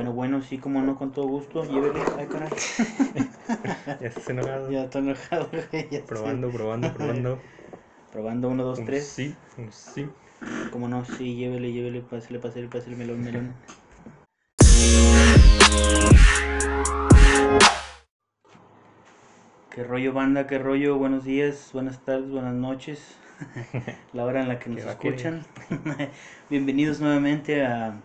[0.00, 1.62] Bueno, bueno, sí, como no, con todo gusto.
[1.62, 2.00] Llévele.
[2.18, 2.48] Ay, caray.
[4.00, 4.70] Ya estás enojado.
[4.70, 5.88] Ya está enojado, güey.
[5.90, 6.04] ya sé.
[6.06, 7.38] Probando, probando, probando.
[8.10, 9.06] Probando, uno, dos, Un tres.
[9.06, 10.08] Sí, un sí.
[10.70, 13.54] Como no, sí, llévele, llévele, pásele, pásele, pásele, melón, melón.
[19.68, 20.96] Qué rollo, banda, qué rollo.
[20.96, 23.18] Buenos días, buenas tardes, buenas noches.
[24.14, 25.44] La hora en la que nos escuchan.
[26.48, 28.00] Bienvenidos nuevamente a,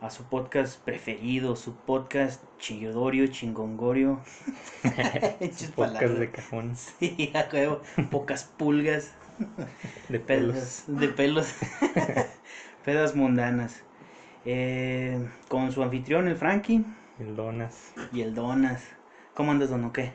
[0.00, 4.20] a su podcast preferido, su podcast chillodorio, chingongorio.
[4.82, 6.18] Podcast palabras.
[6.18, 6.76] de cajón.
[6.76, 7.82] Sí, a huevo.
[8.10, 9.12] Pocas pulgas.
[10.08, 10.84] De pelos.
[10.86, 11.54] De pelos.
[12.84, 13.82] Pedas mundanas.
[14.44, 16.84] Eh, con su anfitrión, el Frankie,
[17.18, 17.92] El donas.
[18.12, 18.82] y el Donas.
[19.34, 19.84] ¿Cómo andas, Don?
[19.84, 20.12] ¿O qué?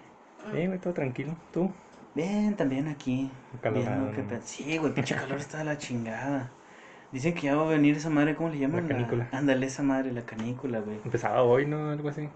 [0.51, 1.35] Güey, todo tranquilo.
[1.53, 1.71] ¿Tú?
[2.15, 3.29] Bien, también aquí.
[3.57, 4.27] Acalorado, viendo qué ¿no?
[4.29, 6.51] pe- Sí, güey, pinche calor está de la chingada.
[7.13, 8.87] Dicen que ya va a venir esa madre, ¿cómo le llaman?
[8.87, 9.29] canícula.
[9.31, 10.97] Ándale, esa madre, la canícula, güey.
[11.05, 11.91] Empezaba hoy, ¿no?
[11.91, 12.27] Algo así.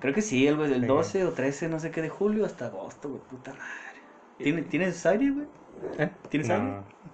[0.00, 0.86] Creo que sí, algo del Sí.
[0.86, 3.64] 12 o 13, no sé qué, de julio hasta agosto, güey, puta madre.
[4.38, 5.46] ¿Tiene- ¿Tienes aire, güey?
[5.98, 6.10] ¿Eh?
[6.28, 6.54] ¿Tienes no,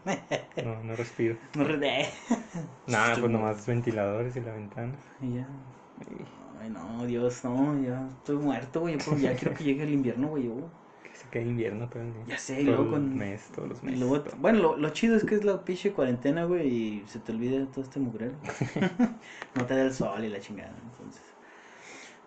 [0.05, 0.47] aire?
[0.65, 1.37] no, no respiro.
[1.57, 2.07] No re-
[2.89, 4.93] Nada, pues nomás ventiladores y la ventana.
[5.21, 5.47] Y ya.
[6.61, 8.99] Ay, no, Dios, no, ya estoy muerto, güey.
[9.21, 10.45] Ya quiero que llegue el invierno, güey.
[10.47, 10.55] yo.
[11.33, 12.25] Queda invierno todo el día.
[12.29, 14.01] Ya sé, y luego el con- mes, todos los meses.
[14.01, 16.69] luego, bueno, lo, lo chido es que es la pinche cuarentena, güey,
[17.03, 18.35] y se te olvida todo este mugrero.
[19.57, 21.23] no te da el sol y la chingada, entonces.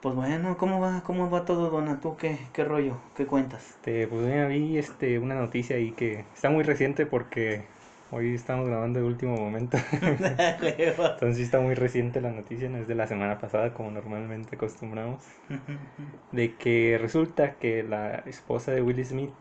[0.02, 1.04] Pues bueno, ¿cómo va?
[1.04, 2.00] ¿Cómo va todo, Dona?
[2.00, 2.98] ¿Tú qué, qué rollo?
[3.16, 3.64] ¿Qué cuentas?
[3.76, 7.68] Este, pues mira, vi este, una noticia ahí que está muy reciente porque
[8.16, 9.78] hoy estamos grabando de último momento.
[10.62, 11.06] Huevo.
[11.06, 15.22] Entonces está muy reciente la noticia, no es de la semana pasada como normalmente acostumbramos.
[16.32, 19.32] De que resulta que la esposa de Will Smith,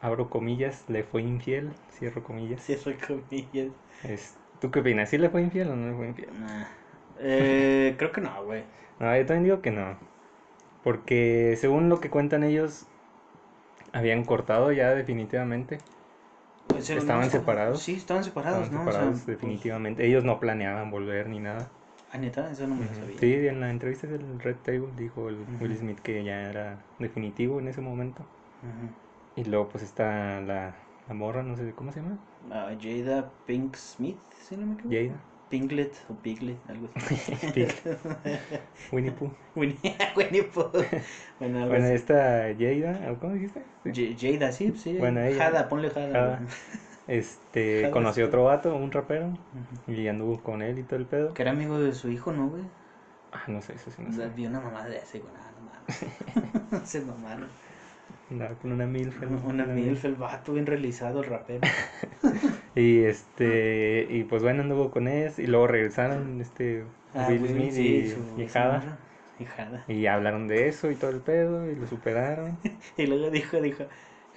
[0.00, 2.62] abro comillas, le fue infiel, cierro comillas.
[2.62, 3.72] Cierro comillas.
[4.04, 5.10] Es, ¿Tú qué opinas?
[5.10, 6.30] ¿Sí le fue infiel o no le fue infiel?
[6.40, 6.66] Nah.
[7.18, 8.62] Eh, creo que no, güey.
[9.00, 9.98] No, yo también digo que no.
[10.82, 12.86] Porque según lo que cuentan ellos,
[13.92, 15.78] habían cortado ya definitivamente.
[16.70, 17.80] Pues, ¿Estaban no, separados?
[17.82, 18.88] Sí, estaban separados, Estaban ¿no?
[18.88, 20.06] O sea, separados pues, definitivamente.
[20.06, 21.72] Ellos no planeaban volver ni nada.
[22.10, 23.18] ah, neta, eso no me lo sabía.
[23.18, 25.76] Sí, en la entrevista del Red Table dijo el Will.
[25.76, 28.26] Smith que ya era definitivo en ese momento.
[29.34, 30.76] Y luego pues está la,
[31.08, 32.18] la morra, no sé cómo se llama.
[32.50, 34.98] Ah, Jada Pink Smith, si no me equivoco.
[34.98, 35.29] Jada.
[35.50, 37.16] Pinklet o Piglet, algo así.
[38.92, 39.30] Winnie Pooh.
[39.56, 39.76] Winnie
[40.16, 40.70] Winnie Pooh.
[41.38, 43.62] Bueno, algo Bueno, esta Jada, ¿o ¿cómo dijiste?
[43.84, 44.96] J- Jada, sí, sí.
[44.98, 46.40] Bueno, ella- Jada, ponle Jada.
[47.08, 48.28] Este, Jada conoció Smith.
[48.28, 49.36] otro vato, un rapero,
[49.88, 51.34] y anduvo con él y todo el pedo.
[51.34, 52.62] Que era amigo de su hijo, ¿no, güey?
[53.32, 54.34] Ah, no sé, eso sí no O sea, sé.
[54.36, 55.32] Vi una mamá de ese, güey.
[55.34, 56.88] nada, no mames.
[56.88, 57.48] Se mamaron.
[58.62, 59.16] Con una milf.
[59.44, 61.60] Una milf, el vato bien realizado, el rapero.
[62.74, 67.72] Y este, y pues bueno, anduvo con él, y luego regresaron, este, Ah, Will Smith
[67.72, 68.98] sí, y, Jada.
[69.38, 69.84] Y Jada.
[69.88, 72.58] Y hablaron de eso y todo el pedo, y lo superaron.
[72.96, 73.84] Y luego dijo, dijo,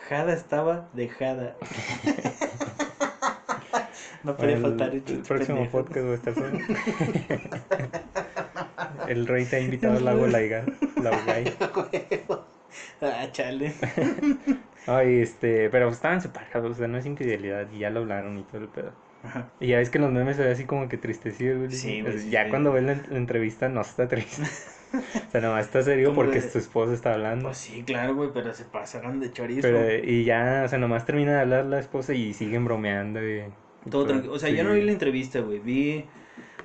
[0.10, 1.56] Jada estaba dejada.
[4.24, 5.72] no puede el, faltar el próximo pendejo.
[5.72, 6.58] podcast va a estar solo.
[9.08, 10.66] el rey te ha invitado al lago Laiga,
[10.96, 11.54] Laugay.
[13.02, 13.74] ah, chale.
[14.86, 18.44] Ay, este, pero estaban separados, o sea, no es infidelidad, y ya lo hablaron y
[18.44, 18.92] todo el pedo.
[19.24, 19.50] Ajá.
[19.60, 21.72] Y ya ves que los memes se ve así como que tristecido, güey.
[21.72, 22.50] Sí, Pues güey, sí, ya sí.
[22.50, 24.42] cuando ves la, en- la entrevista no está triste.
[25.28, 27.46] o sea, nomás está serio porque de- su esposa está hablando.
[27.46, 29.62] Pues sí, claro, güey, pero se pasaron de chorizo.
[29.62, 33.44] Pero, y ya, o sea, nomás termina de hablar la esposa y siguen bromeando y...
[33.86, 34.34] y Todo tranquilo.
[34.34, 34.56] O sea, sí.
[34.58, 35.60] yo no vi la entrevista, güey.
[35.60, 36.06] Vi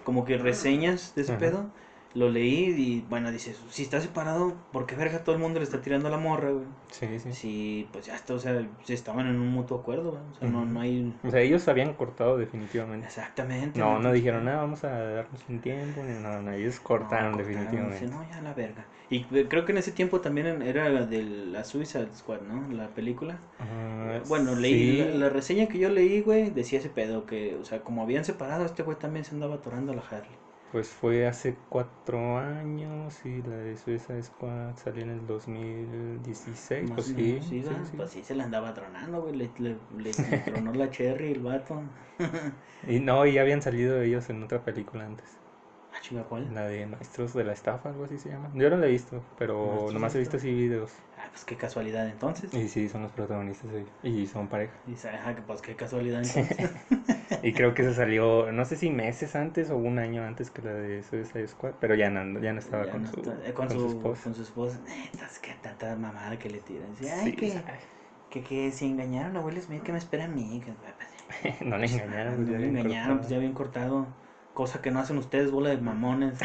[0.04, 1.40] como que reseñas de ese Ajá.
[1.40, 1.70] pedo.
[2.18, 5.64] Lo leí y, bueno, dices, si está separado, ¿por qué verga todo el mundo le
[5.64, 6.64] está tirando a la morra, güey?
[6.90, 7.32] Sí, sí.
[7.32, 10.22] Si, pues ya está, o sea, estaban en un mutuo acuerdo, güey.
[10.32, 11.14] O sea, no, no hay...
[11.22, 13.06] O sea, ellos habían cortado definitivamente.
[13.06, 13.78] Exactamente.
[13.78, 14.02] No, güey.
[14.02, 16.02] no dijeron nada, vamos a darnos un tiempo.
[16.02, 17.98] ni nada, no, ellos cortaron No, definitivamente.
[18.00, 18.84] sí, no, ya la verga.
[19.10, 22.70] Y eh, creo que en ese tiempo también era la de la Suicide Squad, ¿no?
[22.74, 23.38] La película.
[23.60, 24.98] Ah, Bueno, leí sí.
[24.98, 28.24] la, la reseña que yo leí, güey, decía ese pedo que, o sea, como habían
[28.24, 30.36] separado, este güey también se andaba atorando a la Harley.
[30.70, 36.90] Pues fue hace cuatro años y la de Suicide Squad salió en el 2016.
[36.90, 37.92] Más Pues sí, sí, sí.
[37.96, 41.40] Pues sí, se la andaba tronando, güey, le, le, le- le tronó la cherry el
[41.40, 41.82] vato.
[42.82, 45.37] Y no, y ya habían salido ellos en otra película antes.
[46.52, 48.50] La de Maestros de la Estafa, algo así se llama.
[48.54, 50.92] Yo no la he visto, pero Maestros nomás he visto así videos.
[51.18, 52.54] Ah, pues qué casualidad entonces.
[52.54, 54.10] Y sí, son los protagonistas ahí.
[54.10, 54.72] Y son pareja.
[54.86, 56.70] Y ajá, pues qué casualidad entonces.
[57.42, 60.60] Y creo que se salió, no sé si meses antes o un año antes que
[60.62, 63.48] la de Suicide Squad, pero ya no, ya no estaba Ya con, no su, está-
[63.48, 64.24] eh, con, su, esposa.
[64.24, 64.80] Con su esposa.
[64.88, 66.90] Neta, es que tanta mamada que le tiran.
[67.00, 67.62] Ay, Sí, que, ay,
[68.30, 70.60] que, que si engañaron a Will Smith, que me espera a mí.
[70.64, 70.72] Que,
[71.64, 74.06] no le engañaron, pues, no ya le engañaron, pues ya habían cortado.
[74.58, 76.36] Cosa que no hacen ustedes, bola de mamones.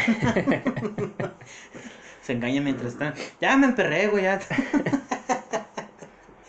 [2.22, 3.16] Se engañan mientras están.
[3.42, 4.40] Ya me emperré, güey, ya.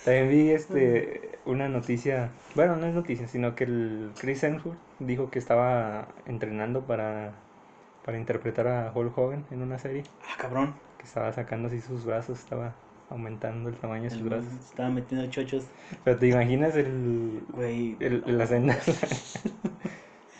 [0.04, 5.30] También vi este una noticia, bueno, no es noticia, sino que el Chris Hemsworth dijo
[5.30, 7.32] que estaba entrenando para,
[8.04, 10.74] para interpretar a Hulk Hogan en una serie, Ah, cabrón.
[10.98, 12.74] que estaba sacando así sus brazos, estaba
[13.08, 14.52] aumentando el tamaño de sus El- brazos.
[14.52, 15.64] Estaba metiendo chochos.
[16.04, 17.96] Pero te imaginas el, Güey.
[18.00, 18.46] el, la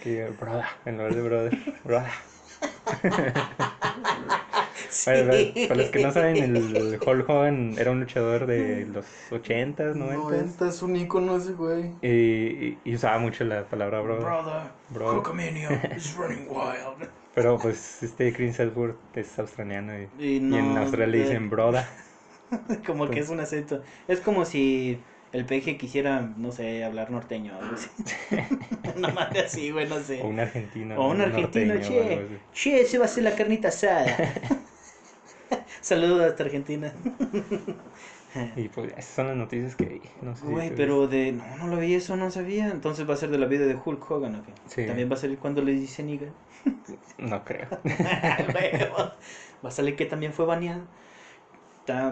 [0.04, 2.12] que broda, en lugar de brother, broda.
[5.04, 9.06] Para, para- para los que no saben, el Hulk Hogan era un luchador de los
[9.30, 10.68] 80s, 90s.
[10.68, 11.94] es un icono ese güey.
[12.02, 14.24] Y, y- y usaba mucho la palabra brother.
[14.24, 15.18] Brother, Brother.
[15.18, 17.08] Hulkamania is running wild.
[17.34, 21.50] Pero pues este Chris Hemsworth es australiano y, Y, y no, en Australia de- dicen
[21.50, 21.88] broda.
[22.86, 23.82] Como que es un acento.
[24.06, 25.02] Es como si
[25.34, 27.74] el peje quisiera, no sé, hablar norteño o algo
[29.44, 29.70] así.
[29.72, 30.22] Güey, no sé.
[30.22, 30.96] O un argentino.
[30.96, 32.38] O un argentino, norteño o che.
[32.52, 34.06] Che, ese va a ser la carnita asada.
[35.80, 36.92] Saludos hasta Argentina.
[38.54, 41.32] Y pues esas son las noticias que no sé Güey, pero de.
[41.32, 42.68] No, no lo vi eso, no sabía.
[42.68, 44.52] Entonces va a ser de la vida de Hulk Hogan, ¿o qué?
[44.66, 44.86] Sí.
[44.86, 46.28] También va a salir cuando le dice niga.
[47.18, 47.68] No creo.
[49.64, 50.82] Va a salir que también fue baneado.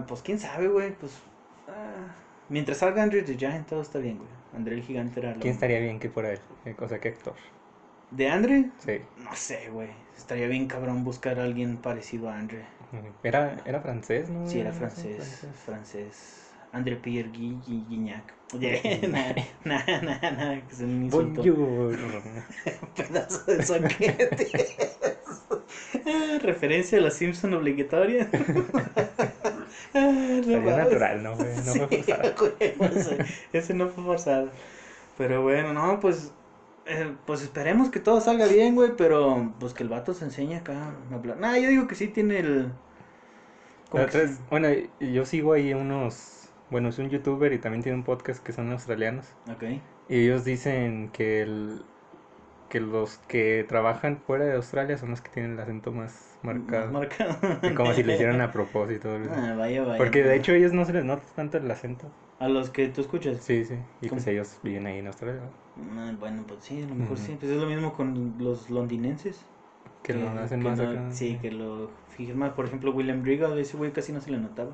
[0.08, 0.92] Pues quién sabe, güey.
[0.92, 1.12] Pues.
[1.68, 2.14] ah,
[2.52, 4.28] Mientras salga Andrew the Giant, todo está bien, güey.
[4.54, 6.40] André el gigante era lo- ¿Quién estaría bien que fuera él?
[6.66, 7.34] Eh, O sea, ¿qué actor?
[8.10, 8.66] ¿De Andre?
[8.84, 9.00] Sí.
[9.16, 9.88] No sé, güey.
[10.18, 12.66] Estaría bien cabrón buscar a alguien parecido a Andre.
[13.22, 14.46] Era, era francés, ¿no?
[14.46, 15.46] Sí, era sé, francés.
[15.64, 16.38] Francés.
[16.72, 18.34] André Pierre Gui- Gui- Guignac.
[19.08, 19.32] Nah,
[19.64, 21.42] nah, nah, que es un insulto.
[21.42, 21.96] Bonjour.
[22.96, 24.50] Pedazo de soquete.
[26.42, 28.28] Referencia a los Simpson obligatoria.
[29.94, 31.36] No Salió natural, ¿no?
[31.36, 31.54] güey?
[31.56, 33.24] No fue forzado.
[33.52, 34.50] ese no fue forzado.
[35.18, 36.32] Pero bueno, no, pues.
[36.86, 38.92] eh, pues esperemos que todo salga bien, güey.
[38.96, 41.38] Pero pues que el vato se enseñe acá a hablar.
[41.38, 42.72] Nah, yo digo que sí tiene el.
[43.92, 44.68] que bueno,
[45.00, 46.48] yo sigo ahí unos.
[46.70, 49.26] Bueno, es un youtuber y también tiene un podcast que son australianos.
[49.52, 49.64] Ok.
[50.08, 51.82] Y ellos dicen que el,
[52.72, 56.90] que los que trabajan fuera de Australia son los que tienen el acento más marcado.
[56.90, 57.36] Más marcado.
[57.62, 59.10] Y como si lo hicieran a propósito.
[59.30, 59.98] Ah, vaya, vaya.
[59.98, 62.06] Porque de hecho a ellos no se les nota tanto el acento.
[62.38, 63.42] A los que tú escuchas.
[63.42, 63.74] Sí, sí.
[64.00, 64.16] Y ¿Cómo?
[64.22, 65.42] pues ellos viven ahí en Australia.
[65.76, 66.00] ¿no?
[66.00, 67.36] Ah, bueno, pues sí, a lo mejor sí.
[67.38, 69.44] Pues es lo mismo con los londinenses.
[70.02, 71.12] Que lo hacen que más no- acá.
[71.12, 72.52] Sí, que lo fijes más.
[72.52, 74.70] Por ejemplo, William Regal, ese güey casi no se le notaba.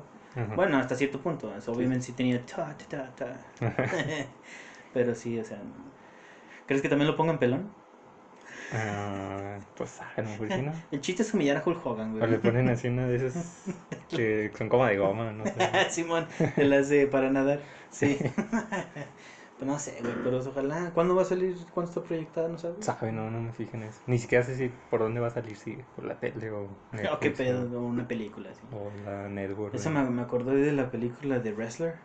[0.55, 1.51] Bueno, hasta cierto punto.
[1.67, 3.13] obviamente sí tenía ta, ta, ta,
[3.59, 3.75] ta.
[4.93, 5.57] Pero sí, o sea.
[6.65, 7.67] ¿Crees que también lo pongan pelón?
[8.71, 10.71] Ah, pues a lo mejor sí, ¿no?
[10.91, 12.39] El chiste es humillar a Hulk Hogan, O le güey.
[12.39, 13.65] ponen así una de esas
[14.09, 15.69] que son como de goma, no sé.
[15.91, 17.61] Simón, de las de para nadar.
[17.89, 18.17] Sí.
[19.57, 20.91] pues no sé, güey, pero ojalá.
[20.93, 21.69] ¿Cuándo va a salir?
[21.71, 22.47] ¿Cuándo está proyectada?
[22.49, 22.85] ¿No sabes?
[22.85, 24.01] Sabe, no, no me fijo en eso.
[24.05, 26.77] Ni siquiera sé si por dónde va a salir, si por la tele o
[27.09, 28.67] Oh, qué Netflix, pedo, o- una película así.
[28.71, 29.75] O la network.
[29.75, 31.99] Eso me, me acordé de la película de Wrestler.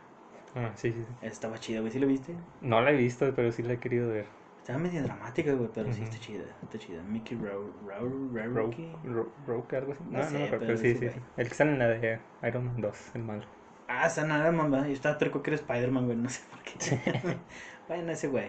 [0.54, 1.14] Ah, sí, sí, sí.
[1.20, 1.90] Estaba chida, güey.
[1.92, 2.38] ¿Sí la viste?
[2.60, 4.26] No la he visto, pero sí la he querido ver.
[4.64, 6.04] Estaba media dramática, güey, pero sí Ujú.
[6.04, 6.44] está chida.
[6.62, 7.02] Está chida.
[7.02, 7.70] Mickey Rowe.
[7.86, 10.02] Rowe, Rowe, algo así.
[10.10, 11.20] No No, no, sé, acuerdo, pero pero sí, sí, sí.
[11.36, 12.18] El que sale en la de
[12.48, 13.42] Iron Man 2, el malo.
[13.86, 14.86] Ah, San Adam, va.
[14.86, 16.16] Yo estaba terco que era Spider-Man, güey.
[16.16, 16.72] No sé por qué.
[17.88, 18.48] bueno, ese güey.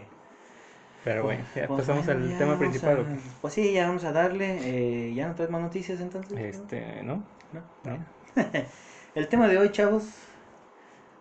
[1.03, 2.99] Pero bueno, ya Pues pasamos bueno, al ya tema principal.
[3.01, 3.41] a-.
[3.41, 5.09] Pues sí, ya vamos a darle.
[5.09, 6.39] Eh, ¿Ya no traes más noticias entonces?
[6.39, 7.21] Este, ¿no?
[7.51, 7.61] ¿No?
[7.83, 7.97] ¿No?
[9.15, 10.03] El tema de hoy, chavos,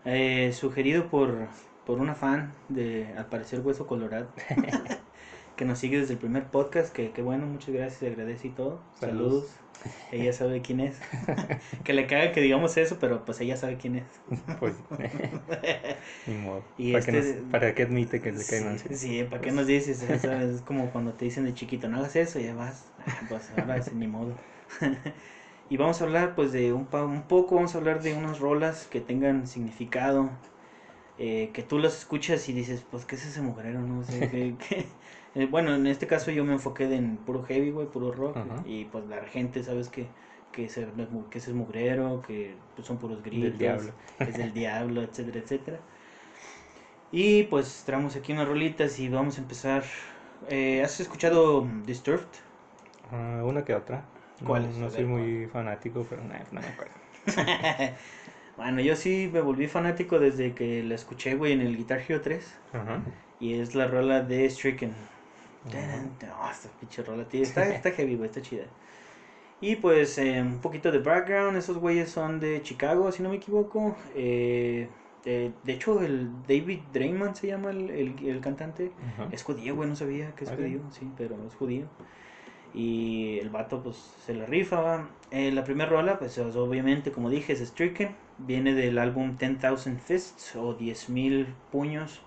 [0.05, 1.49] eh, sugerido por,
[1.87, 4.29] por una fan de, al parecer, Hueso Colorado,
[5.57, 8.51] que nos sigue desde el primer podcast, que, que bueno, muchas gracias, se agradece y
[8.51, 8.81] todo.
[8.99, 9.45] Saludos.
[9.47, 9.61] Saludos.
[10.13, 10.99] Ella sabe quién es.
[11.85, 14.05] que le caga que digamos eso, pero pues ella sabe quién es.
[14.59, 14.75] Pues,
[16.27, 16.63] ni modo.
[16.79, 18.79] Y ¿Para, que este- nos- ¿Para qué admite que le cae?
[18.79, 19.99] Sí, sí, ¿para qué nos dices?
[19.99, 22.87] Sabes, Es como cuando te dicen de chiquito, no hagas eso, ya vas.
[23.07, 24.33] Ah, Pues ahora es ni modo.
[25.69, 28.39] y vamos a hablar, pues, de un, pa- un poco, vamos a hablar de unas
[28.39, 30.31] rolas que tengan significado,
[31.19, 33.81] eh, que tú las escuchas y dices, pues, ¿qué es ese mugrero?
[33.81, 34.87] No sé, ¿qué- qué?
[35.35, 38.65] Eh, bueno, en este caso yo me enfoqué en puro heavy, güey, puro rock, Ajá.
[38.65, 40.09] y pues la gente, ¿sabes que
[40.53, 40.87] que ese,
[41.31, 43.93] que ese es mugrero, que pues, son puros gritos, diablo.
[44.23, 45.81] que es del diablo, etcétera, etcétera.
[47.11, 49.85] Y pues traemos aquí unas rolitas y vamos a empezar.
[50.49, 52.27] Eh, ¿Has escuchado Disturbed?
[53.11, 54.05] Ah, una que otra.
[54.45, 56.93] ¿Cuál No, soy muy fanático, pero nah, no me acuerdo.
[58.57, 62.21] bueno, yo sí me volví fanático desde que la escuché, güey, en el Guitar Hero
[62.21, 62.55] 3.
[62.73, 63.01] Ajá.
[63.41, 64.93] Y es la rola de Stricken.
[66.37, 67.43] Oh, esta pinche rola, tío.
[67.43, 68.65] Está, está heavy, güey, está chida.
[69.61, 71.57] Y pues eh, un poquito de background.
[71.57, 73.97] Esos güeyes son de Chicago, si no me equivoco.
[74.15, 74.89] Eh,
[75.25, 78.91] de, de hecho, el David Draymond se llama el, el, el cantante.
[79.33, 81.87] Es judío, güey, no sabía que es judío, sí, pero es judío.
[82.75, 85.09] Y el vato pues se la rifa.
[85.31, 88.15] Eh, la primera rola, pues es- obviamente, como dije, es Stricken.
[88.39, 92.21] Viene del álbum 10,000 Fists o 10.000 puños.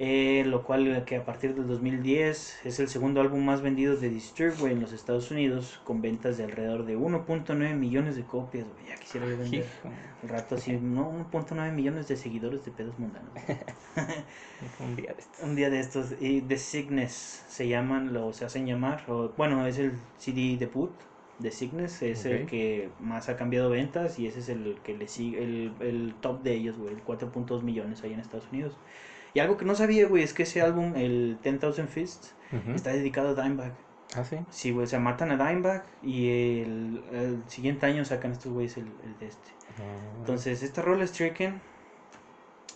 [0.00, 4.10] eh, lo cual que a partir del 2010 es el segundo álbum más vendido de
[4.10, 8.66] Disturbed en los Estados Unidos con ventas de alrededor de 1.9 millones de copias.
[8.88, 9.90] Ya quisiera vender Hijo,
[10.22, 13.32] al rato así, no, 1.9 millones de seguidores de pedos mundanos.
[14.80, 15.42] un día de estos.
[15.42, 19.66] Un día de estos, y The Sickness se llaman, lo se hacen llamar, o, bueno,
[19.66, 20.92] es el CD debut.
[21.40, 22.50] The Sickness es el Ok.
[22.50, 26.42] que más ha cambiado ventas y ese es el que le sigue, el, el top
[26.42, 28.78] de ellos, güey, el 4.2 millones ahí en Estados Unidos.
[29.34, 32.72] Y algo que no sabía, güey, es que ese álbum, el 10,000 Fists, Ujú.
[32.74, 33.76] está dedicado a Dimebag.
[34.16, 34.36] Ah, sí.
[34.50, 36.28] Sí, güey, se matan a Dimebag y
[36.62, 39.50] el, el siguiente año sacan estos güeyes el, el de este.
[39.78, 41.60] Ah, Entonces, esta rola Stricken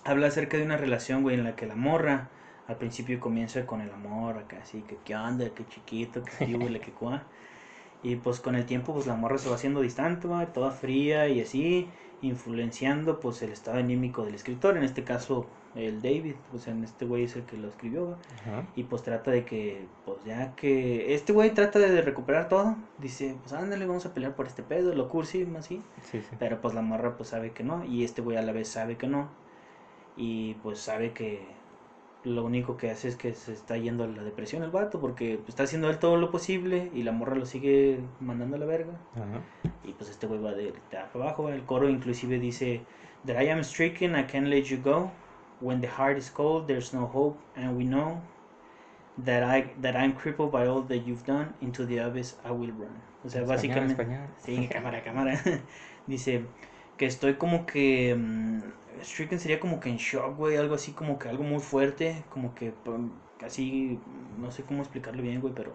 [0.04, 2.30] habla acerca de una relación, güey, en la que la morra
[2.66, 6.54] al principio comienza con el amor, acá así, que qué onda, qué chiquito, que qué
[6.54, 7.26] huele, que cuá.
[8.02, 11.28] Y pues con el tiempo, pues la morra se va haciendo distante, güey, toda fría
[11.28, 11.88] y así,
[12.20, 17.06] influenciando pues el estado anímico del escritor, en este caso el David, pues en este
[17.06, 18.16] güey es el que lo escribió.
[18.76, 23.36] Y pues trata de que, pues ya que este güey trata de recuperar todo, dice,
[23.40, 25.82] pues ándale, vamos a pelear por este pedo, lo cursi, así.
[26.10, 26.36] Sí, sí.
[26.38, 28.96] Pero pues la morra pues sabe que no y este güey a la vez sabe
[28.96, 29.28] que no.
[30.16, 31.46] Y pues sabe que
[32.24, 35.36] lo único que hace es que se está yendo a la depresión el vato porque
[35.36, 38.66] pues, está haciendo él todo lo posible y la morra lo sigue mandando a la
[38.66, 38.92] verga.
[39.14, 39.40] Ajá.
[39.84, 41.48] Y pues este güey va de, de abajo.
[41.48, 42.82] El coro inclusive dice,
[43.26, 45.10] That I am stricken, I can't let you go.
[45.60, 48.20] When the heart is cold, there's no hope, and we know
[49.24, 51.54] that I that I'm crippled by all that you've done.
[51.60, 53.00] Into the abyss I will run.
[53.24, 53.92] O sea, básicamente...
[53.92, 54.26] español.
[54.38, 55.40] Sí, cámara, cámara.
[56.08, 56.46] Dice
[56.96, 58.16] que estoy como que.
[58.16, 60.56] mm, Stricken sería como que en shock, güey.
[60.56, 62.24] Algo así como que algo muy fuerte.
[62.30, 62.72] Como que
[63.38, 63.98] casi.
[64.38, 65.72] No sé cómo explicarlo bien, güey, pero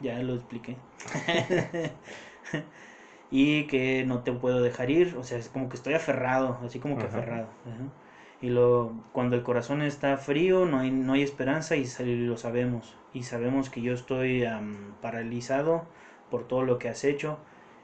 [0.00, 0.76] ya lo expliqué.
[3.30, 5.16] y que no te puedo dejar ir.
[5.16, 6.58] O sea, es como que estoy aferrado.
[6.64, 7.18] Así como que Ajá.
[7.18, 7.48] aferrado.
[7.66, 7.84] ajá.
[8.42, 11.86] Y lo, cuando el corazón está frío, no hay, no hay esperanza y
[12.26, 12.96] lo sabemos.
[13.14, 15.86] Y sabemos que yo estoy am, paralizado
[16.28, 17.38] por todo lo que has hecho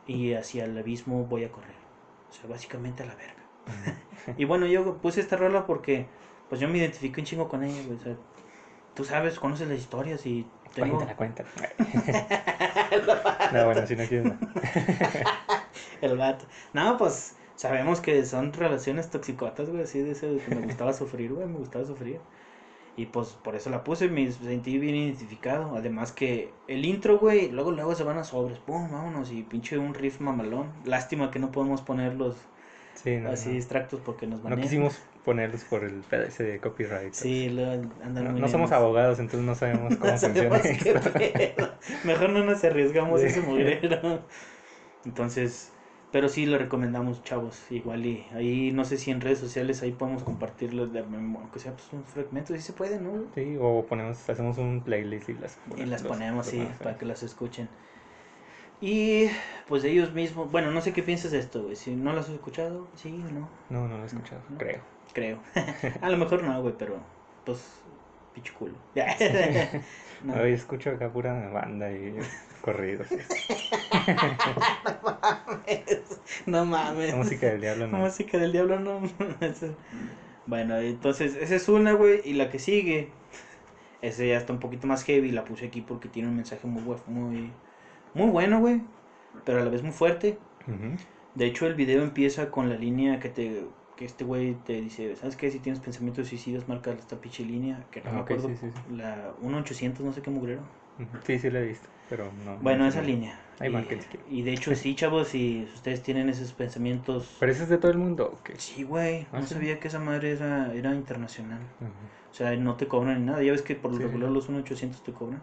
[0.08, 1.76] y hacia el abismo voy a correr.
[2.28, 3.37] O sea, básicamente a la verga.
[4.36, 6.06] y bueno, yo puse esta rola porque
[6.48, 7.98] pues yo me identifiqué un chingo con ella, güey.
[7.98, 8.16] O sea,
[8.94, 11.48] tú sabes, conoces las historias y tengo Cuéntala, cuéntala.
[13.52, 14.38] no, bueno, si no quieres, no.
[16.00, 16.46] el vato.
[16.72, 21.32] No, pues sabemos que son relaciones toxicotas, güey, así de ese que me gustaba sufrir,
[21.32, 22.20] güey, me gustaba sufrir.
[22.96, 25.76] Y pues por eso la puse, me sentí bien identificado.
[25.76, 29.78] Además que el intro, güey, luego luego se van a sobres, pum, vámonos, y pinche
[29.78, 30.72] un riff mamalón.
[30.84, 32.34] Lástima que no podemos ponerlos
[33.02, 33.56] Sí, no, así no.
[33.56, 37.12] extractos porque nos van No quisimos ponerlos por el pedazo de copyright.
[37.12, 41.00] Sí, luego andan No, muy no somos abogados, entonces no sabemos cómo funciona sabemos esto.
[42.04, 43.26] Mejor no nos arriesgamos Sí.
[43.26, 44.26] ese mugrero.
[45.04, 45.72] Entonces,
[46.12, 47.70] pero sí lo recomendamos, chavos.
[47.70, 51.72] Igual y ahí no sé si en redes sociales ahí podemos compartirlo, de, aunque sea
[51.72, 53.24] pues un fragmento, sí se puede, ¿no?
[53.34, 56.98] Sí, o ponemos, hacemos un playlist y las, Y las ponemos, los sí, ponemos para
[56.98, 57.68] que las escuchen.
[58.80, 59.28] Y
[59.66, 61.74] pues ellos mismos, bueno, no sé qué piensas de esto, güey.
[61.76, 64.58] Si no las has escuchado, sí o no, No, no lo he escuchado, No.
[64.58, 64.80] creo.
[65.12, 65.38] creo.
[66.00, 66.96] A lo mejor no, güey, pero
[67.44, 67.64] pues,
[68.34, 68.74] picho culo.
[70.24, 70.34] No.
[70.34, 72.12] Hoy escucho acá pura banda y
[72.60, 73.06] corridos.
[76.46, 77.10] no mames.
[77.10, 77.98] La música del diablo no.
[77.98, 79.00] Música del diablo, no.
[80.46, 82.20] Bueno, entonces, esa es una, güey.
[82.24, 83.10] Y la que sigue,
[84.02, 85.30] esa ya está un poquito más heavy.
[85.30, 87.52] La puse aquí porque tiene un mensaje muy, muy,
[88.14, 88.82] muy bueno, güey.
[89.44, 90.38] Pero a la vez muy fuerte.
[91.34, 93.62] De hecho, el video empieza con la línea que te
[93.96, 95.50] que este güey te dice, ¿sabes qué?
[95.50, 98.70] Si tienes pensamientos suicidas, marca esta pinche línea, que no Ah, me acuerdo, sí, sí,
[98.70, 98.96] sí.
[98.96, 100.62] la 1800, no sé qué mugrero.
[101.26, 102.58] Sí, sí lo he visto, pero no.
[102.62, 103.40] Bueno, no esa línea.
[103.58, 103.72] Ahí
[104.30, 107.36] y, y de hecho, sí, chavos, si ustedes tienen esos pensamientos...
[107.40, 108.54] ¿Pero ese es de todo el mundo o qué?
[108.56, 111.58] Sí, güey, ¿Ah, no sabía que esa madre era, era internacional.
[112.30, 113.42] O sea, no te cobran ni nada.
[113.42, 115.42] Ya ves que por lo regular los 1800 te cobran.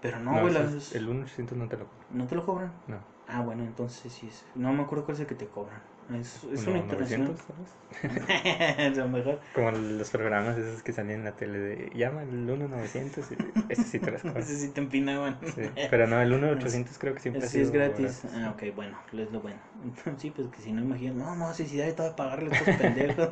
[0.00, 2.06] Pero no, No, güey, ese las- el 1800 no te lo cobro.
[2.10, 2.72] no te lo cobran.
[2.86, 3.00] No.
[3.28, 4.44] Ah, bueno, entonces sí es.
[4.54, 5.82] No me acuerdo cuál es el que te cobran.
[6.14, 7.34] Es, es una internacional.
[7.34, 8.78] 900, ¿sabes?
[8.78, 9.40] a lo mejor.
[9.52, 13.34] Como los programas esos que salían en la tele de llama al 1900 y
[13.72, 14.42] ese sí te las cobran.
[14.42, 15.38] Ese sí te empinaban.
[15.42, 18.24] Sí, pero no, el 1800 creo que siempre ha Sí, es sido gratis.
[18.32, 19.58] Ah, ok, bueno, es lo bueno.
[20.18, 23.30] Sí, pues que si no imaginas, no, no, si de todo pagarle a estos pendejos.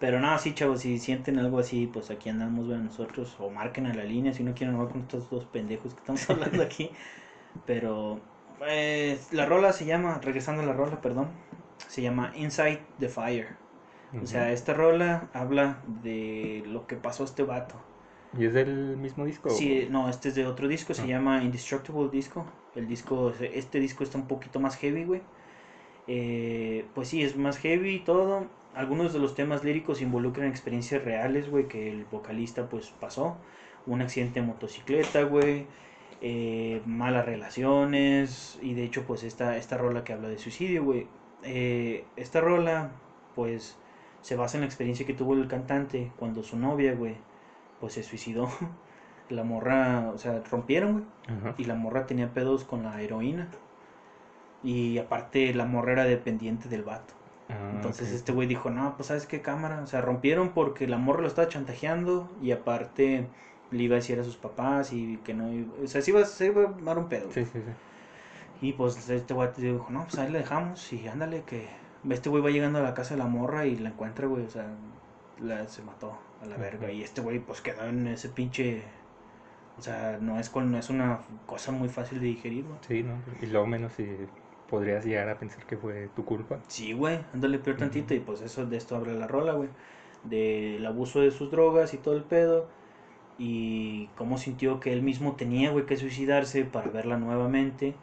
[0.00, 3.86] Pero no, sí, chavos, si sienten algo así, pues aquí andamos, bueno, nosotros, o marquen
[3.86, 6.90] a la línea si no quieren hablar con estos dos pendejos que estamos hablando aquí.
[7.66, 8.20] Pero
[8.58, 11.28] pues, la rola se llama, regresando a la rola, perdón,
[11.86, 13.48] se llama Inside the Fire.
[14.22, 17.76] O sea, esta rola habla de lo que pasó a este vato.
[18.36, 19.50] ¿Y es del mismo disco?
[19.50, 21.06] Sí, no, este es de otro disco, se Ah.
[21.06, 22.44] llama Indestructible Disco.
[22.74, 25.20] El disco, este disco está un poquito más heavy, güey.
[26.08, 28.46] Eh, pues sí, es más heavy y todo.
[28.74, 33.38] Algunos de los temas líricos involucran experiencias reales, güey, que el vocalista pues pasó.
[33.86, 35.66] Un accidente de motocicleta, güey.
[36.20, 38.58] eh, malas relaciones.
[38.62, 41.08] Y de hecho, pues esta, esta rola que habla de suicidio, güey.
[41.42, 42.92] eh, esta rola,
[43.34, 43.78] pues,
[44.20, 47.16] se basa en la experiencia que tuvo el cantante cuando su novia, güey,
[47.80, 48.48] pues se suicidó.
[49.30, 51.04] La morra, o sea, rompieron, güey.
[51.28, 51.54] Ajá.
[51.56, 53.48] Y la morra tenía pedos con la heroína.
[54.62, 57.14] Y aparte la morra era dependiente del vato.
[57.50, 59.82] Ah, Entonces este güey dijo, no, pues sabes qué cámara.
[59.82, 63.26] O sea, rompieron porque la morra lo estaba chantajeando y aparte
[63.70, 65.72] le iba a decir a sus papás y que no iba...
[65.82, 67.30] O sea, se iba, se iba a armar un pedo.
[67.30, 68.66] Sí, sí, sí.
[68.66, 71.68] Y pues este güey dijo, no, pues ahí le dejamos y ándale que...
[72.08, 74.50] Este güey va llegando a la casa de la morra y la encuentra, güey, o
[74.50, 74.66] sea,
[75.38, 76.90] la, se mató a la verga.
[76.90, 78.82] Y este güey pues quedó en ese pinche...
[79.78, 82.78] O sea, no es, con, no es una cosa muy fácil de digerir, güey.
[82.86, 83.14] Sí, ¿no?
[83.40, 84.04] Y luego menos si
[84.70, 86.60] podrías llegar a pensar que fue tu culpa.
[86.68, 89.68] Sí, güey, ándale peor tantito y pues eso de esto habla la rola, güey.
[90.24, 92.68] Del abuso de sus drogas y todo el pedo.
[93.38, 97.94] Y cómo sintió que él mismo tenía, güey, que suicidarse para verla nuevamente.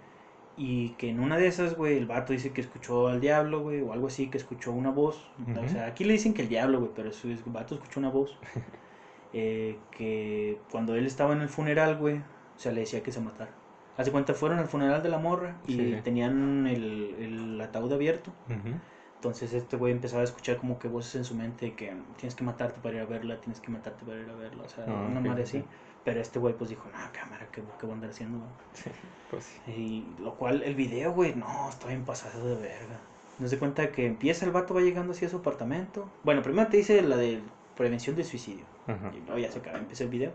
[0.57, 3.81] Y que en una de esas, güey, el vato dice que escuchó al diablo, güey,
[3.81, 5.29] o algo así, que escuchó una voz.
[5.63, 8.09] O sea, aquí le dicen que el diablo, güey, pero su el vato escuchó una
[8.09, 8.37] voz.
[9.33, 13.21] eh, que cuando él estaba en el funeral, güey, o sea, le decía que se
[13.21, 13.51] matara.
[13.97, 18.31] Hace cuenta, fueron al funeral de la morra y Sí, tenían el, el ataúd abierto.
[18.47, 18.75] Ujú.
[19.15, 22.43] Entonces este güey empezaba a escuchar como que voces en su mente que tienes que
[22.43, 25.07] matarte para ir a verla, tienes que matarte para ir a verla, o sea, Ah,
[25.09, 25.63] una madre así.
[26.05, 28.37] Pero este güey pues dijo, no, cámara, ¿qué, qué voy a andar haciendo?
[28.37, 28.49] güey?".
[28.73, 28.91] Sí,
[29.31, 29.71] pues sí.
[29.71, 32.99] Y lo cual, el video, güey, no, está bien pasado de verga.
[33.39, 36.07] No se cuenta que empieza el vato, va llegando así a su apartamento.
[36.23, 37.41] Bueno, primero te dice la de
[37.75, 38.65] prevención de suicidio.
[38.85, 39.11] Ajá.
[39.15, 40.31] Y luego ya se acaba, empieza el video.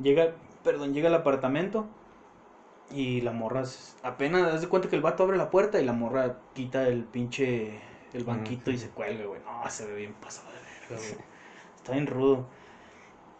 [0.00, 0.32] Llega,
[0.64, 1.86] perdón, llega al apartamento
[2.92, 3.62] y la morra
[4.02, 7.04] apenas haz de cuenta que el vato abre la puerta y la morra quita el
[7.04, 7.78] pinche
[8.12, 8.76] el Ah, banquito sí.
[8.76, 9.40] y se cuelga, güey.
[9.42, 11.24] No, se ve bien pasado de verga, güey.
[11.76, 12.46] Está bien rudo.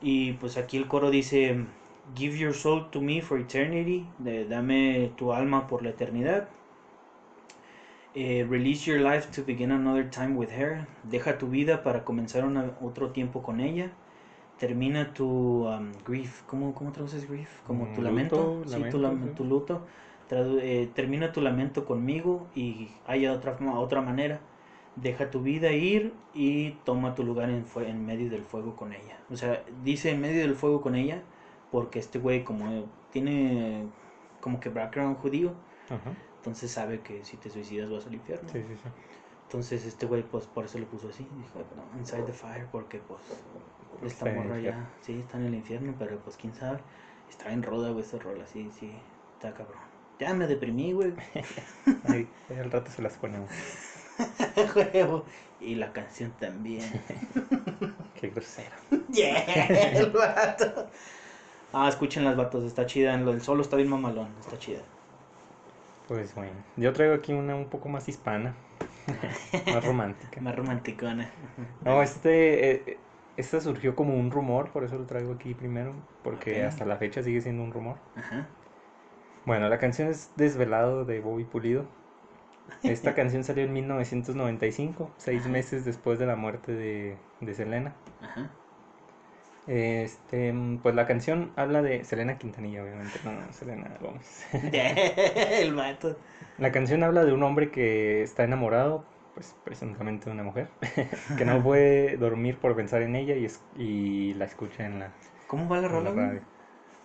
[0.01, 1.65] Y pues aquí el coro dice
[2.17, 4.07] Give your soul to me for eternity.
[4.19, 6.49] De, dame tu alma por la eternidad.
[8.15, 10.87] Eh, release your life to begin another time with her.
[11.05, 13.91] Deja tu vida para comenzar una- otro tiempo con ella.
[14.63, 16.43] Termina tu um, grief.
[16.47, 17.51] ¿Cómo, ¿Cómo traduces grief?
[17.67, 18.63] Como tu Mm, lamento.
[18.65, 19.31] sí, tu, lamento, lam- sí.
[19.35, 19.81] tu luto.
[20.31, 24.39] Tradu- eh, termina tu lamento conmigo y haya otra, otra manera.
[24.95, 29.17] Deja tu vida ir y toma tu lugar en, en medio del fuego con ella.
[29.33, 31.19] O sea, dice en medio del fuego con ella
[31.73, 33.87] porque este güey como tiene
[34.41, 35.55] como que background judío,
[35.91, 36.13] Ajá.
[36.39, 38.49] entonces sabe que si te suicidas vas al infierno.
[38.53, 38.89] Sí, sí, sí.
[39.47, 42.99] Entonces este güey pues por eso lo puso así, dijo, no, Inside the Fire porque
[42.99, 43.21] pues
[44.07, 46.79] esta Está en el morra ya, sí, está en el infierno, pero pues quién sabe.
[47.29, 48.93] Está en roda, güey, esa rola, sí, sí,
[49.35, 49.81] está cabrón.
[50.19, 51.13] Ya me deprimí, güey.
[52.09, 53.51] Ahí al rato se las ponemos.
[55.61, 56.91] Y la canción también.
[58.21, 58.75] Qué grosero.
[59.11, 59.45] yeah,
[59.93, 60.89] el vato.
[61.73, 63.15] Ah, escuchen las vatos, está chida.
[63.15, 64.81] El solo está bien mamalón, está chida.
[66.09, 68.55] Pues bueno, yo traigo aquí una un poco más hispana,
[69.73, 70.41] más romántica.
[70.41, 71.31] Más romanticona.
[71.85, 72.99] No, este, eh,
[73.37, 77.23] esta surgió como un rumor, por eso lo traigo aquí primero, porque hasta la fecha
[77.23, 77.97] sigue siendo un rumor.
[78.17, 78.47] Ajá.
[79.45, 81.87] Bueno, la canción es Desvelado de Bobby Pulido.
[82.83, 85.51] Esta canción salió en 1995, seis Ajá.
[85.51, 87.95] meses después de la muerte de, de Selena.
[88.21, 88.51] Ajá.
[89.67, 94.45] Este, pues la canción habla de Selena Quintanilla, obviamente, no, no, Selena Gómez.
[94.53, 96.17] el vato.
[96.59, 100.69] La canción habla de un hombre que está enamorado, pues presuntamente una mujer,
[101.39, 105.13] que no puede dormir por pensar en ella y, es- y la escucha en la,
[105.47, 106.41] ¿Cómo va la rola, la radio.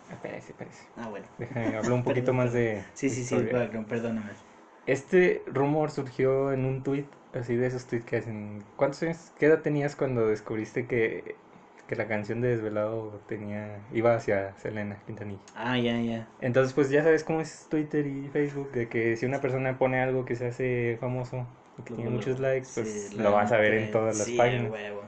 [0.10, 0.88] Espérese, espérese.
[0.96, 1.28] Ah, bueno.
[1.38, 3.36] Déjame hablar un poquito más de Sí, sí, sí,
[3.90, 4.26] perdóname.
[4.86, 8.64] Este rumor surgió en un tweet, así de esos tweets que hacen.
[8.76, 11.36] ¿Cuántos años, qué edad tenías cuando descubriste que,
[11.88, 15.42] que la canción de Desvelado tenía, iba hacia Selena Quintanilla?
[15.56, 16.28] Ah, ya, ya.
[16.40, 20.02] Entonces, pues ya sabes cómo es Twitter y Facebook, de que si una persona pone
[20.02, 21.48] algo que se hace famoso
[21.84, 24.72] tiene muchos likes, pues sí, lo vas a ver en todas las sí, páginas.
[24.72, 25.04] huevo.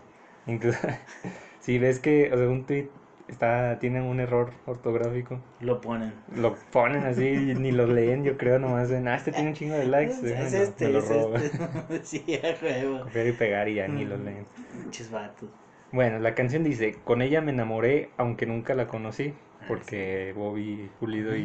[0.48, 0.80] Incluso,
[1.60, 2.90] si ves que, o sea, un tweet
[3.28, 6.14] está, tiene un error ortográfico, Lo ponen.
[6.36, 9.76] lo ponen así ni lo leen, yo creo, nomás ven, ah, este tiene un chingo
[9.76, 11.36] de likes, es, déjame es lo- este, me lo es robo.
[11.38, 12.06] este.
[12.06, 12.24] sí,
[12.62, 13.00] huevo.
[13.04, 14.46] Copiar y pegar y ya ni lo leen.
[14.82, 15.50] Pinches vatos.
[15.92, 20.90] Bueno, la canción dice, con ella me enamoré, aunque nunca la conocí, Ah, porque Bobby
[21.00, 21.42] Pulido y,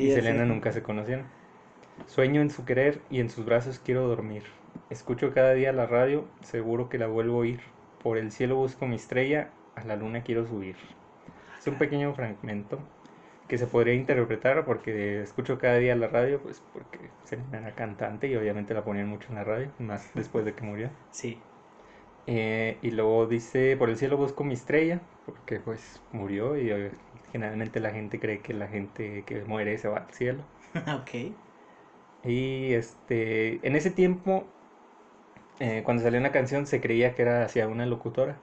[0.00, 0.48] y Selena sí.
[0.48, 1.26] nunca se conocieron.
[2.06, 4.44] Sueño en su querer y en sus brazos quiero dormir.
[4.90, 7.60] Escucho cada día la radio, seguro que la vuelvo a oír.
[8.02, 10.76] Por el cielo busco mi estrella, a la luna quiero subir.
[11.58, 12.78] Es un pequeño fragmento
[13.48, 17.10] que se podría interpretar porque escucho cada día la radio, pues porque
[17.52, 20.90] era cantante y obviamente la ponían mucho en la radio, más después de que murió.
[21.10, 21.42] Sí.
[22.26, 26.92] Eh, y luego dice, por el cielo busco mi estrella, porque pues murió y eh,
[27.32, 30.44] generalmente la gente cree que la gente que muere se va al cielo.
[31.00, 31.14] ok.
[32.24, 34.44] Y este, en ese tiempo,
[35.60, 38.36] eh, cuando salió una canción, se creía que era hacia una locutora.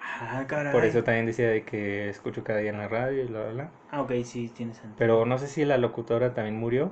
[0.00, 0.72] Ah, caray.
[0.72, 3.52] Por eso también decía de que escucho cada día en la radio y bla, bla,
[3.52, 3.70] bla.
[3.90, 4.98] Ah, ok, sí, tiene sentido.
[4.98, 6.90] Pero no sé si la locutora también murió.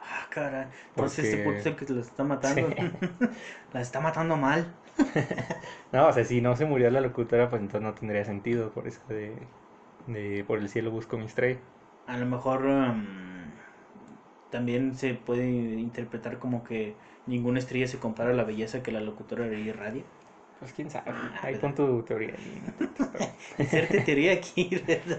[0.00, 0.66] Ah, caray.
[0.90, 2.68] Entonces este puto es el que la está matando.
[3.72, 4.66] la está matando mal.
[5.92, 8.70] No, o sea, si no se murió la locutora, pues entonces no tendría sentido.
[8.70, 9.32] Por eso de,
[10.06, 11.58] de por el cielo busco mi estrella.
[12.06, 13.04] A lo mejor um,
[14.52, 16.94] también se puede interpretar como que
[17.26, 20.02] ninguna estrella se compara a la belleza que la locutora de radio.
[20.60, 21.10] Pues quién sabe.
[21.10, 22.34] Ah, Ahí pon tu teoría.
[23.58, 24.70] Hacerte teoría aquí.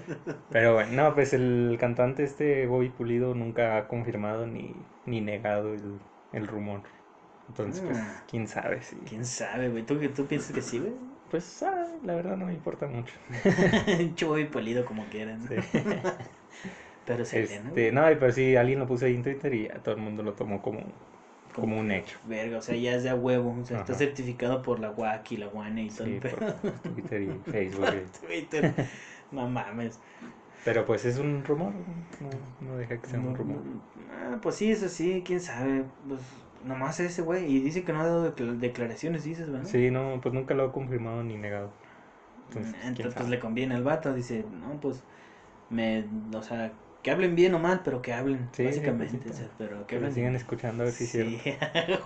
[0.52, 4.74] Pero bueno, no, pues el cantante este Bobby Pulido nunca ha confirmado ni,
[5.06, 6.00] ni negado el,
[6.32, 6.82] el rumor.
[7.50, 8.24] Entonces, pues, Ah.
[8.30, 8.80] quién sabe.
[9.08, 9.84] ¿Quién sabe, güey?
[9.84, 10.94] ¿Tú, ¿Tú piensas que sí, güey?
[11.30, 13.14] Pues, ah, la verdad no me importa mucho.
[14.16, 15.42] Chubo y polido como quieran.
[15.48, 15.56] Sí.
[17.06, 17.70] Pero se ¿no?
[17.70, 20.24] Este, no, y pero sí, alguien lo puso ahí en Twitter y todo el mundo
[20.24, 20.82] lo tomó como,
[21.54, 22.18] como un hecho.
[22.28, 23.56] Verga, o sea, ya es de a huevo.
[23.62, 26.40] O sea, está certificado por la WAC y la WANE y todo Sí, el por
[26.40, 26.56] pedo.
[26.94, 27.88] Twitter y Facebook.
[28.26, 28.74] Twitter.
[29.32, 30.00] No mames.
[30.64, 31.74] Pero pues es un rumor,
[32.22, 33.58] no, no deja que sea un No, rumor.
[34.12, 35.84] Ah, pues sí, eso sí, quién sabe.
[36.08, 36.22] Pues
[36.66, 37.52] nomás ese güey.
[37.54, 39.68] Y dice que no ha dado decla- declaraciones, dices, ¿verdad?
[39.68, 41.70] Sí, no, pues nunca lo ha confirmado ni negado.
[42.48, 44.14] Entonces, Mm, quién Entonces, pues le conviene al vato.
[44.14, 45.02] Dice, no, pues,
[45.70, 46.72] me, o sea,
[47.04, 49.30] que hablen bien o mal, pero que hablen, Sí, básicamente.
[49.30, 51.08] sí, o sea, pero que hablen sigan escuchando a ver si.
[51.08, 51.42] Sí,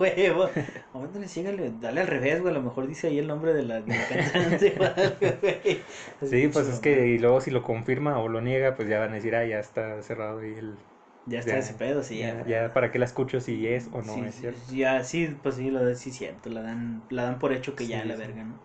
[0.00, 0.50] huevo.
[0.92, 2.52] Ahorita le sígale, dale al revés, güey.
[2.52, 5.84] A lo mejor dice ahí el nombre de la, de la cantante o algo, güey.
[6.22, 9.12] Sí, pues es que y luego si lo confirma o lo niega, pues ya van
[9.12, 10.78] a decir, ah, ya está cerrado y el...
[11.26, 12.18] Ya está ya- ese pedo, sí.
[12.18, 14.60] ya, ya, para qué la escucho si es o no sí, es cierto.
[14.68, 16.50] Ya, sí, pues sí, lo sí cierto.
[16.50, 18.58] La dan, la dan por hecho que ya la verga, ¿no?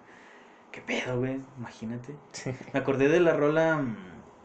[0.71, 1.41] ¿Qué pedo, güey?
[1.57, 2.19] Imagínate.
[2.33, 2.53] Sí.
[2.73, 3.83] Me acordé de la rola.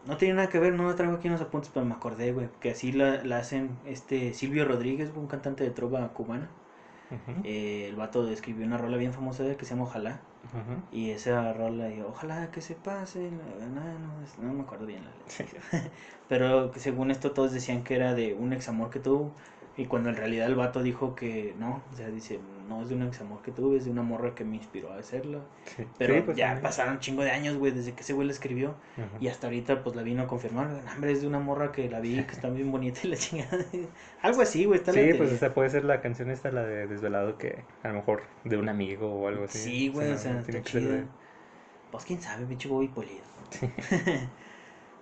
[0.06, 2.48] No tiene nada que ver, no traigo aquí en los apuntes, pero me acordé, güey.
[2.61, 6.48] Que así la, la hacen este Silvio Rodríguez, un cantante de trova cubana.
[7.44, 10.20] Eh, el vato escribió una rola bien famosa de que se llama Ojalá.
[10.92, 13.30] Y esa rola, y, ojalá que se pase.
[13.30, 13.80] No,
[14.40, 15.90] no, no me acuerdo bien la letra.
[16.28, 19.32] Pero que según esto todos decían que era de un examor que tuvo.
[19.76, 22.94] Y cuando en realidad el vato dijo que no, o sea, dice, no es de
[22.94, 25.40] un examor que tuve, es de una morra que me inspiró a hacerla.
[25.76, 25.85] Sí.
[25.98, 26.62] Pero Sí, pues, ya también.
[26.62, 28.74] pasaron un chingo de años, güey, desde que ese güey la escribió.
[29.20, 30.68] Y hasta ahorita pues la vino a confirmar.
[30.68, 33.16] "No, hombre, es de una morra que la vi, que está bien bonita y la
[33.16, 33.59] chingada.
[34.22, 36.87] algo así, güey, está la Sí, pues esa puede ser la canción esta, la de
[36.87, 39.59] Desvelado, que a lo mejor de un amigo o algo así.
[39.59, 41.04] Sí, güey, no, o sea, no está de- chida.
[41.90, 43.22] Pues quién sabe, pinche Bobby Polido.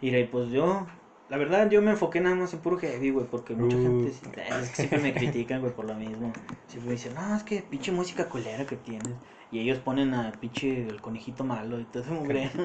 [0.01, 0.87] Mira, y pues yo,
[1.29, 3.83] la verdad, yo me enfoqué nada más en puro heavy, güey, porque mucha Uh.
[3.83, 4.27] gente sí-
[4.63, 6.33] es que siempre me critican, güey, por lo mismo.
[6.69, 9.15] Siempre me dicen, no, es que pinche música culera que tienes.
[9.51, 12.51] Y ellos ponen a pinche el conejito malo y todo eso, mugre.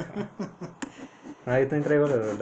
[1.45, 2.39] Ah, yo también traigo las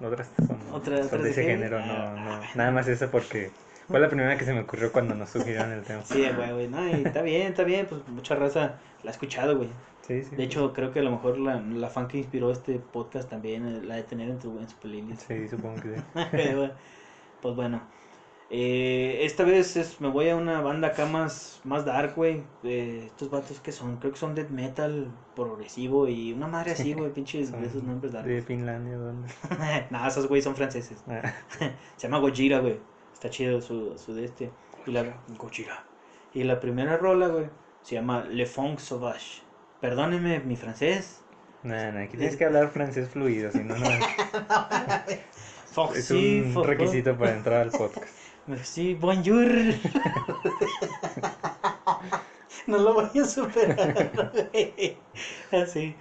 [0.00, 3.50] otras son, Otra- son de ese género, no, ah, no, nada más esa porque
[3.86, 6.02] fue la primera que se me ocurrió cuando nos sugirieron el tema.
[6.04, 9.58] Sí, güey, güey, no, y está bien, está bien, pues mucha raza la ha escuchado,
[9.58, 9.68] güey.
[10.10, 10.34] Sí, sí.
[10.34, 13.64] De hecho, creo que a lo mejor la, la fan que inspiró este podcast también
[13.68, 15.22] eh, la de tener en, tu, en su playlist.
[15.28, 16.02] Sí, supongo que sí.
[17.40, 17.80] Pues bueno.
[18.50, 22.42] Eh, esta vez es, me voy a una banda acá más, más dark, güey.
[22.64, 26.92] Eh, estos vatos que son, creo que son death metal progresivo y una madre así,
[26.92, 28.26] güey, pinches de esos nombres dark.
[28.26, 29.28] De Finlandia, ¿dónde?
[29.90, 31.04] no, esos güey son franceses.
[31.06, 31.32] Ah,
[31.96, 32.80] Se llama Gojira, güey.
[33.12, 34.50] Está chido su, su de este.
[34.86, 35.84] Y la Gojira.
[36.34, 37.46] Y la primera rola, güey,
[37.82, 39.42] se llama Le Funk Sauvage.
[39.80, 41.22] Perdóneme mi francés.
[41.62, 43.90] Nah, nah, aquí tienes que hablar francés fluido, si no, no.
[45.94, 48.14] Es un requisito para entrar al podcast.
[48.46, 49.46] Merci, bonjour.
[52.66, 54.10] no lo voy a superar.
[55.50, 55.96] Así.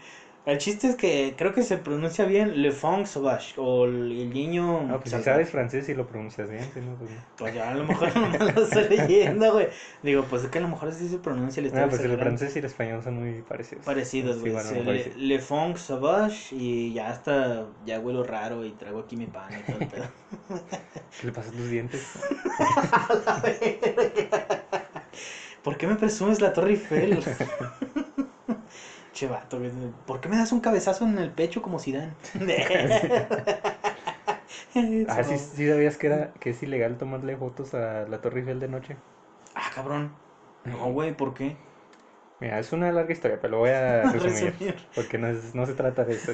[0.50, 4.30] El chiste es que creo que se pronuncia bien Le Funk Sauvage o el, el
[4.34, 4.84] niño.
[4.84, 7.12] No, pues si sabes francés y lo pronuncias bien, si no, pues.
[7.38, 9.68] Pues ya a lo mejor no me lo estoy leyendo, güey.
[10.04, 11.62] Digo, pues es que a lo mejor así se pronuncia.
[11.62, 13.86] Le estoy No, pues el francés y el español son muy parecidos.
[13.86, 14.54] Parecidos, Sí, güey.
[14.54, 15.14] bueno, Sí, le.
[15.16, 17.66] Le Funk Sauvage y ya hasta.
[17.86, 20.06] Ya huelo raro y traigo aquí mi pan y todo el pedo.
[21.20, 22.02] ¿Qué le pasa a tus dientes?
[25.64, 27.20] ¿Por qué me presumes la Torre Eiffel?
[29.20, 29.60] Che vato,
[30.06, 32.16] ¿por qué me das un cabezazo en el pecho como Zidane?
[35.08, 38.60] Ah, sí, sí sabías que era que es ilegal tomarle fotos a la Torre Eiffel
[38.62, 38.98] de noche.
[39.54, 40.16] Ah, cabrón.
[40.64, 41.58] No, güey, ¿por qué?
[42.40, 44.58] Mira, es una larga historia, pero lo voy a resumir.
[44.60, 44.76] Resumir.
[44.94, 46.34] Porque no, es- no se trata de eso.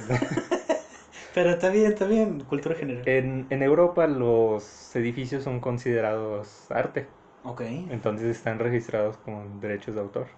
[1.36, 3.06] Pero está bien, está bien, cultura general.
[3.06, 7.62] En, en Europa los edificios son considerados arte, ok.
[7.88, 10.30] entonces están registrados con derechos de autor.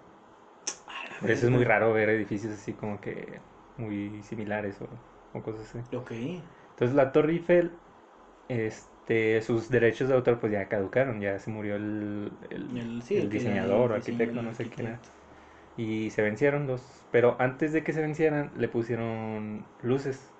[1.18, 3.40] Por eso es muy raro ver edificios así como que
[3.76, 4.88] muy similares o,
[5.32, 5.84] o cosas así.
[5.92, 6.12] Ok.
[6.70, 7.80] Entonces la Torre Eiffel,
[8.48, 13.16] este, sus derechos de autor pues ya caducaron, ya se murió el, el- El, sí,
[13.16, 15.00] el el que- diseñador o arquitecto, no sé quién era.
[15.76, 20.32] Y se vencieron los, pero antes de que se vencieran le pusieron luces,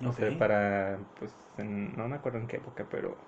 [0.00, 0.32] no sé, Ok.
[0.32, 3.18] para, pues, en- no me acuerdo en qué época, pero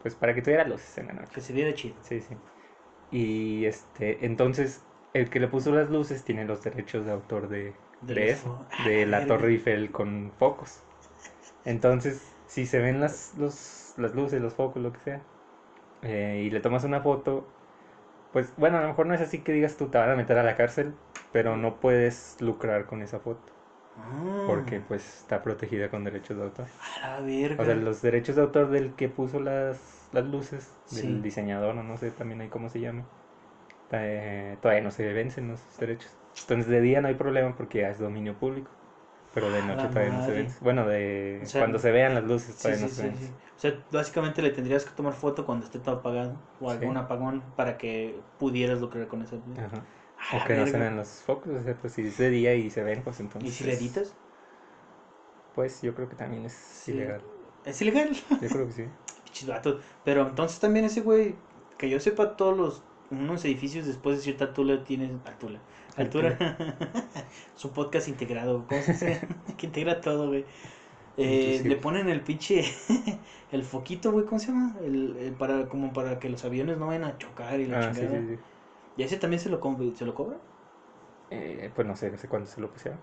[0.00, 1.32] pues para que tuviera luces en la noche.
[1.34, 2.02] Que se viera chido.
[2.02, 2.36] Sí, sí.
[3.10, 4.85] Y este, entonces
[5.20, 9.04] el que le puso las luces tiene los derechos de autor de, De eso, de
[9.04, 9.26] Ah, la.
[9.26, 10.80] Torre Eiffel con focos.
[11.64, 15.22] Entonces, si se ven las, los, las luces, los focos, lo que sea,
[16.02, 17.48] eh, y le tomas una foto,
[18.32, 20.38] pues bueno, a lo mejor no es así que digas tú te van a meter
[20.38, 20.94] a la cárcel,
[21.32, 23.52] pero no puedes lucrar con esa foto,
[23.98, 26.66] Ah, porque pues está protegida con derechos de autor.
[27.02, 27.56] A la verga.
[27.58, 31.22] O sea, los derechos de autor del que puso las, las luces, del Sí.
[31.22, 33.04] diseñador, o no sé también ahí cómo se llame,
[33.92, 36.10] eh, todavía no se vencen los derechos.
[36.42, 38.70] Entonces de día no hay problema porque ya es dominio público,
[39.34, 40.58] pero de noche todavía no se vence.
[40.60, 43.26] Bueno, de O sea, cuando se vean las luces Sí, todavía sí, no se sí,
[43.26, 43.32] sí.
[43.56, 46.76] O sea, básicamente le tendrías que tomar foto cuando esté todo apagado o Sí.
[46.76, 49.36] algún apagón para que pudieras lucrar con esa.
[49.56, 49.82] Ajá.
[50.34, 52.70] O que no se vean los focos, o sea, pues si es de día y
[52.70, 53.48] se ven, pues entonces...
[53.50, 54.12] ¿Y si le editas?
[55.54, 56.92] Pues yo creo que también es Sí.
[56.92, 57.22] ilegal.
[57.64, 58.10] Es ilegal.
[58.40, 58.84] Yo creo que sí.
[60.04, 61.34] Pero entonces también ese güey,
[61.78, 65.60] que yo sepa, todos los unos edificios después de cierta altura tienen altura.
[65.96, 66.36] Altura.
[67.56, 68.66] Su podcast integrado.
[68.68, 69.20] ¿Cómo se dice?
[69.58, 70.44] que integra todo, güey.
[71.18, 72.62] Eh, le ponen el pinche
[73.52, 74.76] el foquito, güey, ¿cómo se llama?
[74.84, 77.80] El, el para como para que los aviones no vayan a chocar y la Ah,
[77.80, 78.08] chingada.
[78.18, 78.38] sí, sí.
[78.96, 79.60] ¿Y ese también se lo
[79.94, 80.36] se lo cobra?
[81.30, 83.00] Eh, pues no sé, no sé cuándo se lo pusieron.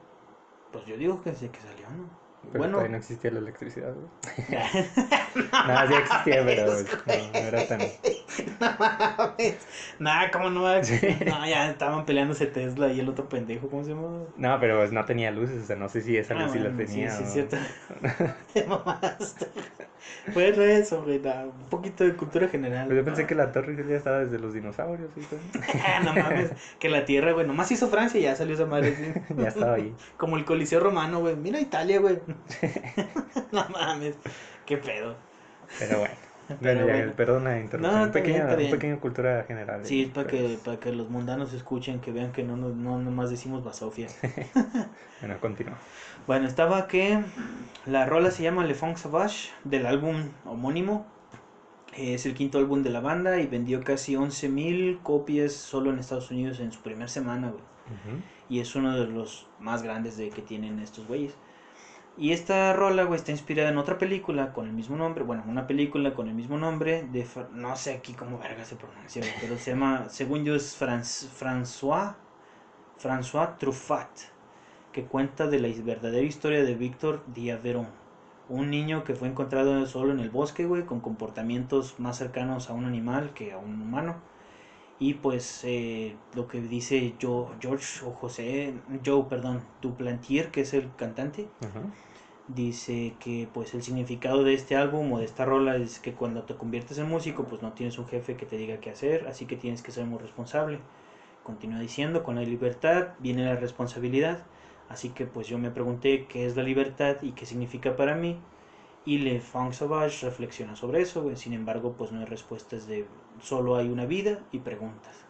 [0.72, 2.10] Pues yo digo que desde que salió, ¿no?
[2.52, 4.08] Pero bueno, todavía no existía la electricidad, güey.
[5.52, 7.80] Nada, sí existía, pero no, no era tan...
[8.60, 9.56] no mames.
[10.00, 10.64] Nah, ¿cómo no?
[10.64, 14.24] va a- No, ya estaban peleándose Tesla y el otro pendejo, ¿cómo se llama?
[14.38, 16.60] No, pero pues, no tenía luces, o sea, no sé si esa Ah, luz sí
[16.60, 17.10] la tenía.
[17.12, 17.58] Sí, sí, o- cierto.
[18.54, 19.48] Te mamaste.
[20.34, 21.18] Bueno, eso, güey.
[21.18, 22.86] un poquito de cultura general.
[22.88, 25.40] Pues yo pensé que la Torre Eiffel ya estaba desde los dinosaurios y todo.
[26.04, 26.52] no mames.
[26.80, 27.48] Que la tierra, güey.
[27.48, 28.96] Nomás hizo Francia y ya salió esa madre.
[28.96, 29.34] ¿sí?
[29.38, 29.94] ya estaba ahí.
[30.18, 31.36] Como el Coliseo Romano, güey.
[31.36, 32.20] Mira Italia, güey.
[33.52, 34.16] no mames.
[34.66, 35.16] Qué pedo.
[35.80, 36.16] Pero bueno.
[36.62, 38.00] Pero Bueno, perdona la interrupción.
[38.00, 39.86] No, un, pequeño, un pequeño cultura general.
[39.86, 42.70] Sí, es para que, Pues, para que los mundanos escuchen, que vean que no, no,
[42.70, 44.08] no nomás decimos basofia.
[45.22, 45.78] Bueno, continúa.
[46.28, 47.24] Bueno, estaba que
[47.86, 51.06] la rola se llama Le Funk Sauvage del álbum homónimo.
[51.96, 56.30] Es el quinto álbum de la banda y vendió casi 11.000 copias solo en Estados
[56.30, 57.64] Unidos en su primer semana, güey.
[58.50, 61.36] Y es uno de los más grandes de que tienen estos güeyes.
[62.16, 65.24] Y esta rola, güey, está inspirada en otra película con el mismo nombre.
[65.24, 67.26] Bueno, una película con el mismo nombre de...
[67.54, 72.14] No sé aquí cómo verga se pronuncia, pero se llama, según yo, es Franz- François,
[73.02, 74.08] François Truffaut,
[74.92, 77.88] que cuenta de la verdadera historia de Víctor Diaveron.
[78.48, 82.74] Un niño que fue encontrado solo en el bosque, güey, con comportamientos más cercanos a
[82.74, 84.18] un animal que a un humano.
[85.00, 90.76] Y pues eh, lo que dice Joe, George o José, Joe, perdón, Duplantier, que es
[90.76, 91.48] el cantante.
[92.48, 96.44] Dice que pues el significado de este álbum o de esta rola es que cuando
[96.44, 99.46] te conviertes en músico pues no tienes un jefe que te diga qué hacer, así
[99.46, 100.80] que tienes que ser muy responsable.
[101.44, 104.46] Continúa diciendo, con la libertad viene la responsabilidad,
[104.90, 108.40] así que pues yo me pregunté qué es la libertad y qué significa para mí.
[109.06, 113.06] Y Le Funk Sauvage reflexiona sobre eso, sin embargo pues no hay respuestas de
[113.42, 115.23] solo hay una vida y preguntas.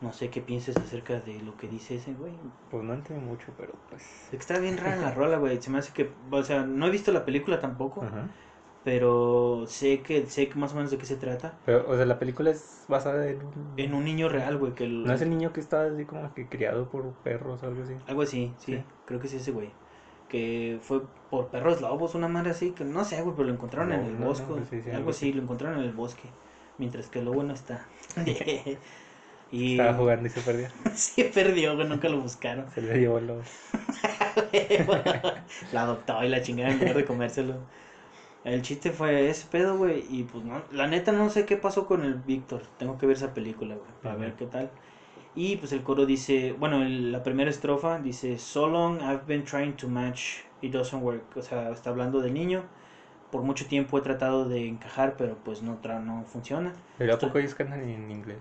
[0.00, 2.32] No sé qué pienses acerca de lo que dice ese güey.
[2.70, 4.02] Pues no entiendo mucho, pero pues.
[4.32, 5.60] Está bien rara la rola, güey.
[5.60, 8.28] Se me hace que, o sea, no he visto la película tampoco, Ajá.
[8.82, 11.58] pero sé que sé que más o menos de qué se trata.
[11.66, 13.74] Pero, o sea, la película es basada en un.
[13.76, 16.32] En un niño real, güey, que el- ¿No es el niño que está así como
[16.32, 17.94] que criado por perros o algo así?
[18.06, 18.82] algo así, sí, Sí.
[19.04, 19.70] creo que es ese güey.
[20.28, 23.92] Que fue por perros lobos, una madre así, que no sé, güey, pero lo encontraron
[23.92, 24.46] en el no, no, bosque.
[24.48, 26.30] pues sí, sí, algo algo así, lo encontraron en el bosque.
[26.78, 27.86] Mientras que el lobo no está.
[29.52, 30.68] y Estaba jugando y se perdió.
[30.94, 32.70] sí perdió, güey, nunca lo buscaron.
[32.70, 33.46] Se le llevó los.
[35.72, 37.54] la adoptó y la chingada en lugar de comérselo.
[38.44, 40.04] El chiste fue ese pedo, güey.
[40.08, 42.62] Y pues no, la neta no sé qué pasó con el Víctor.
[42.78, 44.24] Tengo que ver esa película, güey, para Ujú.
[44.24, 44.70] ver qué tal.
[45.36, 49.44] Y pues el coro dice, bueno, el- la primera estrofa dice, So long I've been
[49.44, 51.36] trying to match, it doesn't work.
[51.36, 52.62] O sea, está hablando del niño.
[53.30, 56.72] Por mucho tiempo he tratado de encajar, pero pues no, tra no funciona.
[56.98, 58.38] ¿Pero a poco ellos cantan en inglés?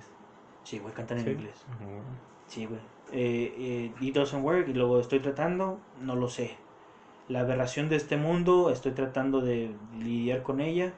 [0.69, 1.31] Sí, güey, cantan en ¿Sí?
[1.31, 1.55] inglés.
[1.67, 2.01] Ujú.
[2.47, 2.79] Sí, güey.
[3.11, 6.51] Eh, eh, it doesn't work y luego estoy tratando, no lo sé.
[7.27, 9.71] la aberración de este mundo, estoy tratando de
[10.03, 10.93] lidiar con ella,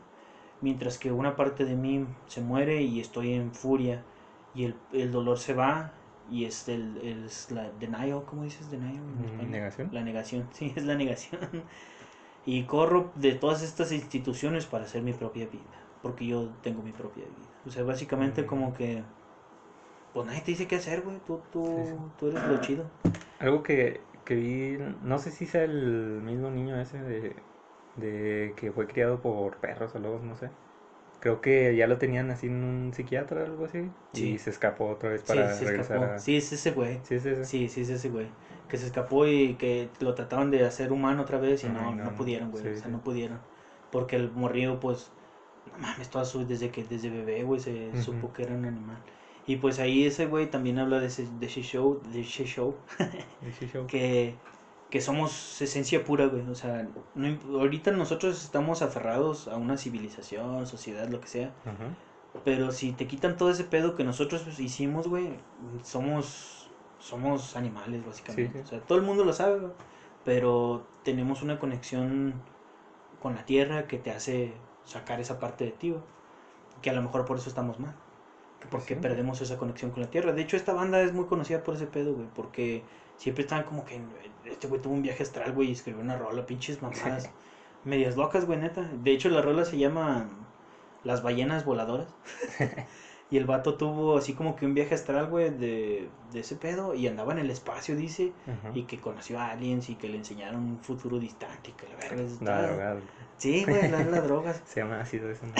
[0.61, 4.01] mientras que una parte de mí se muere y estoy en furia
[4.55, 5.91] y el, el dolor se va
[6.31, 8.95] y es, el, es la denial, ¿cómo dices denial?
[8.95, 9.51] en Mm?
[9.51, 9.89] ¿Negación?
[9.93, 11.41] La negación, sí, es la negación.
[12.45, 16.91] Y corro de todas estas instituciones para hacer mi propia vida, porque yo tengo mi
[16.91, 17.47] propia vida.
[17.67, 18.45] O sea, básicamente Mm.
[18.47, 19.03] como que,
[20.13, 21.97] pues nadie te dice qué hacer, güey, tú, tú, Sí, sí.
[22.19, 22.85] tú eres lo chido.
[23.39, 27.35] Algo que, que vi, no sé si sea el mismo niño ese de,
[27.97, 30.49] de que fue criado por perros o lobos, no sé.
[31.19, 33.89] Creo que ya lo tenían así en un psiquiatra o algo así.
[34.13, 34.31] Sí.
[34.31, 36.13] Y se escapó otra vez Sí, para se regresar escapó.
[36.15, 36.19] a...
[36.19, 36.99] Sí, es ese güey.
[37.03, 37.45] Sí, es ese.
[37.45, 38.27] Sí, sí, es ese güey.
[38.67, 41.95] Que se escapó y que lo trataron de hacer humano otra vez y Ay, no,
[41.95, 42.63] no, pudieron, güey.
[42.63, 42.91] Sí, o sea, sí.
[42.91, 43.37] no pudieron.
[43.91, 45.11] Porque el morrillo, pues,
[45.71, 48.97] no mames, toda su, desde que desde bebé, güey, se supo que era un animal.
[49.51, 52.73] Y pues ahí ese güey también habla de ese, de ese show, de ese show,
[53.89, 54.35] que,
[54.89, 56.47] que somos esencia pura, güey.
[56.49, 61.51] O sea, no ahorita nosotros estamos aferrados a una civilización, sociedad, lo que sea.
[62.45, 65.33] Pero si te quitan todo ese pedo que nosotros hicimos, güey,
[65.83, 68.59] somos, somos animales, básicamente.
[68.59, 68.63] Sí, sí.
[68.63, 69.73] O sea, todo el mundo lo sabe, güey,
[70.23, 72.35] pero tenemos una conexión
[73.21, 74.53] con la tierra que te hace
[74.85, 76.03] sacar esa parte de ti, güey,
[76.81, 77.95] que a lo mejor por eso estamos mal.
[78.61, 79.01] Que Porque Sí.
[79.01, 80.31] perdemos esa conexión con la tierra.
[80.33, 82.27] De hecho, esta banda es muy conocida por ese pedo, güey.
[82.35, 82.83] Porque
[83.17, 83.99] siempre están como que.
[84.45, 87.29] Este güey tuvo un viaje astral, güey, y escribió una rola, pinches mamadas.
[87.83, 88.81] medias locas, güey, neta.
[89.03, 90.29] De hecho, la rola se llama
[91.03, 92.07] Las ballenas voladoras.
[93.31, 96.93] y el vato tuvo así como que un viaje astral, güey, de, de ese pedo.
[96.93, 98.33] Y andaba en el espacio, dice.
[98.75, 101.69] Y que conoció a aliens y que le enseñaron un futuro distante.
[101.69, 102.99] y Que la verga es La drogada.
[103.37, 104.61] Sí, güey, las las drogas.
[104.65, 105.53] Se llama ácido eso, no,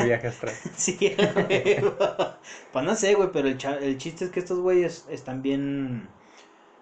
[0.00, 0.54] no viaje astral.
[0.74, 1.80] Sí, güey.
[2.72, 6.08] Pues no sé, güey, pero el, cha- el chiste es que estos güeyes están bien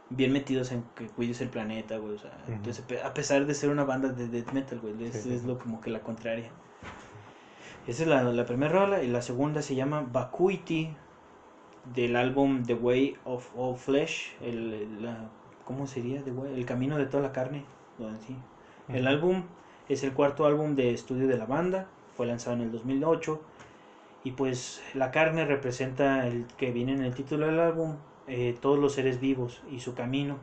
[0.09, 3.71] bien metidos en que cuides el planeta, güey, o sea, entonces a pesar de ser
[3.71, 5.35] una banda de death metal, güey, es, Sí, sí.
[5.35, 6.49] es lo como que la contraria.
[7.87, 10.91] Esa es la, la primera rola y la segunda se llama Vacuity
[11.95, 15.31] del álbum The Way of All Flesh, el, la,
[15.65, 16.21] ¿cómo sería?
[16.25, 17.63] The Way- el camino de toda la carne,
[18.27, 18.37] sí.
[18.89, 19.43] El álbum
[19.89, 23.41] es el cuarto álbum de estudio de la banda, fue lanzado en el 2008
[24.25, 27.95] y pues la carne representa el que viene en el título del álbum,
[28.27, 30.39] eh, todos los seres vivos y su camino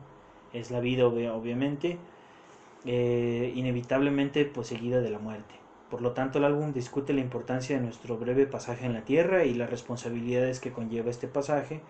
[0.54, 1.98] es la vida obvia- obviamente,
[2.86, 5.63] eh, inevitablemente pues seguida de la muerte.
[5.94, 9.44] Por lo tanto el álbum discute la importancia de nuestro breve pasaje en la tierra
[9.44, 11.82] y las responsabilidades que conlleva este pasaje,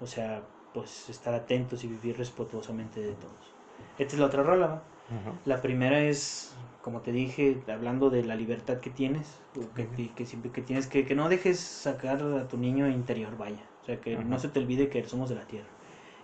[0.00, 0.42] o sea,
[0.74, 3.54] pues estar atentos y vivir respetuosamente de todos.
[4.00, 4.66] Esta es la otra rola.
[4.66, 5.32] Ajá.
[5.44, 10.10] La primera es, como te dije, hablando de la libertad que tienes, o que, que,
[10.10, 13.62] que siempre que tienes que, que no dejes sacar a tu niño interior, vaya.
[13.82, 15.68] O sea, que no se te olvide que somos de la tierra.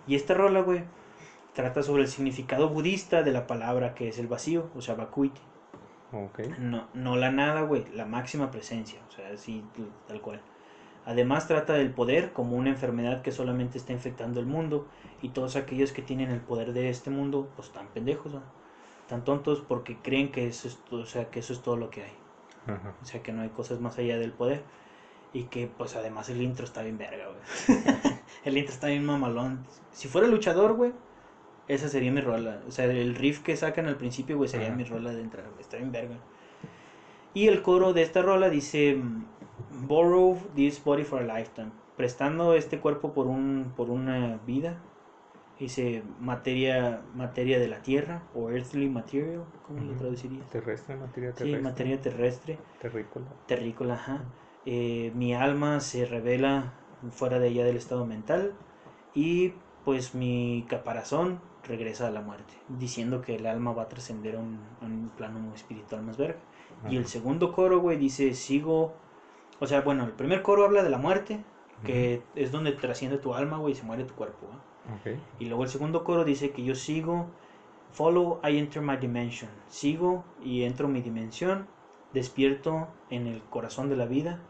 [0.07, 0.83] Y esta rola, güey,
[1.53, 5.39] trata sobre el significado budista de la palabra que es el vacío, o sea, vacuity.
[6.59, 9.63] No, no la nada, güey, la máxima presencia, o sea, así
[10.07, 10.41] tal cual.
[11.05, 14.87] Además trata del poder como una enfermedad que solamente está infectando el mundo
[15.21, 18.33] y todos aquellos que tienen el poder de este mundo, pues están pendejos.
[19.07, 21.89] Tan tontos porque creen que eso es todo, o sea, que eso es todo lo
[21.89, 22.13] que hay.
[22.67, 22.93] Ajá.
[23.01, 24.63] O sea, que no hay cosas más allá del poder.
[25.33, 27.79] Y que, pues, además el intro está bien verga, güey.
[28.45, 29.65] el intro está bien mamalón.
[29.91, 30.93] Si fuera luchador, güey,
[31.69, 32.61] esa sería mi rola.
[32.67, 34.75] O sea, el riff que sacan al principio, güey, sería Ajá.
[34.75, 35.61] mi rola de entrada, güey.
[35.61, 36.17] Está bien verga.
[37.33, 38.97] Y el coro de esta rola dice:
[39.87, 41.71] Borrow this body for a lifetime.
[41.95, 44.81] Prestando este cuerpo por, un, por una vida.
[45.59, 49.99] Dice materia, materia de la tierra, o earthly material, ¿cómo lo Ujú.
[49.99, 50.49] traducirías?
[50.49, 51.61] Terrestre, materia Sí, terrestre.
[51.61, 52.57] materia terrestre.
[52.81, 53.25] Terrícola.
[53.45, 54.23] Terrícola, ajá.
[54.65, 56.73] Eh, mi alma se revela
[57.11, 58.53] fuera de ella del estado mental
[59.13, 59.53] y
[59.83, 64.39] pues mi caparazón regresa a la muerte, diciendo que el alma va a trascender a
[64.39, 66.39] un, plano espiritual más verga.
[66.89, 68.93] Y el segundo coro, güey, dice, sigo,
[69.59, 71.43] o sea, bueno, el primer coro habla de la muerte,
[71.83, 74.47] que es donde trasciende tu alma, güey, y se muere tu cuerpo.
[75.39, 77.27] Y luego el segundo coro dice que yo sigo,
[77.91, 79.51] follow, I enter my dimension.
[79.67, 81.67] Sigo y entro mi dimensión,
[82.13, 84.41] despierto en el corazón de la vida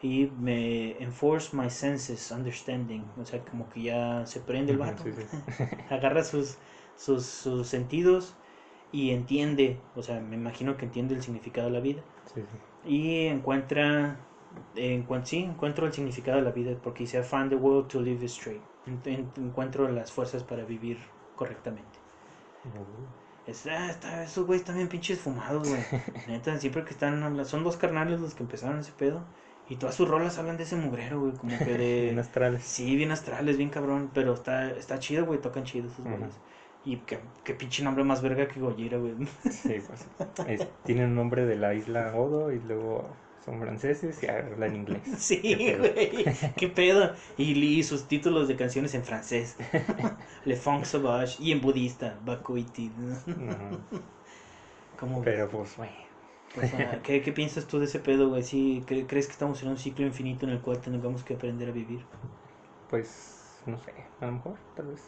[0.00, 3.12] y me enforce my senses, understanding.
[3.16, 5.22] O sea, como que ya se prende el vato, sí, sí.
[5.90, 6.58] agarra sus,
[6.96, 8.36] sus, sus sentidos
[8.92, 12.02] y entiende, o sea, me imagino que entiende el significado de la vida.
[12.34, 12.40] Sí,
[12.84, 14.26] y encuentra
[14.74, 18.00] encuent- sí, encuentro el significado de la vida porque dice I find the will to
[18.00, 20.98] live straight En- en- encuentro las fuerzas para vivir
[21.34, 21.98] correctamente.
[22.64, 23.06] Uh,
[23.46, 25.80] es, ah, está- esos güeyes también pinches fumados güey
[26.26, 29.26] neta siempre que están son dos carnales los que empezaron ese pedo
[29.68, 32.62] y todas sus rolas hablan de ese mugrero güey como que Bien de astrales.
[32.64, 36.16] sí bien astrales bien cabrón pero está está chido güey tocan chido esos Ajá.
[36.16, 36.34] güeyes
[36.84, 39.14] Y qué, qué pinche nombre más verga que Gojira, güey.
[39.50, 40.06] Sí, pues.
[40.48, 43.08] es- tiene un nombre de la isla Odo y luego
[43.44, 45.02] son franceses y hablan inglés.
[45.18, 45.40] Sí,
[45.78, 46.24] güey.
[46.56, 47.12] Qué pedo.
[47.36, 49.56] Y leí sus títulos de canciones en francés.
[50.44, 51.42] Le Funk Sauvage.
[51.42, 52.16] Y en budista.
[52.24, 52.90] Bakuiti.
[54.98, 55.22] ¿Cómo?
[55.22, 55.92] Pero pues, bueno.
[56.56, 58.42] O sea, ¿qué, ¿Qué piensas tú de ese pedo, güey?
[58.42, 61.68] ¿Sí, cre- ¿Crees que estamos en un ciclo infinito en el cual tengamos que aprender
[61.68, 62.08] a vivir?
[62.88, 65.04] Pues, no sé, a lo mejor, tal vez.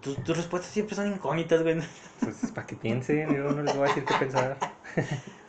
[0.00, 1.78] Tus, tus respuestas siempre son incógnitas, güey.
[2.22, 4.58] Pues para que piensen, yo no les voy a decir qué pensar.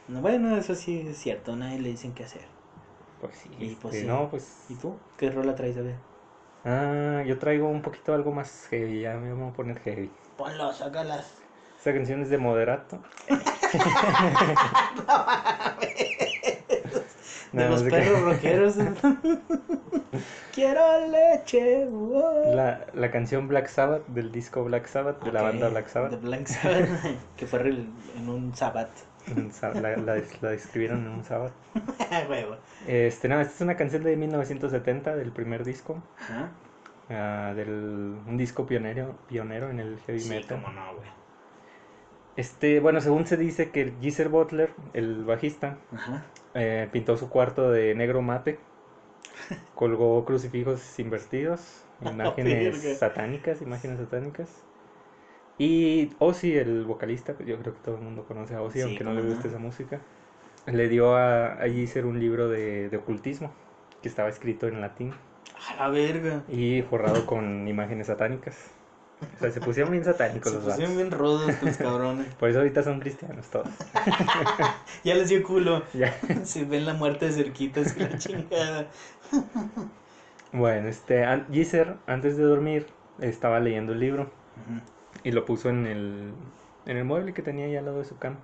[0.07, 1.55] No, Bueno, eso sí es cierto.
[1.55, 2.47] Nadie le dicen qué hacer.
[3.17, 4.07] Pues sí, Y pues este, sí.
[4.07, 4.67] no, pues.
[4.67, 4.99] ¿Y tú?
[5.17, 6.01] ¿Qué rola traes a ver?
[6.63, 10.15] Ah, yo traigo un poquito algo más heavy, ya me voy a poner heavy.
[10.35, 11.40] Ponlo, sácalas.
[11.81, 12.99] Esta canción es de Moderato.
[17.51, 18.75] De No, los perros rockeros.
[20.53, 21.85] Quiero leche.
[21.87, 22.53] wow.
[22.55, 26.21] La, la canción Black Sabbath del disco Black Sabbath, de la banda Black De Sabbath.
[26.21, 26.87] Black Sabbath.
[27.35, 28.91] que fue en un Sabbath.
[29.73, 31.51] La, la, la describieron en un sábado.
[32.87, 35.97] Este, no, esta es una canción de 1970 del primer disco.
[37.09, 37.69] Ah, del,
[38.27, 40.61] un disco pionero, pionero en el heavy Sí, metal.
[40.61, 41.20] cómo no, güey.
[42.35, 46.23] Este, bueno, según se dice que Geezer Butler, el bajista, Ajá.
[46.53, 48.59] eh, pintó su cuarto de negro mate,
[49.75, 54.49] colgó crucifijos invertidos, imágenes satánicas, imágenes satánicas.
[55.57, 59.03] Y Ozzy, el vocalista, yo creo que todo el mundo conoce a Ozzy, Sí, aunque
[59.03, 59.27] no le no.
[59.27, 60.01] guste esa música,
[60.67, 63.53] le dio a, a Geezer un libro de, de ocultismo
[64.01, 65.13] que estaba escrito en latín
[65.69, 66.43] A la verga.
[66.47, 68.75] y forrado con imágenes satánicas.
[69.21, 71.09] O sea, se pusieron bien satánicos Se los pusieron vatos.
[71.09, 72.33] bien rudos los cabrones.
[72.35, 73.67] Por eso ahorita son cristianos todos.
[75.03, 75.83] Ya les dio culo.
[75.93, 76.13] Ya.
[76.43, 78.87] Si ven la muerte de cerquita, es que la chingada.
[80.51, 82.87] Bueno, este, Geezer, antes de dormir,
[83.19, 84.29] estaba leyendo el libro
[85.23, 86.33] y lo puso en el,
[86.85, 88.37] en el mueble que tenía ahí al lado de su cama.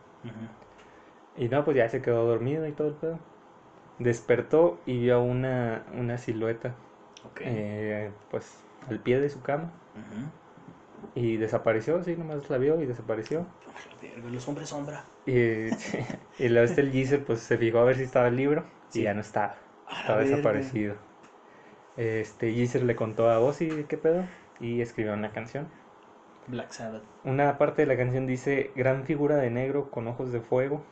[1.38, 3.20] Y no, pues ya se quedó dormido y todo el pedo.
[4.00, 6.74] Despertó y vio una, una silueta,
[7.40, 8.58] eh, pues,
[8.90, 9.72] al pie de su cama.
[9.96, 10.28] Ujú.
[11.16, 13.46] Y desapareció, sí, nomás la vio y desapareció.
[14.32, 15.04] Los hombres sombra.
[15.26, 15.32] Y,
[16.40, 18.94] y luego este el Geezer, pues, se fijó a ver si estaba el libro y
[18.94, 19.04] Sí.
[19.04, 19.56] ya no estaba.
[19.90, 20.38] Estaba verga.
[20.38, 20.96] desaparecido.
[21.98, 24.24] Este, Geezer le contó a Ozzy qué pedo
[24.60, 25.68] y escribió una canción.
[26.48, 27.04] Black Sabbath.
[27.24, 30.84] Una parte de la canción dice, gran figura de negro con ojos de fuego,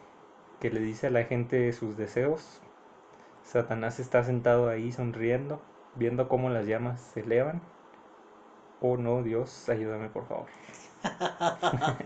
[0.60, 2.62] que le dice a la gente sus deseos.
[3.44, 5.62] Satanás está sentado ahí sonriendo,
[5.96, 7.62] viendo cómo las llamas se elevan.
[8.88, 10.46] Oh no, Dios, ayúdame por favor.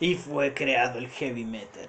[0.00, 1.88] Y fue creado el heavy metal.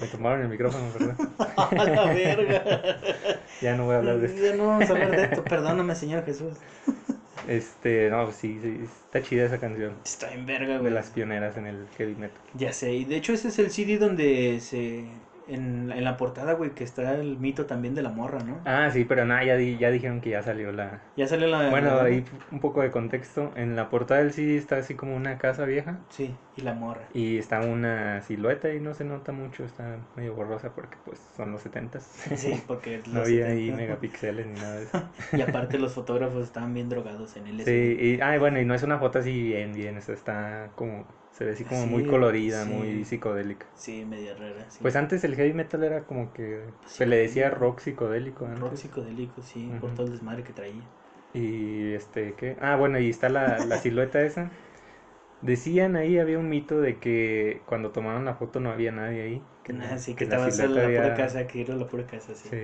[0.00, 1.16] Me tomaron el micrófono, ¿verdad?
[1.56, 2.64] A la verga.
[3.62, 4.42] Ya no voy a hablar de esto.
[4.44, 5.44] Ya no vamos a hablar de esto.
[5.44, 6.54] Perdóname, Señor Jesús.
[7.46, 9.92] Este, no, sí, sí, está chida esa canción.
[10.04, 10.92] Está en verga, De güey.
[10.92, 12.40] las pioneras en el heavy metal.
[12.54, 15.04] Ya sé, y de hecho ese es el CD donde se...
[15.46, 18.60] En, en la portada, güey, que está el mito también de la morra, ¿no?
[18.64, 21.02] Ah, sí, pero nada, ya, di- ya dijeron que ya salió la...
[21.16, 21.70] Ya salió la...
[21.70, 23.52] Bueno, la- ahí un poco de contexto.
[23.56, 26.00] En la portada del CD está así como una casa vieja.
[26.08, 27.08] Sí, y la morra.
[27.12, 31.52] Y está una silueta y no se nota mucho, está medio borrosa porque pues son
[31.52, 32.06] los 70s.
[32.36, 33.02] Sí, porque...
[33.06, 33.76] no había ahí 70.
[33.76, 35.02] megapíxeles ni nada de eso.
[35.36, 38.74] Y aparte los fotógrafos estaban bien drogados en el Sí, y ah, bueno, y no
[38.74, 42.70] es una foto así bien, bien, está como, se ve así como muy colorida, sí.
[42.70, 43.66] muy psicodélica.
[43.74, 44.70] Sí, media rara.
[44.70, 44.82] Sí.
[44.82, 48.62] Pues antes el heavy metal era como que se le decía rock psicodélico antes.
[48.62, 50.84] Rock psicodélico, sí, por todo el desmadre que traía.
[51.32, 52.56] Y este, ¿qué?
[52.60, 54.50] Ah, bueno, y está la, la silueta esa.
[55.40, 59.46] Decían ahí, había un mito de que cuando tomaron la foto no había nadie ahí.
[59.62, 61.74] Que, Nah, la- sí, que, la estaba solo la silueta pura había- casa, que era
[61.76, 62.48] la pura casa, sí.
[62.50, 62.56] Sí,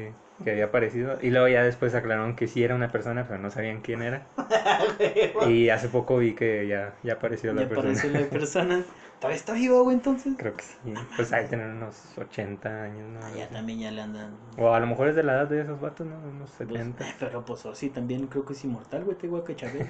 [0.45, 1.19] que había aparecido.
[1.21, 4.27] Y luego ya después aclararon que sí era una persona, pero no sabían quién era.
[5.49, 7.91] Y hace poco vi que ya, ya apareció la Ya persona.
[7.91, 8.85] apareció la persona.
[9.21, 10.33] ¿Todavía está vivo, güey, entonces?
[10.39, 10.95] Creo que sí.
[11.17, 13.21] Pues hay que tener unos 80 años, ¿no?
[13.23, 14.31] Ah, ya también ya le andan...
[14.59, 16.17] O a lo mejor es de la edad de esos vatos, ¿no?
[16.17, 17.05] Unos pues, 70.
[17.21, 19.87] pero pues sí, también creo que es inmortal, güey, te que Chabelo.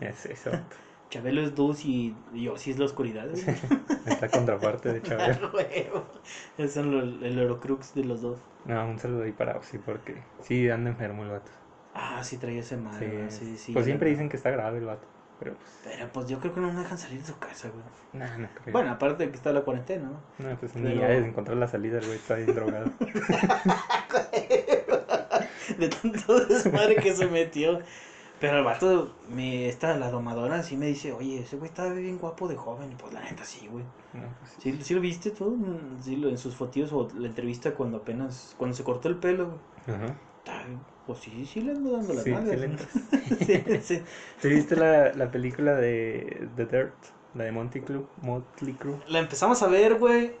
[0.00, 0.50] Es eso.
[1.10, 3.28] Chabelo es luz y, y Ozzy es la oscuridad.
[4.06, 5.00] Esta contraparte de.
[6.58, 8.38] Esos son los- el Eurocrux de los dos.
[8.64, 11.50] No, un saludo ahí para sí, porque sí anda enfermo el vato.
[11.94, 13.72] Ah, sí traía ese mal, Sí, sí, sí.
[13.72, 15.06] pues ya siempre dicen que está grave el vato.
[15.40, 17.82] Pero pues, Pero pues yo creo que no me dejan salir de su casa, güey.
[18.12, 18.72] nah, no creo.
[18.72, 20.20] Bueno, aparte de que está la cuarentena, ¿no?
[20.50, 22.90] no, pues pero- ni ha de encontrar la salida, el güey está bien drogado.
[25.78, 27.80] de tanto desmadre que se metió.
[28.40, 32.18] Pero el vato, me, esta, la domadora, sí me dice, oye, ese güey estaba bien
[32.18, 32.90] guapo de joven.
[32.92, 33.84] Y pues la neta sí, güey.
[34.14, 34.72] No, pues, sí.
[34.72, 35.50] ¿Sí, sí lo viste tú?
[35.56, 39.16] Mm, Sí, lo- en sus fotos o la entrevista cuando apenas, cuando se cortó el
[39.16, 39.96] pelo, güey.
[39.96, 40.14] Ajá.
[41.06, 42.60] Pues sí, sí le ando dando las Sí, sí nalgas.
[42.60, 42.68] le
[43.82, 44.02] sí, sí.
[44.40, 46.94] ¿Sí viste la, la película de The Dirt?
[47.34, 48.96] La de Monty Club, Motley Crue.
[49.08, 50.32] La empezamos a ver, güey.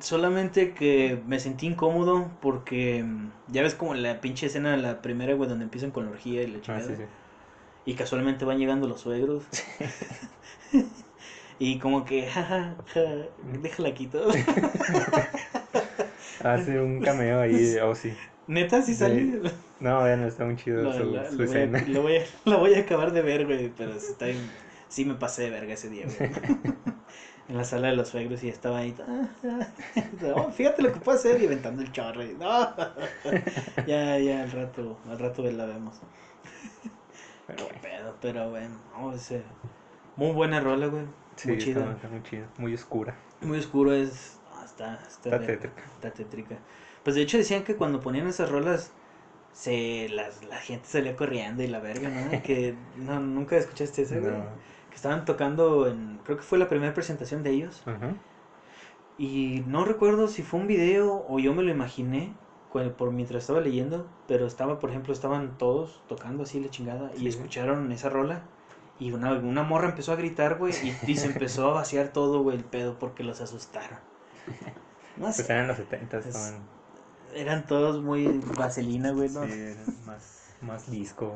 [0.00, 5.00] Solamente que me sentí incómodo porque mm, ya ves como la pinche escena de la
[5.00, 6.86] primera, güey, donde empiezan con la orgía y la Ah, chingada.
[6.86, 7.02] sí, sí.
[7.86, 9.44] Y casualmente van llegando los suegros.
[11.58, 13.00] y como que, jaja, ja,
[13.62, 14.26] déjala quito.
[16.42, 18.12] Hace un cameo ahí de Ozzy.
[18.46, 18.98] Neta, sí Sí.
[19.00, 19.40] sale.
[19.80, 21.84] No, ya no está muy chido Lo, su, la- su lo voy a, escena.
[21.88, 23.72] lo voy a- lo voy a acabar de ver, güey.
[23.76, 24.50] Pero sí, está bien-
[24.88, 26.30] sí me pasé de verga ese día, güey.
[27.48, 28.94] en la sala de los suegros y estaba ahí.
[29.06, 29.68] ah, ah,
[30.20, 32.22] no, fíjate lo que puedo hacer y aventando el chorro.
[32.38, 32.74] no.
[33.86, 36.00] ya, ya, al rato, al rato la vemos.
[37.46, 39.42] Pero bueno, pedo, pero bueno, no, ese-
[40.16, 41.04] muy buena rola, güey.
[41.36, 41.92] sí, muy chida.
[41.92, 42.46] está muy chido.
[42.58, 43.14] Muy oscura.
[43.42, 44.40] Muy oscuro es.
[44.54, 45.82] ah, está, está, Está tétrica.
[45.94, 46.56] está tétrica.
[47.04, 48.92] Pues de hecho decían que cuando ponían esas rolas,
[49.52, 52.42] se las, la gente salía corriendo y la verga, ¿no?
[52.42, 54.32] que no, nunca escuchaste eso, güey.
[54.32, 54.44] No.
[54.90, 56.18] Que estaban tocando en.
[56.24, 57.82] Creo que fue la primera presentación de ellos.
[57.86, 58.14] Ajá.
[59.18, 62.34] Y no recuerdo si fue un video o yo me lo imaginé
[62.96, 67.28] por mientras estaba leyendo, pero estaba, por ejemplo, estaban todos tocando así la chingada y
[67.28, 67.28] Sí.
[67.28, 68.42] escucharon esa rola
[68.98, 72.42] y una, una morra empezó a gritar, güey, y, y se empezó a vaciar todo,
[72.42, 73.98] güey, el pedo porque los asustaron.
[75.16, 76.68] No Pues sé, eran los 70, Es- estaban
[77.34, 79.40] eran todos muy vaselina, güey, ¿no?
[79.40, 79.74] sí,
[80.04, 81.34] más, más disco.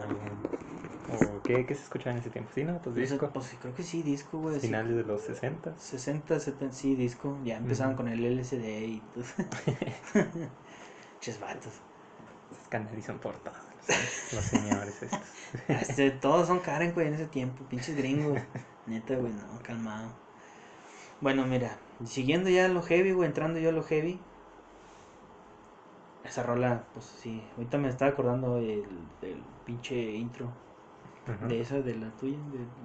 [1.08, 2.50] O, ¿qué, ¿Qué se escuchaba en ese tiempo?
[2.54, 2.80] Sí, ¿no?
[2.80, 3.30] Pues Pues, disco.
[3.32, 4.60] pues, creo que sí, disco, güey.
[4.60, 4.68] sí.
[4.68, 5.74] Finales de los 60.
[5.76, 7.40] 60, 70, sí, disco.
[7.44, 7.96] Ya empezaban Ujú.
[7.96, 9.24] con el LCD y todo.
[11.20, 11.72] Ches vatos.
[12.62, 13.56] Escandalizan por todos
[14.32, 15.20] los, señores estos.
[15.68, 17.64] Este, todos son Karen, güey, en ese tiempo.
[17.68, 18.40] Pinches gringos.
[18.86, 20.10] Neta, güey, no, calmado.
[21.20, 24.18] Bueno, mira, siguiendo ya lo heavy, güey, entrando yo a lo heavy.
[26.24, 28.84] Esa rola, pues sí, ahorita me estaba acordando del,
[29.20, 30.48] del pinche intro
[31.48, 32.38] de esa, de la tuya.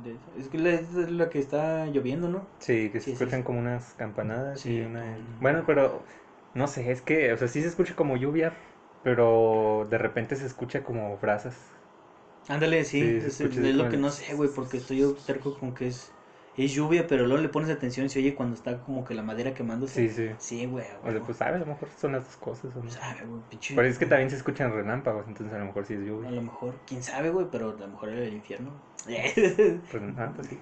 [0.03, 0.25] De, de esa.
[0.37, 2.45] Es que la, es la que está lloviendo, ¿no?
[2.59, 3.45] Sí, que se Sí, sí, escuchan sí.
[3.45, 4.73] como unas campanadas Sí.
[4.77, 5.17] y una...
[5.41, 6.03] Bueno, pero
[6.55, 8.53] no sé, es que, o sea, sí se escucha como lluvia,
[9.03, 11.55] pero de repente se escucha como brasas.
[12.47, 16.11] Ándale, sí, es, lo que no sé, güey, porque estoy yo terco con que es,
[16.57, 19.23] es lluvia, pero luego le pones atención y se oye cuando está como que la
[19.23, 20.07] madera quemándose.
[20.07, 20.29] Sí, sí.
[20.37, 21.23] Sí, güey, O sea, güey.
[21.23, 22.75] pues sabe, a lo mejor son las dos cosas.
[22.75, 22.89] ¿o no?
[22.89, 23.75] Sabe, güey, pinche.
[23.75, 26.31] Pero es que también se escuchan relámpagos, entonces a lo mejor sí es A lluvia.
[26.31, 28.71] lo mejor, quién sabe, güey, pero a lo mejor era el infierno.
[29.05, 30.59] Pues, ah, pues sí.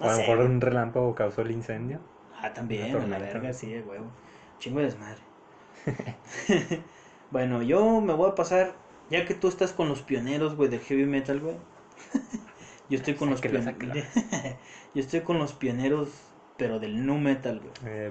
[0.00, 0.48] O a lo mejor güey.
[0.48, 2.00] un relámpago causó el incendio.
[2.40, 4.06] Ah, también, a la verga, sí, huevo.
[4.58, 5.20] Chingo de desmadre.
[7.30, 8.74] bueno, yo me voy a pasar,
[9.10, 11.56] ya que tú estás con los pioneros, güey, del heavy metal, güey.
[12.88, 13.74] yo estoy con los pioneros.
[14.94, 16.10] yo estoy con los pioneros,
[16.56, 17.72] pero del nu metal, güey.
[17.84, 18.10] Eh.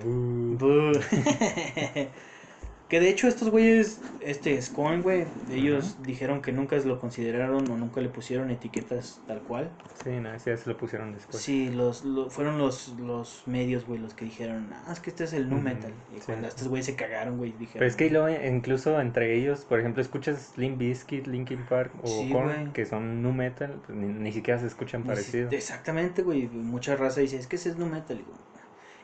[2.90, 7.78] Que de hecho estos güeyes, este Scorn, güey, ellos dijeron que nunca lo consideraron o
[7.78, 9.70] nunca le pusieron etiquetas tal cual.
[10.04, 11.42] Sí, no, ese se lo pusieron después.
[11.42, 15.24] Sí, los, lo- fueron los, los medios, güey, los que dijeron, ah, es que este
[15.24, 15.94] es el nu metal.
[16.16, 16.24] Y sí.
[16.28, 17.80] cuando estos güeyes se cagaron, güey, dijeron.
[17.80, 22.08] Pero es que luego, incluso entre ellos, por ejemplo, escuchas Limp Bizkit, Linkin Park o
[22.08, 22.74] Sí, Korn, güey.
[22.74, 25.50] que son nu metal, pues, ni, ni siquiera se escuchan parecido.
[25.50, 26.48] Exactamente, güey.
[26.48, 28.18] Mucha raza dice, es que ese es nu metal.
[28.18, 28.38] Y, digo,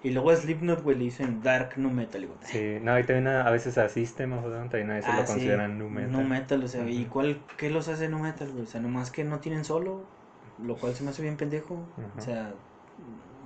[0.03, 2.21] y luego a Slipknot, güey, le dicen dark nu metal.
[2.23, 4.95] Y digo, Sí, no, y también a, a veces a System of a también a
[4.95, 6.11] veces Ah, lo sí, consideran nu metal.
[6.11, 8.63] Nu metal, o sea, ¿y cuál, qué los hace nu metal, güey?
[8.63, 10.03] O sea, nomás que no tienen solo,
[10.65, 11.79] lo cual se me hace bien pendejo.
[12.17, 12.53] O sea,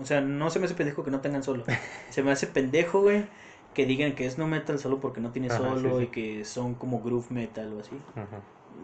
[0.01, 1.63] o sea, no se me hace pendejo que no tengan solo.
[2.09, 3.25] se me hace pendejo, güey,
[3.73, 6.03] que digan que es nu metal solo porque no tiene solo sí, sí.
[6.03, 7.91] y que son como groove metal o así.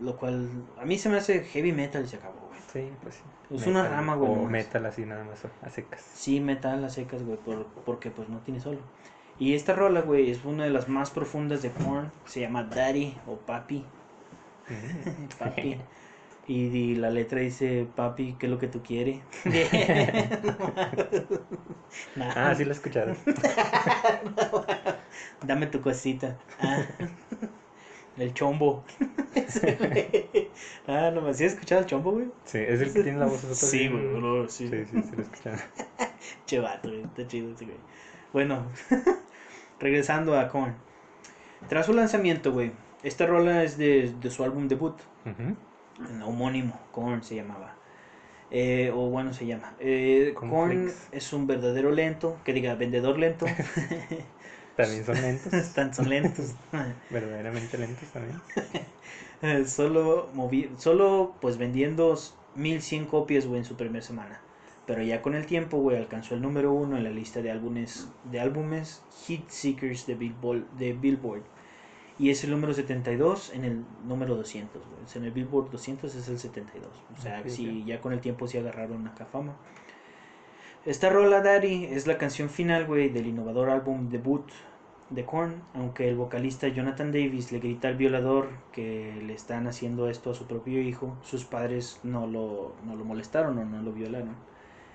[0.01, 0.49] Lo cual,
[0.79, 2.50] a mí se me hace heavy metal y se acabó, güey.
[2.71, 3.55] Sí, pues sí.
[3.55, 6.01] Es una rama, güey, O metal así nada más, a secas.
[6.15, 8.79] Sí, metal a secas, güey, por, porque pues no tiene solo.
[9.39, 12.11] Y esta rola, güey, es una de las más profundas de Korn.
[12.25, 13.83] Se llama Daddy o Papi.
[14.69, 15.27] Mm.
[15.39, 15.77] Papi.
[16.47, 19.21] Y, y la letra dice, papi, ¿qué es lo que tú quieres?
[22.15, 23.15] Nah, ah, sí lo he escuchado.
[25.45, 26.35] Dame tu cosita.
[26.59, 26.83] Ah.
[28.21, 28.83] El chombo.
[30.87, 32.27] Ah, no me has escuchado el chombo, güey.
[32.43, 34.67] Sí, es el que tiene la voz así Sí, güey, bro, sí.
[34.67, 35.57] Sí, sí, sí lo he escuchado.
[36.45, 37.77] Che vato, güey, está chido ese güey.
[38.33, 38.65] Bueno,
[39.79, 40.75] regresando a Korn.
[41.69, 42.71] Tras su lanzamiento, güey,
[43.03, 44.95] esta rola es de, de su álbum debut,
[45.25, 46.25] Ujú.
[46.25, 47.75] homónimo, Korn se llamaba.
[48.49, 49.73] Eh, o bueno, se llama.
[49.79, 53.45] Eh, Korn es un verdadero lento, que diga, vendedor lento.
[54.75, 55.53] También son lentos.
[55.53, 56.55] Están, son lentos.
[57.09, 58.41] Verdaderamente lentos también.
[59.67, 62.15] Solo, movi solo pues vendiendo
[62.55, 64.39] 1100 copias, güey, en su primera semana.
[64.85, 68.07] Pero ya con el tiempo, güey, alcanzó el número uno en la lista de álbumes,
[68.31, 71.43] de álbumes Hit Seekers de Billboard, de Billboard.
[72.19, 75.01] Y es el número 72 en el número 200, güey.
[75.15, 76.87] En el Billboard 200 es el 72.
[77.17, 79.55] O sea, Ok, si ya con el tiempo sí agarraron acá fama.
[80.83, 84.49] Esta rola, Daddy, es la canción final, güey, del innovador álbum debut
[85.11, 85.61] de Korn.
[85.75, 90.33] Aunque el vocalista Jonathan Davis le grita al violador que le están haciendo esto a
[90.33, 94.35] su propio hijo, sus padres no lo, no lo molestaron o no lo violaron.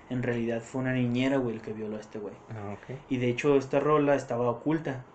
[0.09, 2.33] En realidad fue una niñera, güey, el que violó a este güey.
[2.49, 2.97] Ah, ok.
[3.09, 5.05] Y de hecho esta rola estaba oculta.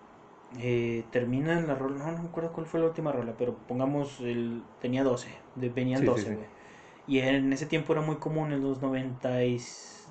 [0.59, 4.19] Eh, termina la rola, no, no me acuerdo cuál fue la última rola, pero pongamos,
[4.21, 6.33] el, tenía 12, de, venían Sí, sí, 12, sí.
[6.33, 6.47] güey.
[7.05, 9.59] Y en ese tiempo era muy común en los 90 y,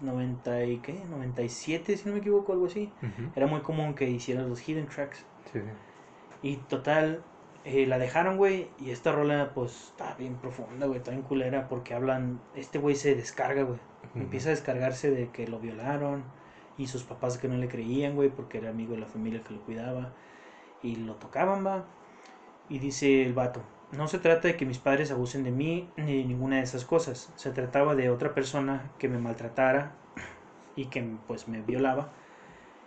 [0.02, 1.02] 90 y ¿qué?
[1.08, 2.92] 97, si no me equivoco, algo así.
[3.34, 5.24] Era muy común que hicieran los hidden tracks.
[5.52, 5.60] Sí.
[6.42, 7.22] Y total,
[7.64, 8.68] eh, la dejaron, güey.
[8.78, 10.98] Y esta rola, pues, está bien profunda, güey.
[10.98, 12.40] Está bien culera porque hablan.
[12.54, 13.78] Este güey se descarga, güey.
[14.14, 16.24] Empieza a descargarse de que lo violaron.
[16.76, 19.54] Y sus papás que no le creían, güey, porque era amigo de la familia que
[19.54, 20.12] lo cuidaba.
[20.82, 21.84] Y lo tocaban, va.
[22.68, 23.62] Y dice el vato:
[23.92, 26.84] No se trata de que mis padres abusen de mí ni de ninguna de esas
[26.84, 27.30] cosas.
[27.36, 29.92] Se trataba de otra persona que me maltratara
[30.76, 32.12] y que, pues, me violaba.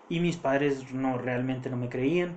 [0.09, 2.35] Y mis padres no realmente no me creían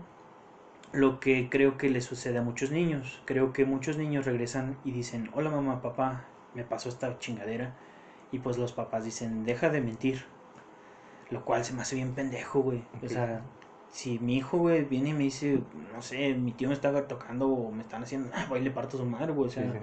[0.92, 3.22] lo que creo que le sucede a muchos niños.
[3.26, 7.74] Creo que muchos niños regresan y dicen, hola mamá, papá, me pasó esta chingadera.
[8.32, 10.24] Y pues los papás dicen, deja de mentir.
[11.30, 12.78] Lo cual se me hace bien pendejo, güey.
[12.78, 13.10] O Ok.
[13.10, 13.42] sea,
[13.90, 15.60] si mi hijo, güey, viene y me dice,
[15.94, 18.70] no sé, mi tío me está tocando o me están haciendo, ah, voy y le
[18.70, 19.48] parto su madre, güey.
[19.48, 19.78] O sea, Sí, sí.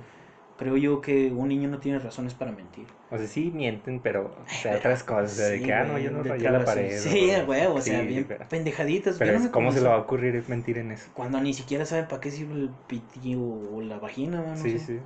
[0.58, 2.88] creo yo que un niño no tiene razones para mentir.
[3.10, 5.32] O sea, sí mienten, pero o sea, otras cosas.
[5.34, 6.92] sea, de sí, que, ah, no, güey, yo no rayé la pared.
[6.98, 9.18] Sí, güey, o sea, sí, bien pero, pendejaditas.
[9.18, 11.10] pero no ¿cómo se le va a ocurrir mentir en eso?
[11.14, 13.42] Cuando ni siquiera saben para qué sirve el piti o,
[13.76, 14.56] o la vagina, ¿no?
[14.56, 14.80] No sí, sé.
[14.80, 15.00] sí.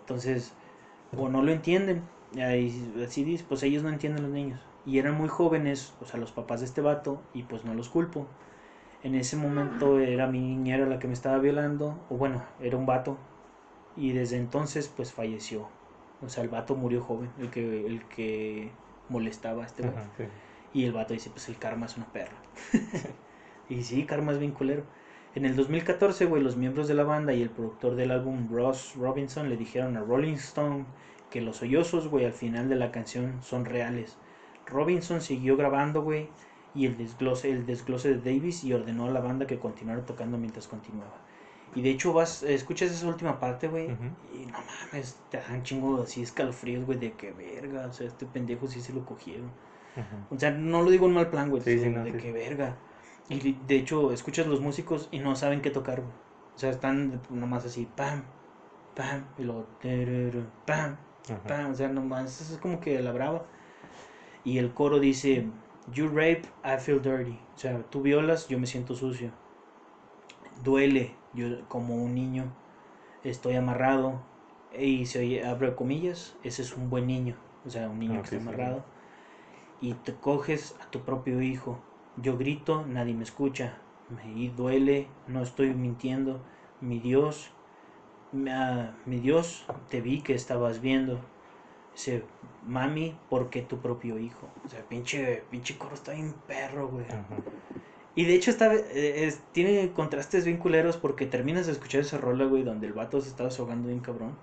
[0.00, 0.52] Entonces,
[1.16, 2.02] o no lo entienden.
[2.34, 4.60] Y ahí, así dice, pues ellos no entienden los niños.
[4.86, 7.88] Y eran muy jóvenes, o sea, los papás de este vato, y pues no los
[7.88, 8.26] culpo.
[9.02, 12.86] En ese momento era mi niñera la que me estaba violando, o bueno, era un
[12.86, 13.18] vato.
[13.96, 15.68] Y desde entonces, pues falleció.
[16.22, 18.70] O sea, el vato murió joven, el que, el que
[19.08, 19.86] molestaba a este.
[19.86, 20.24] Ajá, sí.
[20.72, 22.36] Y el vato dice, pues el karma es una perra.
[23.68, 24.84] y sí, karma es bien culero.
[25.34, 28.94] En el 2014, güey, los miembros de la banda y el productor del álbum, Ross
[28.96, 30.86] Robinson, le dijeron a Rolling Stone
[31.30, 34.16] que los sollozos, güey, al final de la canción son reales.
[34.66, 36.28] Robinson siguió grabando, güey,
[36.74, 40.38] y el desglose, el desglose de Davis y ordenó a la banda que continuara tocando
[40.38, 41.16] mientras continuaba.
[41.74, 43.90] Y de hecho vas, escuchas esa última parte, güey,
[44.34, 48.26] y no mames, te dan chingo así escalofríos, güey, de que verga, o sea, este
[48.26, 49.50] pendejo sí se lo cogieron.
[50.30, 51.62] O sea, no lo digo en mal plan, güey.
[51.62, 52.76] Sí, sí, sino no, de sí, que verga.
[53.28, 56.12] Y de hecho, escuchas los músicos y no saben qué tocar, güey.
[56.54, 58.24] O sea, están nomás así, pam,
[58.94, 59.66] pam, y luego,
[60.66, 60.96] pam,
[61.46, 61.70] pam.
[61.70, 63.46] O sea, nomás es como que la brava.
[64.46, 65.50] Y el coro dice,
[65.94, 67.38] You rape, I feel dirty.
[67.56, 69.32] O sea, tú violas, yo me siento sucio.
[70.62, 72.44] Duele, yo como un niño
[73.24, 74.20] estoy amarrado.
[74.78, 77.36] Y se oye, abre comillas, ese es un buen niño.
[77.66, 78.84] O sea, un niño Ah, que sí, está sí, amarrado.
[79.80, 81.78] Y te coges a tu propio hijo.
[82.16, 83.78] Yo grito, nadie me escucha.
[84.08, 86.40] Me duele, no estoy mintiendo.
[86.80, 87.50] Mi Dios,
[88.32, 91.20] mi, ah, mi Dios, te vi que estabas viendo.
[91.96, 92.22] Dice,
[92.66, 94.46] mami, ¿por qué tu propio hijo?
[94.66, 97.06] O sea, pinche, pinche coro está bien perro, güey.
[97.06, 97.40] Ajá.
[98.14, 102.18] Y de hecho está, eh, es- tiene contrastes bien culeros porque terminas de escuchar esa
[102.18, 104.36] rola, güey, donde el vato se estaba ahogando bien cabrón.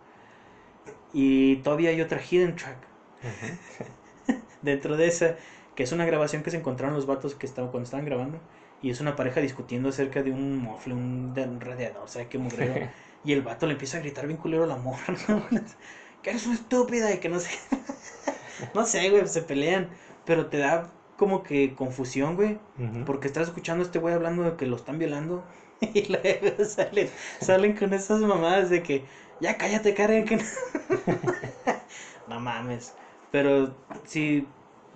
[1.14, 2.78] Y todavía hay otra hidden track
[3.22, 3.58] Ajá.
[4.62, 5.36] dentro de esa,
[5.76, 8.40] que es una grabación que se encontraron los vatos que estaban cuando estaban grabando.
[8.82, 12.28] Y es una pareja discutiendo acerca de un mofle, un, de un radiador, o sea,
[12.30, 12.76] qué mugrero.
[13.24, 15.44] y el vato le empieza a gritar bien culero a la morra, ¿no?
[16.24, 17.52] Que eres una estúpida y que no sé.
[18.74, 19.90] no sé, güey, se pelean.
[20.26, 22.60] Pero te da como que confusión, güey.
[23.06, 25.44] Porque estás escuchando a este güey hablando de que lo están violando.
[25.94, 27.10] Y luego salen,
[27.42, 29.04] salen con esas mamadas de que
[29.42, 30.24] ya cállate, Karen.
[30.24, 30.44] Que no...
[32.30, 32.96] no mames.
[33.32, 34.48] Pero si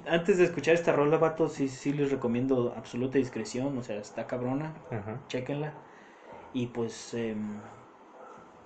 [0.05, 3.77] antes de escuchar esta rola, vato, sí, sí les recomiendo absoluta discreción.
[3.77, 4.75] O sea, está cabrona.
[4.89, 5.19] Ajá.
[5.27, 5.73] Chéquenla.
[6.53, 7.13] Y pues.
[7.13, 7.59] em,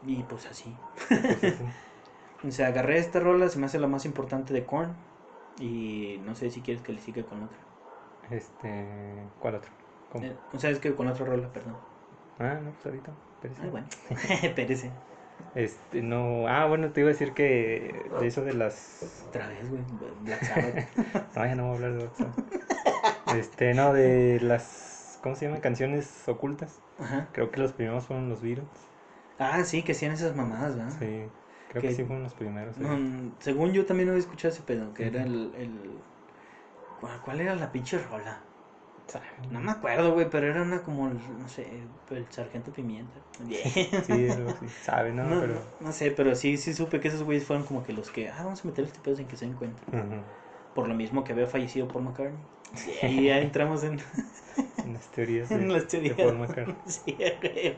[0.05, 0.75] y pues así.
[1.09, 1.63] Pues así.
[2.47, 4.93] O sea, agarré esta rola, se me hace la más importante de Korn.
[5.59, 7.57] Y no sé si quieres que le siga con otra.
[8.29, 8.85] Este.
[9.39, 9.71] ¿Cuál otro?
[10.21, 11.75] Eh, o sea, es que con otra rola, perdón.
[12.39, 13.11] Ah, no, pues ahorita.
[13.35, 13.61] espérese.
[13.61, 13.87] Ay, bueno.
[14.43, 14.91] Espérese.
[15.55, 16.47] Este, no.
[16.47, 19.23] Ah, bueno, te iba a decir que de eso de las.
[19.27, 19.83] Otra vez, güey.
[20.21, 21.35] Black Sabbath.
[21.35, 22.39] No, ya no voy a hablar de WhatsApp.
[23.35, 25.19] Este, no, de las.
[25.21, 25.61] ¿Cómo se llaman?
[25.61, 26.79] Canciones ocultas.
[26.99, 27.27] Ajá.
[27.31, 28.67] Creo que los primeros fueron los Beatles.
[29.39, 30.93] Ah, sí, que hacían esas mamadas, ¿verdad?
[30.99, 31.25] Sí,
[31.71, 32.75] creo que Que- sí fueron los primeros.
[32.75, 32.81] sí.
[32.83, 36.01] No, mm, según yo también había escuchado ese pedo, que era el, el...
[37.23, 38.39] ¿Cuál, era la pinche rola?
[39.49, 43.19] No me acuerdo, güey, pero era una como, el- no sé, el sargento pimienta.
[44.05, 44.67] Sí, algo así.
[44.83, 45.23] Sabe, ¿no?
[45.25, 45.53] No, Pero.
[45.55, 48.29] no, no sé, pero sí, sí supe que esos güeyes fueron como que los que,
[48.29, 49.81] ah, vamos a meter este pedo sin que se den cuenta.
[50.73, 52.39] Por lo mismo que había fallecido Paul McCartney.
[53.01, 53.99] Y ahí ya entramos en,
[54.85, 56.15] En las teorías de, en las de teorías.
[56.17, 56.75] Paul McCartney.
[56.85, 57.77] Sí, güey.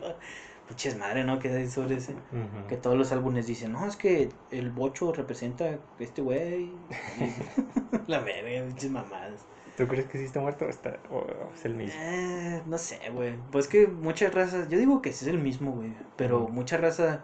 [0.73, 1.37] Pinches madre, ¿no?
[1.39, 2.13] Que hay sobre ese.
[2.13, 2.67] Ujú.
[2.67, 6.63] Que todos los álbumes dicen, no, es que el bocho representa a este güey.
[6.63, 6.77] Y-
[8.07, 9.45] La verga, pinches mamadas.
[9.77, 11.99] ¿Tú crees que sí está muerto o, está, o es el mismo?
[11.99, 13.35] Eh, no sé, güey.
[13.51, 15.93] Pues que muchas razas, yo digo que sí es el mismo, güey.
[16.15, 16.53] Pero Ujú.
[16.53, 17.21] mucha raza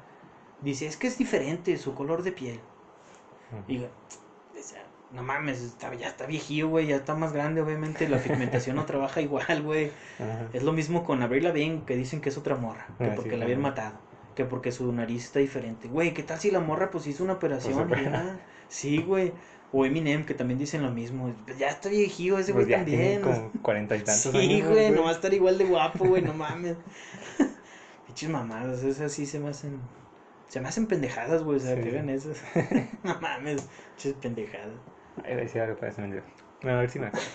[0.61, 2.59] dice, es que es diferente su color de piel.
[3.67, 4.19] Y digo, o sea,
[5.11, 8.07] no mames, está- ya está viejillo, güey, ya está más grande, obviamente.
[8.07, 9.91] La pigmentación no trabaja igual, güey.
[10.53, 12.87] Es lo mismo con Avril Lavigne, que dicen que es otra morra.
[12.97, 13.95] Que Ah, sí, porque la habían matado.
[14.35, 15.87] Que porque su nariz está diferente.
[15.87, 17.87] Güey, ¿qué tal si la morra pues hizo una operación?
[17.89, 18.39] Pues, ya?
[18.67, 19.33] Sí, güey.
[19.71, 21.33] O Eminem, que también dicen lo mismo.
[21.45, 23.21] Pues, ya está viejillo ese Pues güey tiene también.
[23.21, 24.67] como cuarenta y tantos Sí, años.
[24.67, 26.75] ¿no, güey, no va a estar igual de guapo, güey, no mames.
[28.07, 29.79] Pinches mamadas, esas sí se me hacen.
[30.47, 31.83] Se me hacen pendejadas, güey, o sea, Sí.
[31.83, 32.41] que hagan esas.
[33.03, 34.79] no mames, pinches pendejadas.
[35.25, 35.77] Ay, decía algo.
[36.61, 37.27] Bueno, a ver si me acuerdo.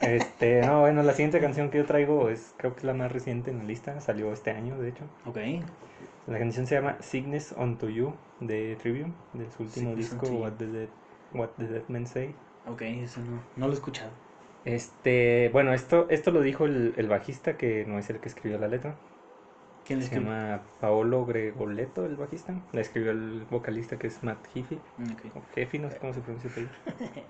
[0.00, 3.12] Este, no, bueno, la siguiente canción que yo traigo es, creo que es la más
[3.12, 5.04] reciente en la lista, salió este año, de hecho.
[5.26, 5.38] Ok.
[6.26, 10.26] La canción se llama Sickness Unto You de Trivium, de su último disco.
[10.26, 10.88] What the, Dead,
[11.32, 12.34] What the Dead Men Say.
[12.66, 14.10] Ok, eso no, no lo he escuchado.
[14.64, 18.58] Este, bueno, esto, esto lo dijo el, el bajista, que no es el que escribió
[18.58, 18.96] la letra.
[19.86, 20.30] ¿Quién Se escribió?
[20.30, 22.54] llama Paolo Gregoleto, el bajista.
[22.72, 24.76] La escribió el vocalista que es Matt Heafy.
[24.76, 25.36] Ok.
[25.36, 26.68] O Heafy, no sé cómo se pronuncia el.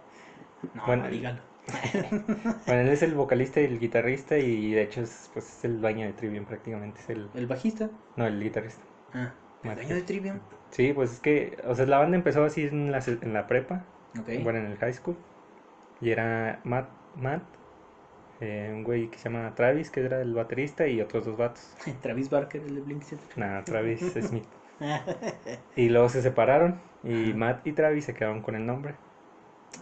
[0.74, 1.40] No, Bueno, no, dígalo.
[2.66, 5.80] Bueno, él es el vocalista y el guitarrista y de hecho es, pues, es el
[5.80, 7.00] dueño de Trivium prácticamente.
[7.00, 7.90] Es el, ¿El bajista?
[8.16, 8.82] no, el guitarrista.
[9.12, 9.32] Ah,
[9.62, 10.38] ¿el Matt dueño de Trivium?
[10.70, 13.84] Sí, pues es que, o sea, la banda empezó así en la, en la prepa,
[14.20, 14.42] Ok.
[14.44, 15.16] bueno, en el high school.
[16.00, 17.42] Y era Matt, Matt
[18.43, 21.62] eh, un güey que se llama Travis, que era el baterista, y otros dos vatos.
[22.03, 23.05] Travis Barker, el de Blink
[23.36, 24.45] Nada, Travis Smith.
[25.76, 27.32] Y luego se separaron y.
[27.34, 28.95] Matt y Travis se quedaron con el nombre.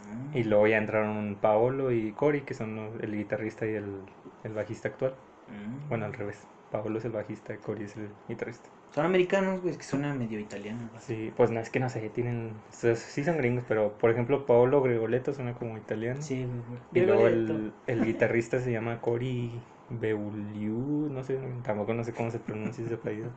[0.07, 0.37] Mm.
[0.37, 4.03] Y luego ya entraron Paolo y Cory, que son el guitarrista y el,
[4.45, 5.15] el bajista actual.
[5.49, 5.89] Mm.
[5.89, 6.47] Bueno, al revés.
[6.71, 8.71] Paolo es el bajista y Cory es el guitarrista.
[8.95, 10.89] Son americanos, güey, es que suena medio italiano.
[10.91, 11.01] güey.
[11.01, 12.63] Sí, pues no, es que no sé, tienen...
[12.69, 16.21] o sea, Sí son gringos, pero por ejemplo Paolo Gregoleto suena como italiano.
[16.23, 16.81] Sí, güey.
[16.93, 17.55] Y luego Gregoletto.
[17.55, 19.53] el, el guitarrista se llama Cory
[19.89, 23.31] Beuliu, no sé, tampoco no sé cómo se pronuncia ese apellido.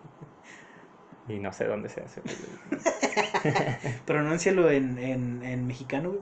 [1.28, 2.22] Y no sé dónde se hace.
[4.06, 6.22] Pronúncialo en, en, en mexicano, güey.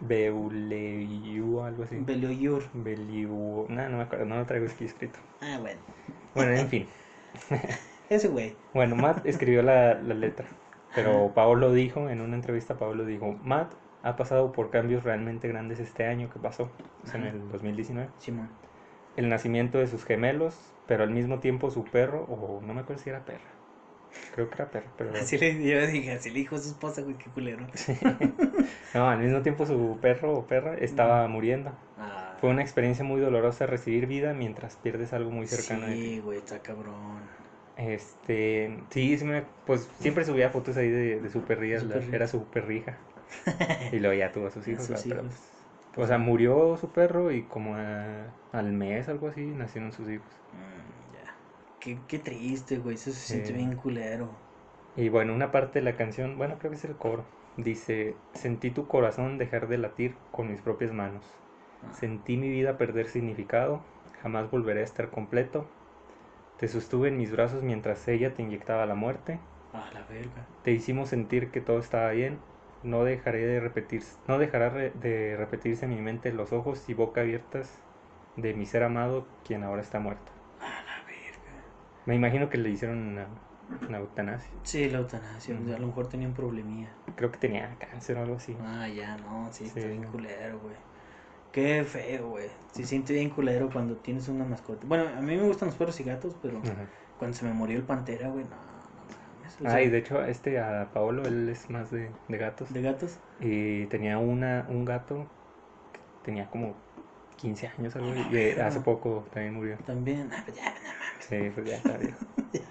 [0.00, 1.96] Beuleu, algo así.
[1.96, 2.64] Belioyur.
[2.74, 5.18] Beliu, no, no me acuerdo, no lo traigo aquí escrito.
[5.40, 5.80] Ah, bueno.
[6.34, 6.88] Bueno, en fin.
[8.08, 8.56] Ese güey.
[8.74, 10.46] Bueno, Matt escribió la, la letra,
[10.94, 11.32] pero.
[11.34, 13.72] Paolo dijo, en una entrevista Paolo dijo, Matt
[14.02, 16.70] ha pasado por cambios realmente grandes este año que pasó,
[17.02, 18.08] o sea, en el 2019.
[18.18, 18.48] Simón.
[19.16, 23.02] El nacimiento de sus gemelos, pero al mismo tiempo su perro, o no me acuerdo
[23.02, 23.55] si era perra.
[24.34, 25.10] Creo que era perra, pero...
[25.16, 27.66] Así le, yo dije, así le dijo a su esposa, güey, qué culero.
[28.94, 31.70] No, al mismo tiempo su perro o perra estaba muriendo.
[31.98, 36.02] Ah, Fue una experiencia muy dolorosa recibir vida mientras pierdes algo muy cercano de ti.
[36.02, 37.20] Sí, güey, está cabrón.
[37.76, 41.94] Este, sí, sí me- pues siempre subía fotos ahí de, de su perrilla, Su la-
[41.94, 42.16] perrija.
[42.16, 42.96] era su perrija.
[43.92, 45.22] y luego ya tuvo a sus hijos, Sus pues,
[45.96, 50.26] o sea, murió su perro y como a- al mes, algo así, nacieron sus hijos.
[50.52, 50.95] Mm.
[51.86, 53.32] Qué, qué triste, güey, eso se Sí.
[53.32, 54.36] siente bien culero.
[54.96, 57.24] Y bueno, una parte de la canción, bueno, creo que es el coro,
[57.56, 61.24] dice, sentí tu corazón dejar de latir con mis propias manos.
[61.82, 62.00] Ah.
[62.00, 63.84] Sentí mi vida perder significado,
[64.22, 65.70] jamás volveré a estar completo.
[66.58, 69.40] Te sostuve en mis brazos mientras ella te inyectaba la muerte.
[69.72, 70.44] Ah, la verga.
[70.62, 72.40] Te hicimos sentir que todo estaba bien.
[72.82, 77.22] No dejaré de repetir, no dejará de repetirse en mi mente los ojos y boca
[77.22, 77.80] abiertas
[78.36, 80.32] de mi ser amado, quien ahora está muerto.
[82.06, 83.28] Me imagino que le hicieron una,
[83.88, 84.50] una eutanasia.
[84.62, 85.74] Sí, la eutanasia, Ujú.
[85.74, 86.90] a lo mejor tenía un problemilla.
[87.16, 88.56] Creo que tenía cáncer o algo así.
[88.62, 89.88] Ah, ya, no, sí, está Sí.
[89.88, 90.76] bien culero, güey.
[91.52, 92.50] Qué feo, güey.
[92.72, 94.86] Se siente bien culero cuando tienes una mascota.
[94.86, 96.60] Bueno, a mí me gustan los perros y gatos, pero
[97.18, 99.56] cuando se me murió el pantera, güey, no, no mames.
[99.64, 102.72] Ah, y de hecho, este a Paolo, él es más de, de gatos.
[102.72, 103.18] ¿De gatos?
[103.40, 105.28] Y tenía una, un gato
[105.92, 106.76] que tenía como
[107.36, 109.76] 15 años algo, A la y eh, hace poco también murió.
[109.86, 110.30] También.
[110.32, 111.26] Ah, pues ya, no mames.
[111.28, 112.18] Sí, pues ya está viejo.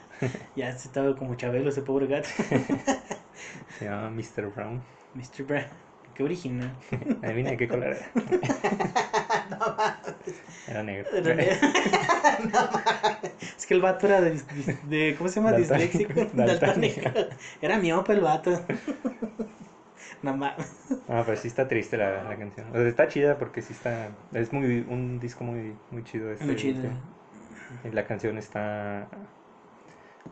[0.55, 2.30] Ya se estaba como Chabelo ese pobre gato.
[3.78, 4.47] Se llama Mr.
[4.55, 4.82] Brown.
[5.13, 5.43] Mr.
[5.45, 5.66] Brown.
[6.13, 6.72] Qué original.
[7.22, 8.11] Adivina de qué color era.
[10.68, 11.09] Era negro.
[11.18, 11.55] Era negro.
[12.53, 13.34] No mames.
[13.57, 14.41] es que el vato era de,
[14.88, 15.51] de- ¿cómo se llama?
[15.53, 16.13] Disléxico.
[16.34, 17.09] Daltónico.
[17.61, 18.66] Era miope el vato.
[20.26, 20.88] No mames.
[21.07, 22.65] No, pero sí está triste la, la canción.
[22.71, 24.09] O sea, está chida porque sí está.
[24.34, 26.32] Es muy un disco muy, muy chido.
[26.32, 26.89] Este Muy chido.
[27.84, 29.07] Y la canción está.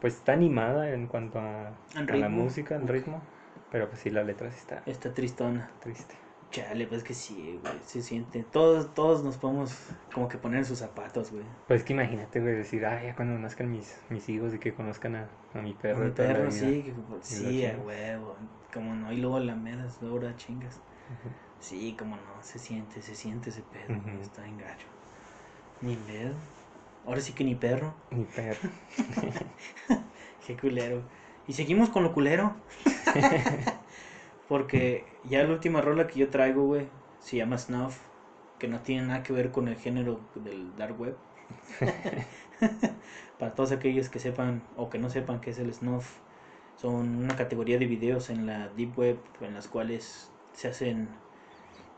[0.01, 3.21] Pues está animada en cuanto a, a la música, en ritmo.
[3.71, 5.69] Pero pues sí, la letra sí está Está tristona.
[5.81, 6.15] triste.
[6.53, 7.73] Chale, pues que sí, güey.
[7.83, 8.43] Se siente.
[8.43, 9.73] Todos, todos nos podemos
[10.13, 11.43] como que poner en sus zapatos, güey.
[11.67, 14.73] Pues es que imagínate, güey, decir, ah, ya cuando nazcan mis, mis hijos y que
[14.75, 16.05] conozcan a, a mi perro.
[16.05, 16.59] Mi toda la perro, vida".
[16.59, 18.37] sí, que- Y sí, a huevo.
[18.71, 20.75] Como no, y luego la medas, ahora chingas.
[20.75, 21.33] Ujú.
[21.59, 24.23] Sí, como no, se siente, se siente ese pedo, güey, Ujú.
[24.23, 24.85] está en gacho.
[25.81, 26.35] Ni pedo.
[27.05, 27.95] Ahora sí que ni perro.
[28.11, 28.69] Mi perro.
[30.45, 31.03] Qué culero.
[31.47, 32.55] Y seguimos con lo culero.
[34.53, 36.89] Porque ya la última rola que yo traigo, güey,
[37.19, 37.95] se llama Snuff,
[38.59, 41.17] que no tiene nada que ver con el género del dark web.
[43.37, 46.19] Para todos aquellos que sepan o que no sepan qué es el Snuff,
[46.75, 51.19] son una categoría de videos en la deep web en las cuales se hacen,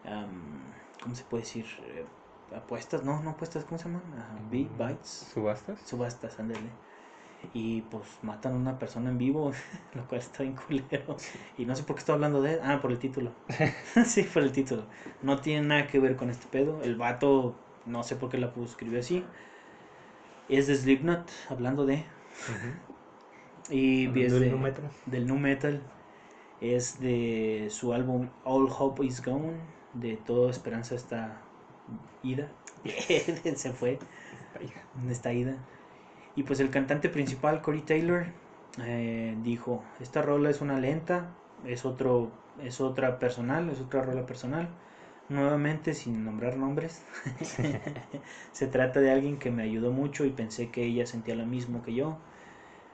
[0.04, 1.68] am, ¿cómo se puede decir?
[1.84, 2.08] Eh,
[2.56, 4.04] apuestas, no, no apuestas, ¿cómo se llaman?
[4.18, 5.80] Ah, bi- bytes ¿Subastas?
[5.86, 6.72] subastas, ándale.
[7.54, 9.52] Y pues matan a una persona en vivo,
[9.94, 11.18] lo cual está bien culero.
[11.58, 12.60] Y no sé por qué estoy hablando de él.
[12.64, 13.32] Ah, por el título.
[14.06, 14.84] sí, por el título.
[15.22, 16.82] No tiene nada que ver con este pedo.
[16.84, 19.24] El vato, no sé por qué la puso escribir así.
[20.50, 22.04] Es de Slipknot, hablando de.
[23.70, 24.90] Y Hablando es del de- nu metal.
[25.06, 25.82] del nu metal.
[26.62, 29.54] Es de su álbum All Hope Is Gone.
[29.94, 31.42] De Toda Esperanza está
[32.22, 32.52] ida.
[33.56, 33.98] Se fue
[35.10, 35.56] esta ida.
[36.36, 38.26] Y pues el cantante principal, Corey Taylor,
[38.84, 41.28] eh, dijo, esta rola es una lenta,
[41.66, 42.30] es otro,
[42.62, 44.68] es otra personal, es otra rola personal.
[45.30, 47.02] Nuevamente, sin nombrar nombres,
[48.52, 51.82] se trata de alguien que me ayudó mucho y pensé que ella sentía lo mismo
[51.84, 52.18] que yo.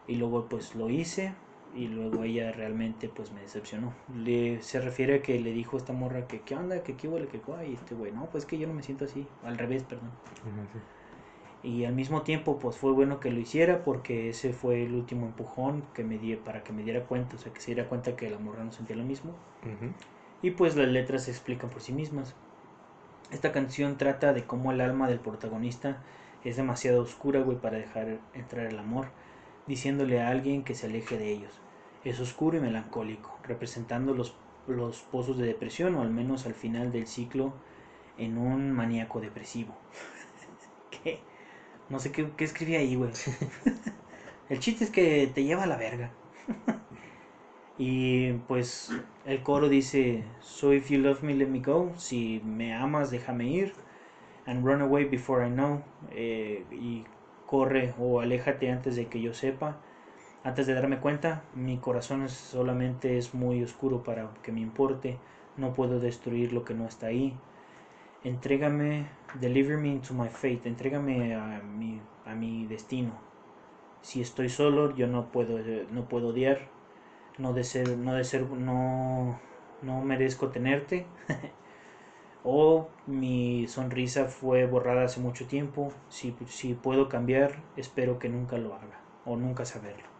[0.07, 1.33] Y luego pues lo hice
[1.75, 3.93] y luego ella realmente pues me decepcionó.
[4.15, 7.07] Le, se refiere a que le dijo a esta morra que qué onda, que qué
[7.07, 7.71] huele, que guay.
[7.71, 9.27] Y este güey, no, pues que yo no me siento así.
[9.43, 10.11] Al revés, perdón.
[10.71, 10.79] Sí.
[11.63, 15.27] Y al mismo tiempo, pues fue bueno que lo hiciera porque ese fue el último
[15.27, 18.15] empujón que me di para que me diera cuenta, o sea, que se diera cuenta
[18.15, 19.33] que la morra no sentía lo mismo.
[20.41, 22.33] Y pues las letras se explican por sí mismas.
[23.31, 26.01] Esta canción trata de cómo el alma del protagonista
[26.43, 29.07] es demasiado oscura, güey, para dejar entrar el amor,
[29.67, 31.59] diciéndole a alguien que se aleje de ellos.
[32.03, 34.35] Es oscuro y melancólico, representando los,
[34.67, 37.53] los pozos de depresión, o al menos al final del ciclo,
[38.17, 39.75] en un maníaco depresivo.
[41.03, 41.19] ¿Qué?
[41.89, 43.11] No sé qué, qué escribí ahí, güey.
[44.49, 46.15] el chiste es que te lleva a la verga.
[47.77, 48.91] y pues
[49.25, 51.93] el coro dice, So if you love me, let me go.
[51.97, 53.73] Si me amas, déjame ir.
[54.45, 55.83] And run away before I know.
[56.11, 57.05] Eh, y
[57.45, 59.81] corre o aléjate antes de que yo sepa.
[60.43, 65.19] Antes de darme cuenta, mi corazón es- solamente es muy oscuro para que me importe.
[65.57, 67.39] No puedo destruir lo que no está ahí.
[68.23, 69.07] Entrégame,
[69.39, 70.67] deliver me into my fate.
[70.67, 73.13] Entrégame a mi, a mi destino.
[74.01, 75.59] Si estoy solo, yo no puedo,
[75.91, 76.69] no puedo odiar.
[77.37, 79.39] No de ser, no de ser, no,
[79.81, 81.05] no merezco tenerte.
[82.43, 85.93] o mi sonrisa fue borrada hace mucho tiempo.
[86.09, 88.99] Si, si puedo cambiar, espero que nunca lo haga.
[89.25, 90.11] O nunca saberlo.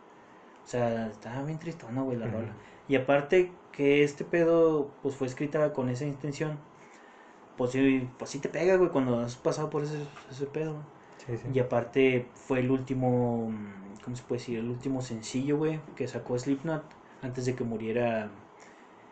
[0.63, 2.53] O sea, está bien tristona, güey, la rola.
[2.87, 6.59] Y aparte que este pedo, pues fue escrita con esa intención.
[7.55, 10.83] Pues sí, pues sí te pega, güey, cuando has pasado por ese, ese pedo.
[11.17, 11.49] Sí, sí.
[11.53, 14.57] Y aparte fue el último, mm, ¿cómo se puede decir?
[14.59, 16.83] El último sencillo, güey, que sacó Slipknot
[17.21, 18.31] antes de que muriera,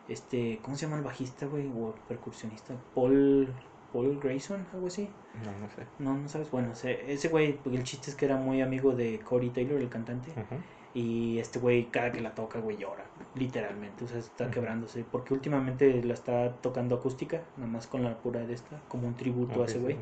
[0.08, 1.70] este, ¿cómo se llama el bajista, güey?
[1.72, 3.54] O percusionista, Paul,
[3.92, 5.10] Paul Grayson, algo así.
[5.44, 5.86] No, no sé.
[5.98, 9.20] No, no sabes, bueno, ese ese güey, el chiste es que era muy amigo de
[9.20, 10.30] Corey Taylor, el cantante.
[10.32, 10.60] Ujú.
[10.92, 15.04] Y este güey, cada que la toca, güey, llora, literalmente, o sea, está quebrándose.
[15.04, 19.14] Porque últimamente la está tocando acústica, nada más con la pura de esta, como un
[19.14, 19.94] tributo a Ok, ese güey.
[19.94, 20.00] sí.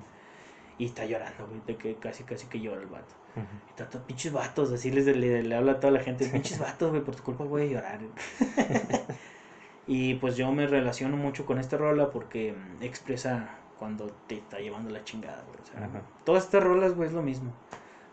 [0.78, 3.14] Y está llorando, güey, de que casi, casi que llora el vato.
[3.36, 3.45] Ujú.
[3.66, 6.59] Y está todo, pinches vatos, así les, le, le habla a toda la gente, pinches
[6.59, 8.01] vatos, güey, por tu culpa voy a llorar.
[9.86, 14.59] y pues yo me relaciono mucho con esta rola porque mm, expresa cuando te está
[14.59, 15.59] llevando la chingada, güey.
[15.62, 17.53] O sea, todas estas rolas, güey, es lo mismo.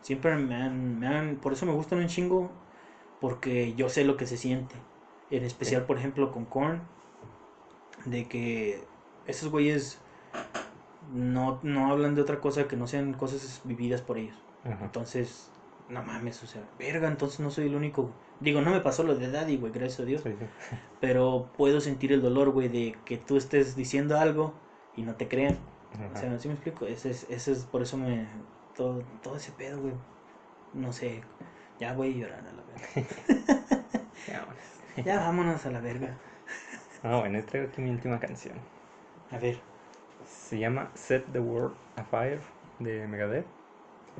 [0.01, 2.51] Siempre me han, me han, por eso me gustan un chingo,
[3.20, 4.76] porque yo sé lo que se siente.
[5.30, 6.82] En especial, por ejemplo, con Korn,
[8.05, 8.84] de que
[9.26, 9.99] esos güeyes
[11.11, 14.38] no, no hablan de otra cosa que no sean cosas vividas por ellos.
[14.63, 14.86] Ajá.
[14.86, 15.49] Entonces,
[15.89, 18.11] no mames, o sea, verga, entonces no soy el único.
[18.39, 20.22] Digo, no me pasó lo de Daddy, güey, gracias a Dios.
[20.22, 20.76] Sí, sí.
[21.01, 24.53] Pero puedo sentir el dolor, güey, de que tú estés diciendo algo
[24.95, 25.57] y no te crean.
[26.13, 26.86] O sea, ¿sí me explico?
[26.86, 28.28] Ese es, ese es por eso me.
[28.76, 29.93] Todo, todo ese pedo, güey.
[30.74, 31.22] No sé.
[31.80, 32.88] Ya voy a llorar a la verga.
[34.28, 35.05] Ya, vámonos.
[35.05, 36.17] Ya vámonos a la verga.
[37.03, 38.55] Ah, bueno, traigo aquí mi última canción.
[39.32, 39.59] A ver.
[40.26, 42.39] Se llama Set the World Afire
[42.80, 43.45] de Megadeth.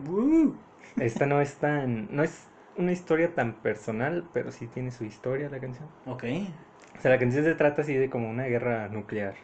[0.08, 0.56] Woo.
[0.98, 2.08] Esta no es tan.
[2.16, 2.48] No es
[2.78, 5.88] una historia tan personal, pero sí tiene su historia la canción.
[6.06, 6.24] Ok.
[6.98, 9.36] O sea, la canción se trata así de como una guerra nuclear.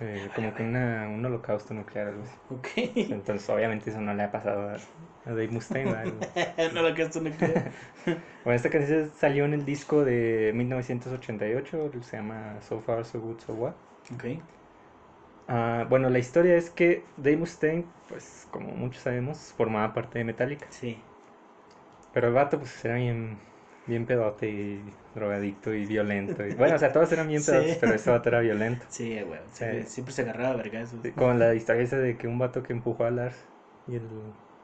[0.00, 3.12] Sea, como que una, un holocausto nuclear, algo así.
[3.12, 4.78] Entonces, obviamente, eso no le ha pasado a,
[5.26, 5.94] Dave Mustaine.
[6.56, 7.54] esto no creo.
[8.42, 13.40] Bueno, esta canción salió en el disco de 1988, se llama So Far, So Good,
[13.40, 13.74] So What.
[14.14, 14.24] Ok.
[15.46, 20.24] Ah, bueno, la historia es que Dave Mustaine, pues como muchos sabemos, formaba parte de
[20.24, 20.66] Metallica.
[20.70, 21.04] Sí.
[22.12, 23.38] Pero el vato pues era bien,
[23.90, 24.82] bien pedote y
[25.14, 26.46] drogadicto y violento.
[26.46, 27.50] y- bueno, o sea, todos eran bien Sí.
[27.52, 28.86] pedotes, pero ese vato era violento.
[28.88, 29.40] Sí, güey.
[29.86, 31.00] Siempre, se agarraba a vergazos.
[31.14, 33.36] Como la historia esa de que un vato que empujó a Lars
[33.86, 34.08] y el,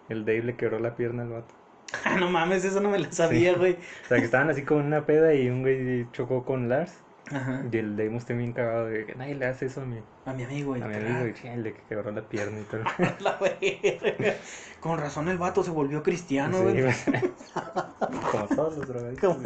[0.08, 1.54] el Dave le quebró la pierna al vato.
[2.04, 3.58] Ah, no mames, eso no me lo sabía, Sí.
[3.58, 3.72] güey.
[3.74, 7.05] O sea, que estaban así con una peda y un güey chocó con Lars.
[7.32, 7.64] Ajá.
[7.70, 10.32] Y el Dave Mustaine bien cagado de que nadie le hace eso a mi, A
[10.32, 11.10] mi amigo, y a mi crack.
[11.10, 11.26] amigo.
[11.26, 12.82] Y che, le quebró la pierna y todo.
[13.20, 14.34] La verga.
[14.80, 16.84] Con razón el vato se volvió cristiano, Sí, güey.
[18.30, 19.38] Como todos los drogadictos.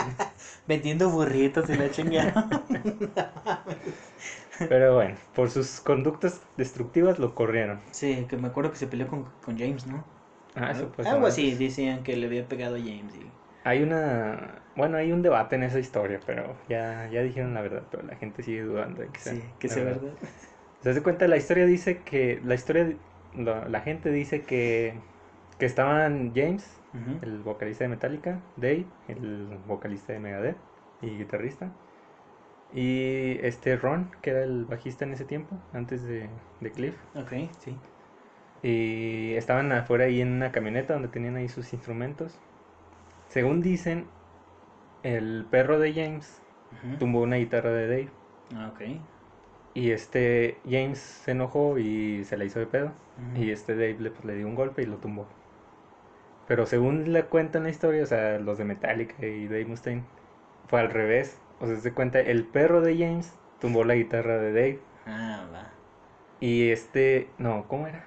[0.66, 2.50] Vendiendo burritos y la chingada.
[4.58, 7.80] Pero bueno, por sus conductas destructivas lo corrieron.
[7.90, 10.04] Sí, que me acuerdo que se peleó con, con James, ¿no?
[10.54, 11.06] Ah, eso pues.
[11.08, 13.14] Algo así, decían que le había pegado a James.
[13.14, 13.26] Y...
[13.64, 14.62] Hay una.
[14.74, 18.16] Bueno, hay un debate en esa historia, pero ya, ya dijeron la verdad, pero la
[18.16, 19.34] gente sigue dudando de que sea.
[19.34, 20.12] Sí, que sea verdad.
[20.80, 21.28] ¿Se hace cuenta?
[21.28, 22.40] La historia dice que.
[22.44, 22.96] La historia.
[23.36, 24.94] La, la gente dice que.
[25.58, 26.80] Que estaban James,
[27.22, 30.56] el vocalista de Metallica, Dave, el vocalista de Megadeth
[31.02, 31.70] y guitarrista.
[32.74, 36.28] Y este Ron, que era el bajista en ese tiempo, antes de,
[36.60, 36.96] de Cliff.
[37.14, 37.76] Ok, sí.
[38.62, 42.40] Y estaban afuera ahí en una camioneta donde tenían ahí sus instrumentos.
[43.32, 44.04] Según dicen,
[45.02, 46.42] el perro de James
[46.98, 48.10] tumbó una guitarra de Dave.
[48.54, 48.82] Ah, ok.
[49.72, 52.92] Y este James se enojó y se la hizo de pedo.
[53.34, 55.26] Y este Dave le, pues, le dio un golpe y lo tumbó.
[56.46, 60.02] Pero según le cuentan la historia, o sea, los de Metallica y Dave Mustaine,
[60.68, 61.40] fue al revés.
[61.58, 64.78] O sea, se cuenta, el perro de James tumbó la guitarra de Dave.
[65.06, 65.70] Ah, va.
[66.38, 68.04] Y este, no, ¿cómo era?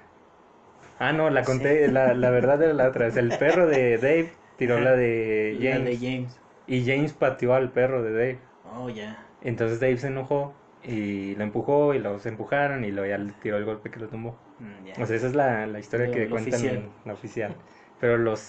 [0.99, 3.07] Ah, no, la conté, la, la verdad era la otra.
[3.07, 5.99] Es el perro de Dave tiró la de La James.
[6.01, 6.39] de James.
[6.67, 8.39] Y James pateó al perro de Dave.
[8.75, 9.23] Oh, ya.
[9.41, 10.53] Entonces Dave se enojó
[10.83, 14.07] y lo empujó y los empujaron y luego ya le tiró el golpe que lo
[14.07, 14.35] tumbó.
[14.59, 15.01] Mm.
[15.01, 16.75] O sea, esa es la, la historia Lo- que cuentan oficial.
[16.77, 17.55] en la oficial.
[17.99, 18.39] Pero los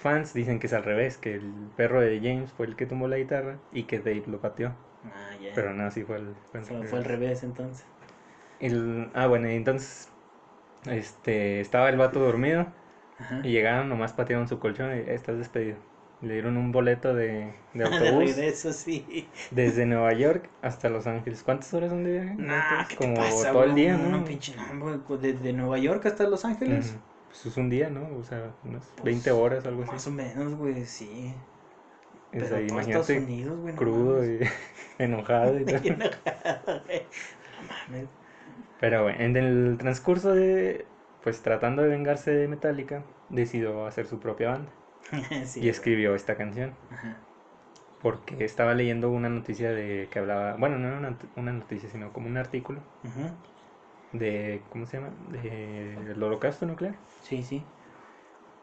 [0.00, 3.08] fans dicen que es al revés, que el perro de James fue el que tumbó
[3.08, 4.72] la guitarra y que Dave lo pateó.
[5.04, 5.52] ah, ya.
[5.54, 7.84] Pero no, sí fue el, fue al fue, fue al revés entonces.
[8.60, 10.08] El- ah, bueno, entonces
[10.86, 12.66] este, estaba el vato dormido
[13.22, 13.40] Ajá.
[13.44, 15.76] y llegaron, nomás patearon su colchón y "Eh, estás despedido.
[16.20, 19.28] Le dieron un boleto de, de de autobús regreso, sí.
[19.50, 21.42] desde Nueva York hasta Los Ángeles.
[21.42, 22.34] ¿Cuántas horas son de viaje?
[22.36, 22.86] Nah?
[22.88, 24.24] ¿qué te Como pasa, todo el día, No, ¿no?
[24.24, 26.90] pinche no, Desde Nueva York hasta Los Ángeles.
[26.90, 26.98] Ujú.
[27.28, 28.08] Pues es un día, ¿no?
[28.18, 30.10] O sea, unas Pues, 20 horas, algo Más así.
[30.10, 31.34] o menos, güey, sí.
[32.30, 33.72] Es Pero ahí, todo Estados Unidos, güey.
[33.74, 34.42] no crudo mames.
[34.98, 35.76] y enojado y todo.
[35.76, 37.02] Enojado, güey.
[37.60, 38.08] No mames.
[38.80, 40.84] Pero bueno, en el transcurso de,
[41.22, 44.72] pues tratando de vengarse de Metallica, decidió hacer su propia banda
[45.46, 46.76] Sí, y escribió esta canción.
[46.90, 47.26] Ajá.
[48.00, 50.98] Porque estaba leyendo una noticia de que hablaba, bueno, no era
[51.36, 53.30] una, noticia, sino como un artículo Ujú.
[54.12, 55.14] de, ¿cómo se llama?
[55.28, 56.96] De el holocausto nuclear.
[57.22, 57.64] Sí, sí.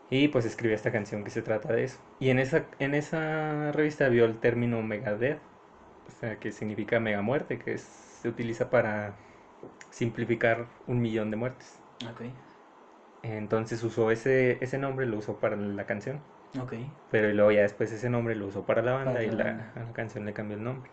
[0.09, 1.99] Y pues escribió esta canción que se trata de eso.
[2.19, 5.41] Y en esa, en esa revista vio el término Megadeth,
[6.07, 7.81] o sea, que significa mega muerte, que es-
[8.21, 9.15] se utiliza para
[9.91, 11.79] simplificar un millón de muertes.
[12.09, 12.21] Ok.
[13.23, 16.19] Entonces usó ese, ese nombre, lo usó para la canción.
[16.61, 16.73] Ok.
[17.11, 19.71] Pero luego ya después ese nombre lo usó para la banda Para y la banda.
[19.75, 20.89] a la canción le cambió el nombre.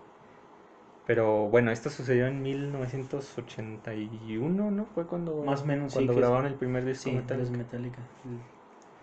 [1.07, 4.87] Pero bueno, esto sucedió en 1981, ¿no?
[4.87, 7.45] Fue cuando, Más o menos, cuando grabaron el primer disco Sí, Metallica.
[7.45, 7.99] es Metallica.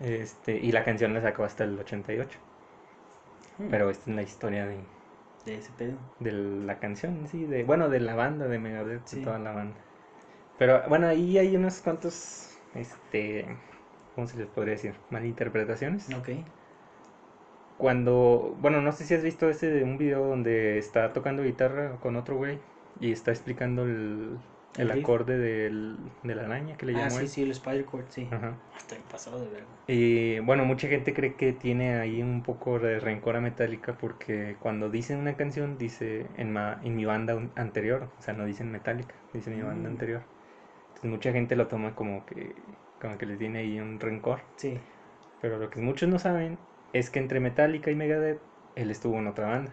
[0.00, 2.38] Este, y la canción la sacó hasta el 88.
[3.58, 3.68] Mm.
[3.70, 4.78] Pero esta es la historia de,
[5.46, 5.96] De ese pedo.
[6.20, 9.18] de la canción, sí, de, bueno, de la banda de Megadeth, Sí.
[9.20, 9.76] de toda la banda.
[10.58, 13.58] Pero bueno, ahí hay unos cuantos, este,
[14.14, 15.00] ¿cómo se les podría decir?
[15.10, 16.10] Malinterpretaciones.
[16.16, 16.28] Ok.
[17.76, 21.98] Cuando, bueno, no sé si has visto ese de un video donde está tocando guitarra
[22.00, 22.60] con otro güey
[23.00, 24.38] y está explicando el,
[24.76, 27.28] El el acorde del, de la araña que le Ah, llamó sí, él.
[27.28, 28.28] sí, el Spider Cord, sí.
[28.30, 28.58] Ajá.
[28.76, 29.68] Hasta el pasado de verga.
[29.86, 34.56] Y bueno, mucha gente cree que tiene ahí un poco de rencor a Metallica porque
[34.60, 38.70] cuando dicen una canción dice en, ma- en mi banda anterior, o sea, no dicen
[38.70, 39.92] Metallica, dicen mi banda Mm.
[39.92, 40.24] anterior.
[41.04, 42.54] Mucha gente lo toma como que,
[43.00, 44.40] como que les tiene ahí un rencor.
[44.56, 44.78] Sí.
[45.40, 46.58] Pero lo que muchos no saben
[46.92, 48.40] es que entre Metallica y Megadeth
[48.76, 49.72] él estuvo en otra banda.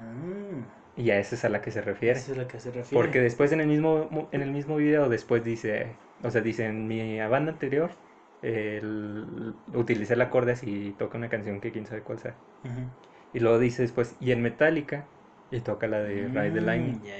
[0.00, 0.92] Ah.
[0.96, 2.18] Y a esa es a la que se refiere.
[2.18, 3.02] Esa es la que se refiere.
[3.02, 5.86] Porque después en el mismo en el mismo video después dice,
[6.22, 7.90] o sea, dice en mi banda anterior
[8.42, 12.34] el- utilicé el acorde así y toca una canción que quién sabe cuál sea.
[13.32, 15.04] Y luego dice después y en Metallica
[15.50, 16.98] y toca la de Ride the Lightning.
[17.00, 17.16] Mm, ya.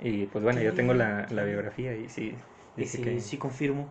[0.00, 2.34] Y pues bueno, yo tengo la, la biografía y sí
[2.76, 3.88] Y dice sí, que sí confirmo.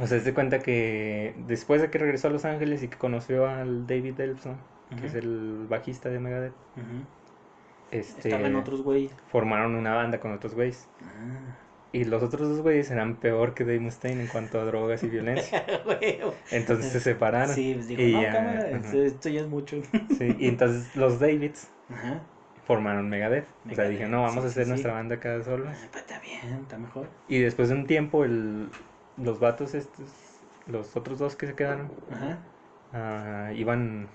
[0.00, 3.46] o sea, se cuenta que después de que regresó a Los Ángeles y que conoció
[3.46, 4.56] al David Ellefson,
[4.98, 6.54] que es el bajista de Megadeth,
[7.90, 9.12] este Estaban otros güeyes.
[9.28, 10.88] formaron una banda con otros güeyes.
[11.02, 11.56] Ah.
[11.92, 15.08] Y los otros dos güeyes eran peor que Dave Mustaine en cuanto a drogas y
[15.08, 15.64] violencia.
[16.52, 17.52] Entonces se separaron.
[17.52, 19.82] Sí, pues dijo, Y no, ya, cámara, esto ya es mucho.
[20.16, 22.22] Sí, y entonces los Davids Ajá.
[22.70, 23.46] Formaron Megadeth.
[23.70, 24.96] O sea, Megadeth, dije, no, vamos sí, a hacer sí, nuestra sí.
[24.98, 25.66] banda cada solo.
[25.68, 27.08] Ah, pues está bien, está mejor.
[27.28, 28.70] Y después de un tiempo, el,
[29.16, 30.12] los vatos estos,
[30.66, 32.38] los otros dos que se quedaron, Ajá.
[32.92, 34.08] ah, iban,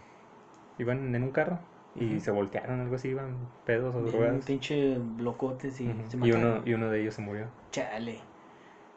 [0.78, 1.60] iban en un carro
[1.96, 4.46] y se voltearon, algo así, iban pedos o drogados.
[4.46, 6.10] pinche locotes y Ujú.
[6.10, 6.68] se Y uno, mataron.
[6.68, 7.48] y uno de ellos se murió.
[7.72, 8.22] Chale.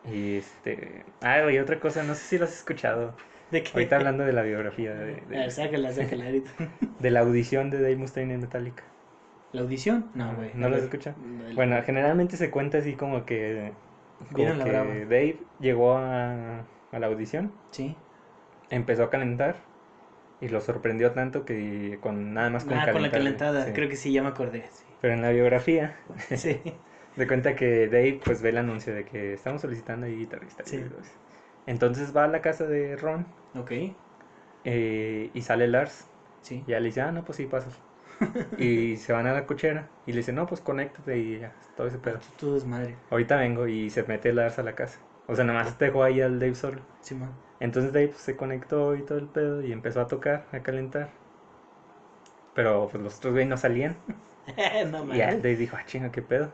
[0.04, 1.04] Y este.
[1.20, 3.14] Ah, y otra cosa, no sé si lo has escuchado.
[3.50, 3.72] ¿De qué?
[3.74, 6.50] Ahorita hablando de la biografía, de, A de- ver, sácala, sácala ahorita.
[6.98, 8.84] de la audición de Dave Mustaine en Metallica.
[9.52, 10.10] ¿La audición?
[10.14, 10.50] No, güey.
[10.54, 11.16] ¿no A lo has ver, escuchado?
[11.24, 13.72] el- Bueno, generalmente se cuenta así como que.
[14.32, 14.94] Como Vieron la que brava.
[15.04, 16.58] Dave llegó a,
[16.92, 17.96] a la audición, Sí.
[18.70, 19.56] empezó a calentar
[20.40, 23.64] y lo sorprendió tanto que con nada más con ah, con la calentada.
[23.66, 23.72] sí.
[23.72, 24.64] Creo que sí, ya me acordé.
[25.00, 25.96] Pero en la biografía
[26.28, 26.36] Sí.
[26.36, 26.60] sí.
[27.16, 30.64] de cuenta que Dave pues ve el anuncio de que estamos solicitando ahí guitarrista.
[30.64, 30.80] Sí.
[31.66, 33.72] Entonces va a la casa de Ron Ok.
[34.64, 36.04] eh, y sale Lars
[36.42, 36.62] Sí.
[36.66, 37.74] Y ya le dice, ah, no, pues sí, pasas.
[38.58, 41.86] y se van a la cochera y le dice, no, pues conéctate y ya, todo
[41.86, 42.18] ese pedo.
[42.38, 42.96] Tú desmadre.
[43.10, 44.98] Ahorita vengo y se mete Lars a la casa.
[45.26, 46.80] O sea, nomás dejó ahí al Dave solo.
[47.00, 47.32] Sí, man.
[47.60, 51.10] Entonces Dave pues, se conectó y todo el pedo y empezó a tocar, a calentar.
[52.54, 53.96] Pero pues los otros güeyes no salían.
[54.90, 55.42] no Y ya el mames.
[55.42, 56.52] Dave dijo, ah, chinga, qué pedo.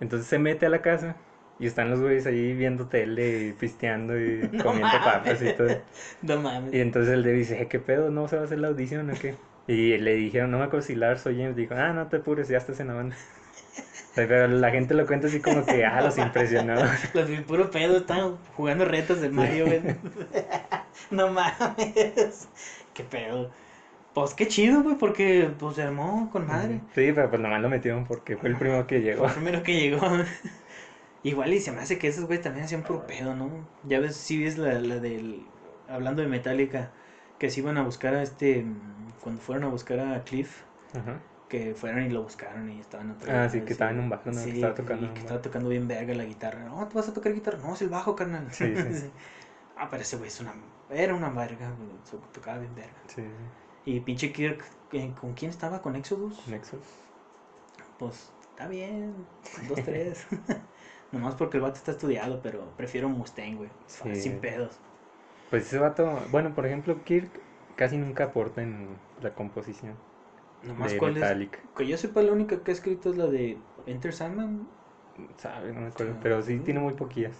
[0.00, 1.16] Entonces se mete a la casa
[1.58, 5.56] y están los güeyes ahí viendo tele y pisteando y No comiendo papas y mames.
[5.56, 5.82] todo.
[6.22, 6.72] No mames.
[6.72, 8.10] Y entonces el Dave dice, "Eh, ¿qué pedo?
[8.10, 9.36] ¿No se va a hacer la audición o qué?
[9.66, 12.48] Y le dijeron, no me acuerdo si Lars o James dijo, ah, no te apures,
[12.48, 13.16] ya estás en la banda.
[14.14, 16.74] Pero la gente lo cuenta así como que, ah, los impresionó.
[17.14, 19.82] Los de puro pedo están jugando retos de Mario, güey.
[21.10, 22.48] no mames.
[22.92, 23.50] Qué pedo.
[24.14, 26.80] Pues qué chido, güey, porque pues se armó con madre.
[26.94, 29.26] Sí, pero pues nomás lo metieron porque fue el primero que Fue llegó.
[29.26, 30.00] el primero que llegó.
[31.22, 33.66] Igual y se me hace que esos güey también hacían puro pedo, ¿no?
[33.84, 35.46] Ya ves, sí ves la, la del.
[35.88, 36.92] Hablando de Metallica,
[37.38, 38.64] que se iban a buscar a este.
[39.24, 40.64] Cuando fueron a buscar a Cliff,
[40.94, 41.18] Ajá.
[41.48, 44.20] que fueron y lo buscaron y estaban otra Ah, sí, que estaba en un bar,
[44.26, 44.32] ¿no?
[44.32, 46.62] Que Sí, estaba tocando y que estaba tocando bien verga la guitarra.
[46.64, 47.56] No, ¿tú vas a tocar guitarra?
[47.56, 48.52] No, es el bajo, carnal.
[48.52, 49.10] Sí, sí.
[49.78, 50.52] ah, pero ese güey es una...
[50.90, 52.92] Era una verga, güey, tocaba bien verga.
[53.06, 53.90] Sí, sí.
[53.90, 54.62] Y pinche Kirk,
[54.92, 55.80] ¿eh, ¿con quién estaba?
[55.80, 56.46] ¿Con Exodus?
[56.46, 56.80] Nexus.
[57.98, 59.14] Pues, está bien,
[59.70, 60.26] dos, tres.
[61.12, 63.70] Nomás porque el vato está estudiado, pero prefiero Mustang, güey.
[63.86, 64.14] Sí.
[64.16, 64.76] Sin pedos.
[65.48, 67.30] Pues ese vato, bueno, por ejemplo, Kirk
[67.76, 68.88] casi nunca aporta en
[69.22, 69.94] la composición
[70.62, 71.58] Nomás de cuál Metallica.
[71.58, 71.70] es...
[71.76, 74.66] Que yo sepa, la única que ha escrito es la de Enter Sandman.
[75.36, 75.72] ¿Sabe?
[75.72, 76.18] No me acuerdo, Sí.
[76.22, 77.32] pero sí tiene muy poquillas.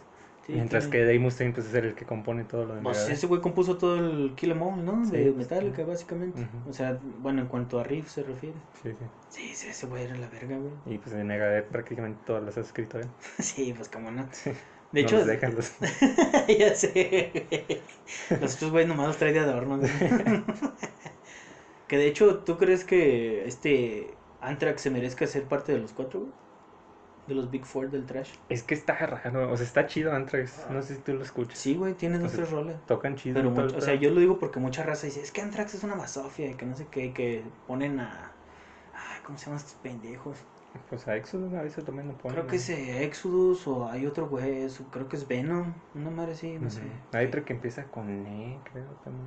[0.46, 3.08] Sí, Mientras tiene- que Dave Mustaine pues es el que compone todo lo de Pues
[3.08, 5.02] ese güey compuso todo el Kill 'Em All, ¿no?
[5.06, 5.82] Sí, de pues, Metallica, sí.
[5.84, 6.38] básicamente.
[6.42, 6.68] Ujú.
[6.68, 8.56] O sea, bueno, en cuanto a riff se refiere.
[8.82, 9.06] Sí, sí.
[9.30, 10.74] Sí, sí, ese güey era la verga, güey.
[10.84, 13.06] Y pues de Megadeth prácticamente todas las ha escrito él.
[13.38, 14.28] Sí, pues como no.
[14.94, 15.72] De No hecho, los dejan los-
[16.58, 17.82] ya sé.
[18.40, 19.80] Los otros güey nomás los trae de adorno.
[21.88, 26.20] que de hecho, ¿tú crees que este Anthrax se merezca ser parte de los cuatro,
[26.20, 26.32] güey?
[27.26, 28.32] De los Big Four del trash.
[28.50, 30.66] Es que está raro, o sea, está chido Anthrax.
[30.70, 31.58] No sé si tú lo escuchas.
[31.58, 32.76] Sí, güey, tiene dos, tres rolas.
[32.86, 33.34] Tocan chido.
[33.34, 35.84] Pero, mucho- o sea, yo lo digo porque mucha raza dice, es que Anthrax es
[35.84, 38.30] una basofia y que no sé qué, que ponen a...
[38.94, 40.36] Ay, ¿Cómo se llaman estos pendejos?
[40.88, 42.36] Pues a Exodus a veces también lo ponen.
[42.36, 46.32] Creo que es eh, Exodus o hay otro güey, creo que es Venom, una madre
[46.32, 46.82] así, no sé.
[47.12, 49.26] Hay otro que empieza con E, creo también.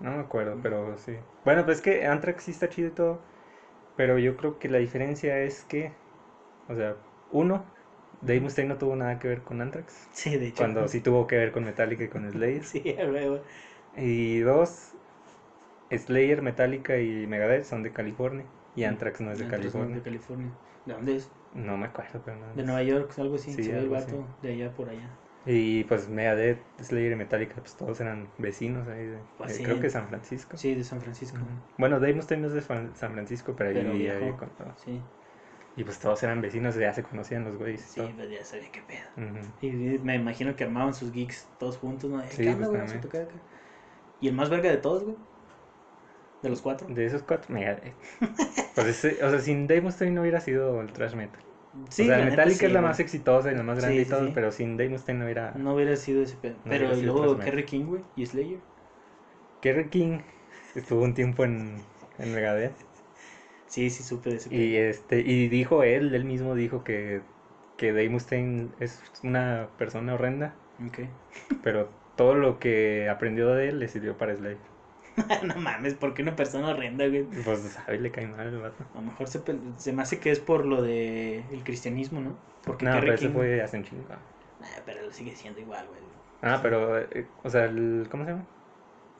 [0.00, 1.16] No me acuerdo, pero sí.
[1.44, 3.18] Bueno, pues es que Anthrax sí está chido y todo.
[3.96, 5.90] Pero yo creo que la diferencia es que,
[6.68, 6.94] o sea,
[7.32, 7.64] uno,
[8.22, 10.08] Dave Mustaine no tuvo nada que ver con Anthrax.
[10.12, 10.58] Sí, de hecho.
[10.58, 12.64] Cuando sí tuvo que ver con Metallica y con Slayer.
[12.64, 13.40] Sí, güey.
[13.96, 14.92] Y dos,
[15.90, 18.44] Slayer, Metallica y Megadeth son de California.
[18.78, 19.96] Y Anthrax no es de Anthrax no es California.
[19.96, 20.50] de California.
[20.86, 21.30] ¿De dónde es?
[21.54, 22.54] No me acuerdo, pero no.
[22.54, 23.52] De Nueva York, algo así.
[23.52, 24.46] Sí, se ve el vato así.
[24.46, 25.08] de allá por allá.
[25.46, 29.62] Y pues Megadeth, Slayer y Metallica, pues todos eran vecinos ahí de, Pues sí.
[29.62, 30.56] creo que San Francisco.
[30.56, 31.38] Sí, de San Francisco.
[31.78, 34.74] Bueno, Dave Mustaine no es de San Francisco, pero, Pero ahí ahí con todo.
[34.84, 35.00] Sí,
[35.76, 37.80] Y pues todos eran vecinos, ya se conocían los güeyes.
[37.80, 38.10] sí, todo.
[38.14, 39.38] pues ya sabía qué pedo.
[39.62, 42.20] Y me imagino que armaban sus geeks todos juntos, ¿no?
[42.28, 43.34] Sí, ¿Qué onda, pues, a tocar acá.
[44.20, 45.16] Y el más verga de todos, güey.
[46.42, 46.88] ¿De los cuatro?
[46.88, 47.94] De esos cuatro, Megadeth.
[48.74, 51.40] pues ese- o sea, sin Dave Mustaine no hubiera sido el thrash metal.
[51.90, 54.06] Sí, o sea, Metallica sí, es la más exitosa y la más grande Sí, y
[54.06, 55.54] todo, pero sin Dave Mustaine no hubiera...
[55.54, 56.56] No hubiera sido ese pedo.
[56.64, 58.62] No Pero luego Kerry King, güey, y Slayer.
[59.60, 60.22] Kerry King
[60.74, 61.84] estuvo un tiempo en,
[62.18, 62.74] en Megadeth
[63.66, 64.60] Sí, sí, supe de ese pedo.
[64.60, 67.22] y este y dijo él, él mismo dijo que,
[67.76, 70.56] que Dave Mustaine es una persona horrenda,
[70.86, 70.98] Ok.
[71.62, 74.58] pero todo lo que aprendió de él le sirvió para Slayer.
[75.44, 77.28] no mames, ¿por qué una persona horrenda, güey?
[77.44, 78.84] Pues sabe, le cae mal el vato.
[78.94, 79.42] A lo mejor se,
[79.76, 82.36] se me hace que es por lo de el cristianismo, ¿no?
[82.62, 84.04] Porque No, pero eso fue hace un chingo.
[84.60, 86.02] Nah, pero lo sigue siendo igual, güey.
[86.40, 88.46] Ah, pero, eh, o sea, el, ¿cómo se llama?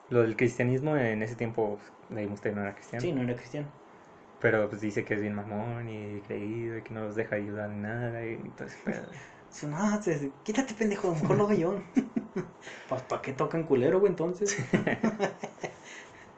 [0.08, 3.06] Lo del cristianismo en ese tiempo, Dave Mustaine no era cristiano.
[3.06, 3.72] Sí, no era cristiano.
[4.38, 7.70] Pero pues dice que es bien mamón y creído y que no los deja ayudar
[7.70, 9.06] en nada y todo ese pedo.
[9.50, 11.74] Dice, No, se- quítate, pendejo, mejor lo hago yo.
[12.88, 14.56] pues, ¿para qué tocan culero, güey, entonces?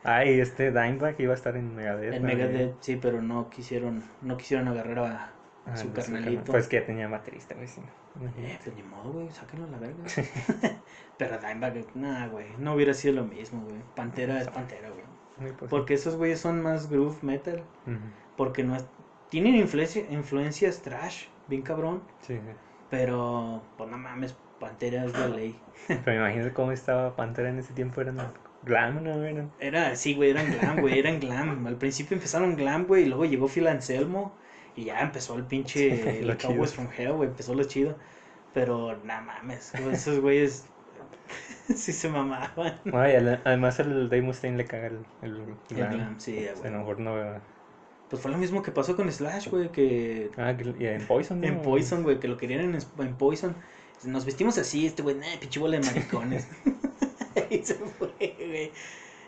[0.04, 2.14] Ah, y este Dimebag iba a estar en Megadeth.
[2.14, 2.22] En.
[2.22, 5.32] Megadeth, sí, pero no quisieron, no quisieron agarrar a, a
[5.66, 6.50] Ah, su carnalito.
[6.52, 7.68] Pues que ya tenía baterista, güey.
[7.68, 7.80] Sí.
[8.38, 10.02] Eh, pues ni modo, güey, sáquenlo a la verga.
[11.18, 13.80] pero Dimebag, nah, güey, no hubiera sido lo mismo, güey.
[13.94, 15.04] Pantera es Pantera, güey.
[15.52, 15.68] Posible.
[15.70, 17.62] Porque esos güeyes son más groove metal.
[17.86, 17.96] Ujú.
[18.36, 18.86] Porque no es-
[19.28, 22.02] tienen influencia, influencias trash, bien cabrón.
[22.22, 22.40] Sí, sí.
[22.90, 25.60] Pero, pues no mames, Pantera es de ley.
[26.04, 28.00] Pero imagínate cómo estaba Pantera en ese tiempo.
[28.00, 29.24] Eran glam, ¿no?
[29.24, 29.50] Eran...
[29.58, 31.66] Era, sí, güey, eran glam, güey, eran glam.
[31.66, 34.34] Al principio empezaron glam, güey, y luego llegó Phil Anselmo
[34.76, 37.96] y ya empezó el pinche, Lo el Cowboys from Hell, güey, empezó lo chido.
[38.52, 40.66] Pero, nada mames, güey, esos güeyes
[41.74, 42.80] sí se mamaban.
[42.92, 43.14] Ay,
[43.44, 45.90] además el Dave Mustaine le caga el, el El glam.
[45.90, 46.72] glam, sí, O sea, a güey.
[46.72, 47.42] lo mejor no...
[48.10, 51.40] Pues fue lo mismo que pasó con Slash, güey, que Ah, que- y en Poison,
[51.40, 51.46] ¿no?
[51.46, 53.54] en Poison, güey, que lo querían en, en Poison.
[54.04, 56.48] Nos vestimos así, este güey, nah, pinche bola de maricones.
[57.50, 58.72] y se fue, güey.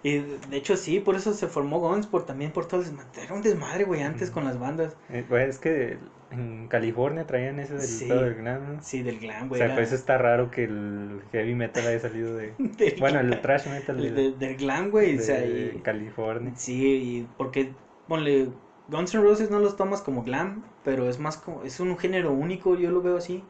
[0.05, 3.23] Y de hecho sí, por eso se formó Guns, por también por todo el desmadre.
[3.23, 4.97] Era un desmadre, güey, antes con las bandas.
[5.11, 5.97] Eh, güey, es que
[6.33, 8.09] en California traían ese del Sí.
[8.09, 8.83] del glam, ¿no?
[8.83, 9.59] Sí, del glam, O güey.
[9.61, 12.53] sea, era- por eso está raro que el heavy metal haya salido de...
[12.59, 15.19] del Bueno, el trash metal de, El de- del glam, güey.
[15.19, 16.53] o sea, de y- California.
[16.57, 17.71] sí, y porque,
[18.09, 18.49] ponle,
[18.89, 22.33] Guns N' Roses no los tomas como glam, pero es más como, es un género
[22.33, 23.45] único, yo lo veo así.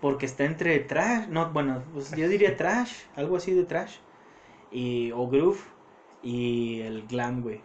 [0.00, 3.96] Porque está entre trash, no, bueno, pues yo diría trash, algo así de trash.
[4.72, 5.60] Y, o groove
[6.22, 7.60] y el glam, güey.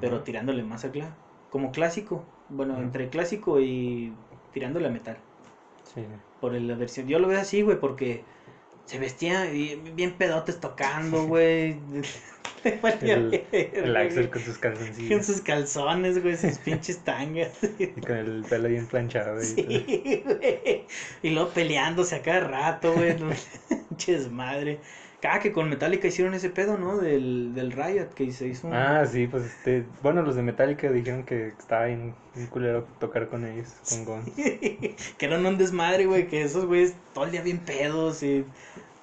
[0.00, 1.14] Pero tirándole más al glam.
[1.50, 2.24] Como clásico.
[2.48, 4.14] Bueno, entre clásico y
[4.52, 5.18] tirándole a metal.
[5.82, 6.02] Sí.
[6.40, 7.08] Por la versión.
[7.08, 8.24] Yo lo veo así, güey, porque
[8.92, 11.76] se vestía bien, pedotes tocando, güey.
[12.64, 14.30] El- Axel güey.
[14.30, 15.26] con sus Con calzoncillos.
[15.26, 17.50] sus calzones, güey, sus pinches tangas.
[17.78, 19.38] Y con el pelo bien planchado.
[19.42, 19.70] y todo.
[19.70, 20.86] Sí, güey.
[21.22, 23.16] Y luego peleándose a cada rato, güey.
[23.88, 24.78] Pinches madre.
[25.20, 26.98] Cada que con Metallica hicieron ese pedo, ¿no?
[26.98, 28.74] Del, del Riot, que se hizo un...
[28.74, 29.84] Ah, sí, pues este.
[30.02, 34.30] Bueno, los de Metallica dijeron que estaba bien, bien culero tocar con ellos, con Guns.
[34.36, 36.26] que eran un desmadre, güey.
[36.26, 38.44] Que esos güeyes todo el día bien pedos y...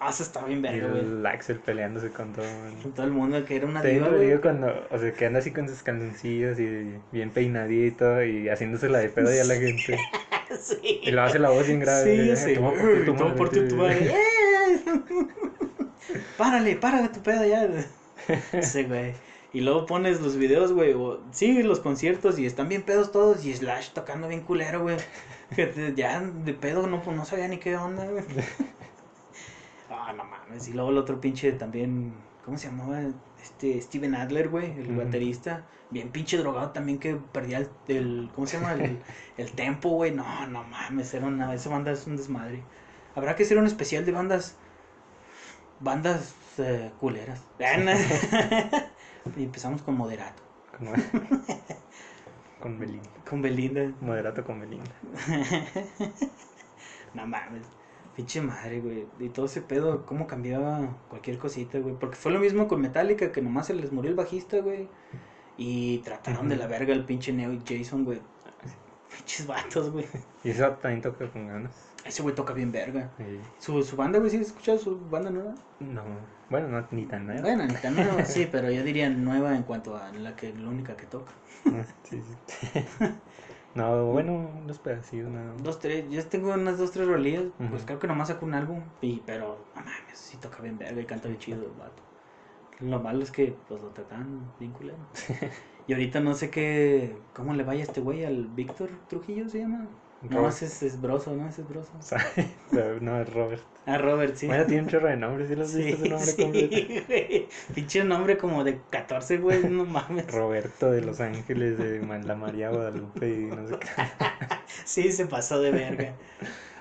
[0.01, 1.01] Ah, eso estaba bien verga, güey.
[1.01, 2.45] el Axel peleándose con todo.
[2.81, 4.27] Con todo el mundo, que era una diva, güey.
[4.27, 8.87] digo cuando, o sea, que anda así con sus calzoncillos y bien peinadito y haciéndose
[8.87, 9.97] la de pedo ya la gente.
[10.59, 11.01] Sí.
[11.03, 12.35] Y lo hace la voz bien grave.
[12.35, 12.53] Sí, sí.
[12.55, 13.99] Te voy a partir tu Te voy a partir tu madre.
[13.99, 15.27] madre.
[16.37, 17.67] Párale, párale tu pedo ya.
[18.63, 19.13] Sí, güey.
[19.53, 20.93] Y luego pones los videos, güey.
[20.93, 23.45] o- Sí, los conciertos y están bien pedos todos.
[23.45, 24.97] Y Slash tocando bien culero, güey.
[25.55, 28.23] Que te- Ya de pedo no, pues, no sabía ni qué onda, güey.
[30.09, 30.67] Ah, no mames.
[30.67, 32.13] Y luego el otro pinche también.
[32.43, 33.01] ¿Cómo se llamaba?
[33.41, 35.65] Este Steven Adler, güey, el baterista.
[35.91, 37.69] Bien pinche drogado también que perdía el.
[37.87, 38.73] el- ¿Cómo se llama?
[38.73, 38.99] El,
[39.37, 40.11] el tempo, güey.
[40.11, 41.13] No, no mames.
[41.13, 42.63] Era una, esa banda es un desmadre.
[43.15, 44.55] Habrá que hacer un especial de bandas.
[45.79, 47.41] Bandas eh, culeras.
[49.37, 50.41] y empezamos con Moderato.
[52.59, 53.09] Con Belinda.
[53.29, 53.91] Con Belinda.
[54.01, 54.91] Moderato con Belinda.
[57.13, 57.65] No mames.
[58.19, 59.07] Pinche madre, güey.
[59.17, 61.95] Y todo ese pedo, cómo cambiaba cualquier cosita, güey.
[61.97, 64.89] Porque fue lo mismo con Metallica, que nomás se les murió el bajista, güey.
[65.57, 68.19] Y trataron de la verga el pinche Neo y Jason, güey.
[69.15, 70.05] Pinches vatos, güey.
[70.43, 71.71] Y eso también toca con ganas.
[72.03, 73.09] Ese güey toca bien verga.
[73.57, 75.55] Su, su banda, güey, ¿sí has escuchado su banda nueva?
[75.79, 76.03] No,
[76.49, 77.41] bueno, no, ni tan nueva.
[77.41, 80.67] Bueno, ni tan nueva, sí, pero yo diría nueva en cuanto a la que la
[80.67, 81.31] única que toca.
[82.03, 82.67] Sí, sí.
[83.75, 85.53] No, bueno, unos pedacitos, nada.
[85.53, 85.63] más.
[85.63, 88.81] Dos, tres, yo tengo unas dos, tres rolillas, pues creo que nomás sacó un álbum,
[89.01, 92.01] y, pero no mames, sí toca bien verga y canta bien chido el vato.
[92.79, 94.97] Lo malo es que pues lo tratan bien culero.
[95.87, 99.59] y ahorita no sé qué, cómo le vaya a este güey, al Víctor Trujillo se
[99.59, 99.87] llama.
[100.21, 101.47] No, ese es, es Broso, ¿no?
[101.47, 101.91] Ese es Broso.
[103.01, 103.63] No, es Robert.
[103.85, 104.47] Ah, Robert, sí.
[104.47, 106.75] Bueno, tiene un chorro de nombres, ¿sí lo has Sí, visto su nombre completo?
[106.75, 107.47] sí, güey.
[107.73, 110.27] Pinche nombre como de 14, güey, no mames.
[110.31, 113.87] Roberto de Los Ángeles, de la María Guadalupe y no sé qué.
[114.85, 116.13] Sí, se pasó de verga.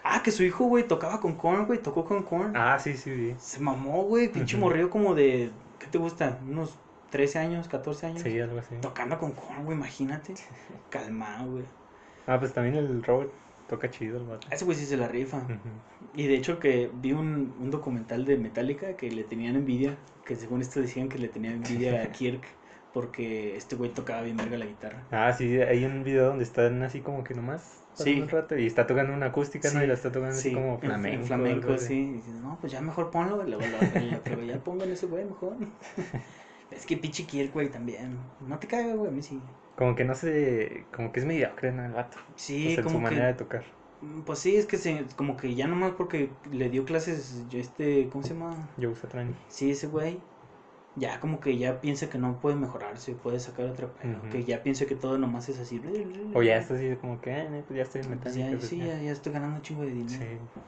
[0.02, 2.56] Ah, que su hijo, güey, tocaba con Korn, güey, tocó con Korn.
[2.56, 3.34] Ah, sí, sí, vi.
[3.38, 6.38] Se mamó, güey, pinche morrió como de, ¿qué te gusta?
[6.46, 6.78] Unos
[7.10, 8.22] 13 años, 14 años.
[8.22, 8.74] Sí, algo así.
[8.80, 10.34] Tocando con Korn, güey, imagínate.
[10.90, 11.64] Calmado, güey.
[12.28, 13.30] Ah, pues también el Robert
[13.68, 14.46] toca chido el vato.
[14.50, 15.42] Ese güey sí se la rifa.
[16.14, 20.36] Y de hecho que vi un, un documental de Metallica que le tenían envidia, que
[20.36, 22.42] según esto decían que le tenían envidia a Kirk
[22.92, 25.02] porque este güey tocaba bien verga la guitarra.
[25.10, 28.20] Ah, sí, hay un video donde están así como que nomás Sí.
[28.20, 29.82] un rato y está tocando una acústica, ¿no?
[29.82, 31.20] Y la está tocando así Sí, como en- flamenco.
[31.20, 31.94] En flamenco, sí.
[31.98, 33.44] Y dices, no, pues ya mejor ponlo.
[33.44, 35.56] Y luego lo- otro, ya pongan ese güey mejor.
[36.70, 38.16] es que pinche Kirk, güey, también.
[38.46, 39.40] No te caga, güey, a mí sí.
[39.78, 41.84] Como que no sé, como que es mediocre, ¿no?
[41.86, 42.18] El vato.
[42.36, 43.02] Sí, en como su que...
[43.04, 43.64] manera de tocar.
[44.00, 48.08] Mm, Pues sí, es que se, como que ya nomás porque le dio clases, este,
[48.10, 48.68] ¿cómo se llama?
[48.80, 49.34] Joe Satriani.
[49.48, 50.22] Sí, ese güey,
[50.94, 54.30] ya como que ya piensa que no puede mejorarse, puede sacar otra, Ujú.
[54.32, 55.80] que ya piensa que todo nomás es así.
[56.34, 58.78] O ya está así como que, eh, pues ya estoy en Pues ya, pues sí,
[58.78, 59.12] ya.
[59.12, 60.24] estoy ganando un chingo de dinero.
[60.24, 60.60] Sí.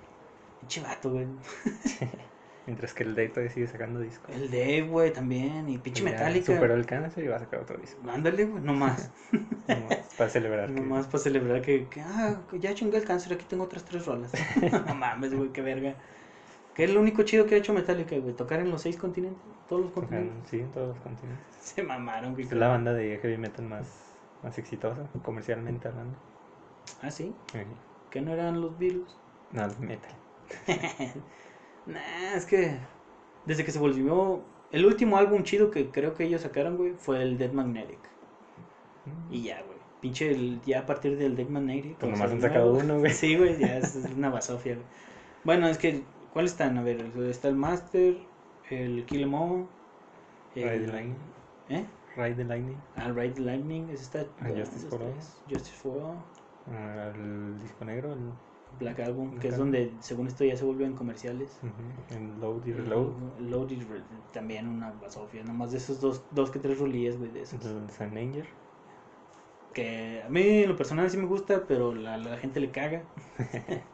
[0.60, 1.26] Pinche vato, güey.
[2.70, 4.30] Mientras que el Dave todavía sigue sacando discos.
[4.32, 6.46] El Dave, güey, también, y pinche Metallica.
[6.54, 8.00] Superó el cáncer y va a sacar otro disco.
[8.08, 9.10] Ándale, güey, nomás.
[9.66, 10.66] Nomás para celebrar.
[10.68, 14.06] que- nomás para celebrar que, que, ah, ya chingué el cáncer, aquí tengo otras tres
[14.06, 14.30] rolas.
[14.86, 15.96] no mames, güey, qué verga.
[16.74, 19.42] Que es lo único chido que ha hecho Metallica, güey, tocar en los seis continentes,
[19.68, 20.50] todos los tocan, continentes.
[20.50, 21.44] sí, en todos los continentes.
[21.60, 22.44] Se mamaron, güey.
[22.46, 23.88] Es la banda de heavy metal más,
[24.44, 26.16] más exitosa, comercialmente hablando.
[27.02, 27.66] Ah, sí, Eh,
[28.10, 29.16] que no eran los Beatles.
[29.50, 30.12] No, el metal.
[31.86, 32.78] Nah, es que
[33.46, 34.42] desde que se volvió.
[34.72, 37.98] El último álbum chido que creo que ellos sacaron, güey, fue el Dead Magnetic.
[39.04, 39.34] Mm.
[39.34, 39.78] Y ya, güey.
[40.00, 41.96] Pinche, el, ya a partir del Dead Magnetic.
[41.96, 43.10] Pues nomás han sacado uno, güey.
[43.12, 44.86] Sí, güey, ya es una basofia, güey.
[45.42, 46.02] Bueno, es que,
[46.32, 46.78] ¿cuáles están?
[46.78, 48.16] A ver, está el Master,
[48.70, 49.66] el Kill 'Em All,
[50.54, 50.86] Ride el.
[50.86, 51.16] the Lightning.
[51.68, 51.84] ¿Eh?
[52.16, 52.78] Ride the Lightning.
[52.96, 54.26] Ah, Ride the Lightning, ese está.
[54.40, 55.14] Ah, Justice for All.
[55.48, 56.16] Justice for All.
[56.72, 58.12] Ah, el disco negro.
[58.12, 58.32] El,
[58.78, 61.58] Black Album, Black que es donde, según esto, ya se vuelven comerciales.
[61.62, 63.12] ujú, el Load y Reload.
[63.38, 64.02] El Load y Re-
[64.32, 67.62] también una basofia, nomás de esos dos, dos que tres rolillas, güey, de esos.
[67.62, 68.46] Sun Anger.
[69.74, 73.02] Que a mí en lo personal sí me gusta, pero la, la gente le caga.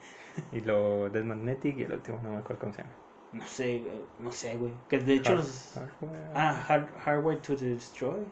[0.53, 2.95] Y lo Dead Magnetic y el último, no me acuerdo cómo se llama.
[3.33, 4.73] No sé, güey, no sé, güey.
[4.87, 5.73] Que de hecho Hard- los...
[5.75, 8.27] Hardware, Ah, hard, Hardware to Destroy.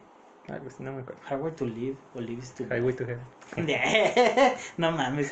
[0.79, 1.19] no me acuerdo.
[1.23, 3.19] Hardware to Live o Lives to Highway to Hell.
[4.77, 5.31] no mames.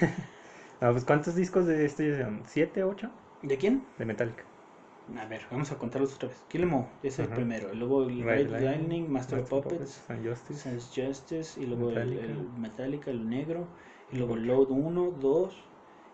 [0.84, 2.26] Ah, pues ¿cuántos discos de este?
[2.46, 3.10] ¿Siete, ocho?
[3.42, 3.86] ¿De quién?
[3.98, 4.44] De Metallica.
[5.18, 6.38] A ver, vamos a contarlos otra vez.
[6.50, 7.36] Kill 'Em All, ese es el Ajá.
[7.36, 7.74] primero.
[7.74, 10.60] y Luego el Ride Red the Lightning, Master of Puppets, Sun Justice.
[10.60, 12.26] Sense Justice, y luego el- Metallica.
[12.26, 13.66] El, Metallica, el negro,
[14.12, 14.40] y luego Ok.
[14.42, 15.56] Load 1, 2,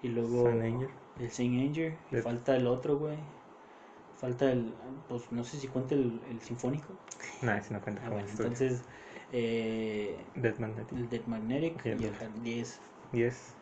[0.04, 0.90] y luego Sun Anger.
[1.20, 3.18] el Saint Anger, y Dead- falta el otro, güey.
[4.18, 4.74] Falta el,
[5.08, 6.94] pues no sé si cuenta el, el sinfónico.
[7.42, 8.84] Nah, ese no cuenta Ah, bueno, entonces,
[9.32, 10.98] eh, Dead Magnetic.
[10.98, 12.26] el Dead Magnetic Y el el otro.
[12.28, 12.80] Hard 10.
[13.14, 13.56] 10.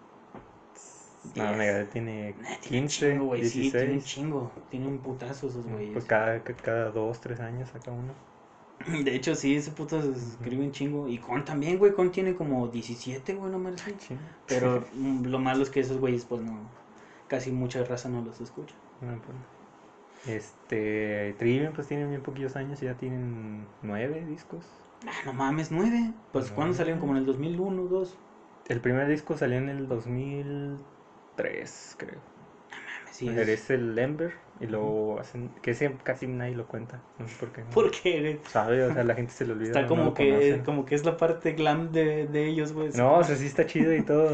[1.36, 1.54] No.
[1.56, 4.06] Megadeth tiene Nah, tiene un 15, chingo, güey, sí, tiene un 16.
[4.06, 5.94] chingo, tiene un putazo esos güeyes.
[5.94, 8.14] Pues cada, ca- cada dos, tres años saca uno.
[9.04, 11.08] De hecho, sí, ese puto se escribe un chingo.
[11.08, 14.18] Y Con también, güey, Con tiene como 17, güey, no me Sí.
[14.48, 16.58] Pero mm, lo malo es que esos güeyes, pues no,
[17.28, 18.76] casi mucha raza no los escucha.
[19.02, 19.38] No, pues,
[20.38, 24.66] Este, Trivium pues tienen bien poquillos años y ya tienen nueve discos.
[25.08, 26.14] Ah, no mames, 9.
[26.32, 26.74] Pues, ¿cuándo Nueve.
[26.78, 27.00] salieron?
[27.00, 28.16] Como en el 2001, 2.
[28.68, 29.88] El primer disco salió en el
[31.38, 32.20] 2003, creo.
[32.72, 33.28] Mames, sí.
[33.30, 33.48] Es...
[33.48, 33.70] Es...
[33.70, 37.62] el Ember y luego hacen, que ese casi nadie lo cuenta, no sé por qué.
[37.74, 38.40] ¿Por qué, güey?
[38.48, 38.84] ¿Sabe?
[38.84, 39.68] O sea, la gente se lo olvida.
[39.70, 42.90] Está no como lo que, como que es la parte glam de, de ellos, güey.
[42.96, 44.30] No, o sea, sí está chido y todo,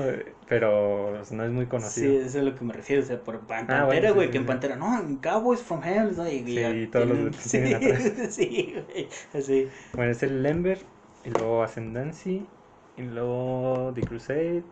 [0.47, 2.13] pero no es muy Sí, conocido.
[2.13, 3.01] eso es a lo que me refiero.
[3.01, 4.47] O sea, por Pantera, Ah, bueno, sí, güey, sí, que en sí.
[4.47, 6.27] Pantera, no, en Cowboys from Hell, ¿no?
[6.29, 8.03] Y, Sí, y todos los tienen- atrás.
[8.35, 9.67] sí, güey, así.
[9.95, 10.79] Bueno, es el Ember,
[11.25, 12.47] y luego Ascendancy,
[12.95, 14.63] y luego The Crusade,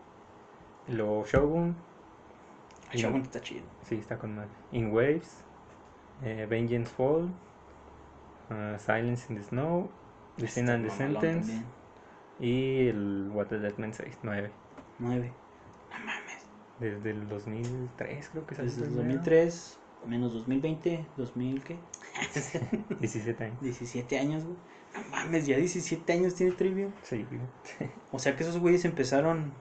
[0.88, 1.74] y luego Shogun.
[2.98, 3.64] Shogun está chido.
[3.88, 4.50] Sí, está con madre.
[4.72, 5.44] In Waves,
[6.22, 7.24] eh, Vengeance Fall,
[8.50, 9.90] uh, Silence in the Snow,
[10.38, 11.64] The Sin and the Sentence, también.
[12.40, 14.50] y el What the Dead Man Says, 9.
[14.98, 15.32] 9.
[15.90, 16.46] No mames.
[16.80, 18.70] Desde el 2003 creo que salió.
[18.70, 19.08] Desde el primero.
[19.14, 21.78] 2003, menos 2020, 2000, ¿qué?
[23.00, 23.60] 17 años.
[23.60, 24.56] 17 años, güey.
[24.94, 26.92] No mames, ya 17 años tiene Trivium.
[27.02, 27.90] Sí, güey.
[28.12, 29.52] O sea que esos güeyes empezaron.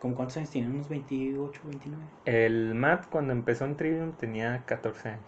[0.00, 0.72] ¿Con cuántos años tienen?
[0.72, 2.02] ¿Unos 28, 29?
[2.24, 5.20] El Matt cuando empezó en Trivium tenía 14 años.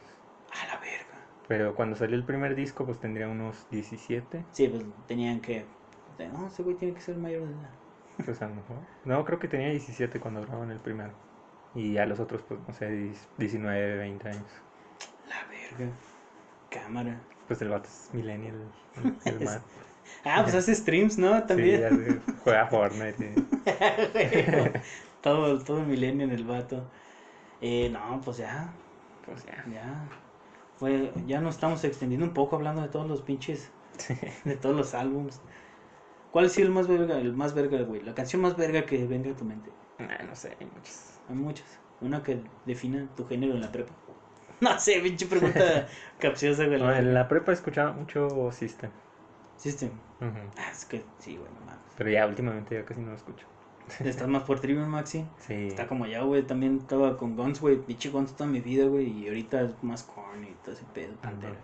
[0.51, 1.27] A la verga.
[1.47, 4.45] Pero cuando salió el primer disco pues tendría unos 17.
[4.53, 5.67] Sí, pues tenían que.
[6.33, 7.71] No, ese güey tiene que ser mayor de edad.
[8.25, 8.77] Pues a lo mejor.
[9.05, 11.13] No, creo que tenía 17 cuando grababan el primero.
[11.75, 14.45] Y a los otros, pues no sé, 19, 20 años.
[15.29, 15.93] La verga.
[16.71, 17.21] Cámara.
[17.47, 18.55] Pues el vato es millennial.
[18.97, 19.61] El, el man.
[20.25, 21.39] Ah, pues hace streams, ¿no?
[21.41, 21.81] Sí, También.
[21.81, 23.35] sé, juega Fortnite.
[23.35, 24.81] y-
[25.23, 26.91] todo, todo milenio en el vato.
[27.61, 28.73] Eh, no, pues ya,
[29.25, 29.65] Pues ya.
[29.73, 30.09] ya.
[30.77, 33.71] Fue, ya nos estamos extendiendo un poco hablando de todos los pinches,
[34.45, 35.41] de todos los álbums.
[36.33, 38.01] ¿Cuál ha sido el más verga, el más verga, güey?
[38.03, 39.71] La canción más verga que venga a tu mente.
[39.99, 41.21] Ah, no sé, hay muchos.
[41.29, 41.67] Hay muchas.
[42.01, 43.93] Una que defina tu género en la prepa.
[44.61, 45.87] No sé, pinche pregunta
[46.19, 46.81] capciosa, güey.
[46.81, 48.91] No, en la prepa escuchaba mucho System.
[49.63, 49.91] System.
[50.21, 50.39] Ujú.
[50.57, 51.79] Ah, es que sí, güey, no mames.
[51.97, 53.47] Pero ya últimamente ya casi no lo escucho.
[54.01, 55.25] Estás más por Trivium, Maxi.
[55.47, 55.69] Sí.
[55.69, 56.43] Está como ya, güey.
[56.45, 57.77] También estaba con Guns, güey.
[57.77, 59.07] Pinche Guns toda mi vida, güey.
[59.09, 61.57] Y ahorita es más corny y todo ese pedo, pantera.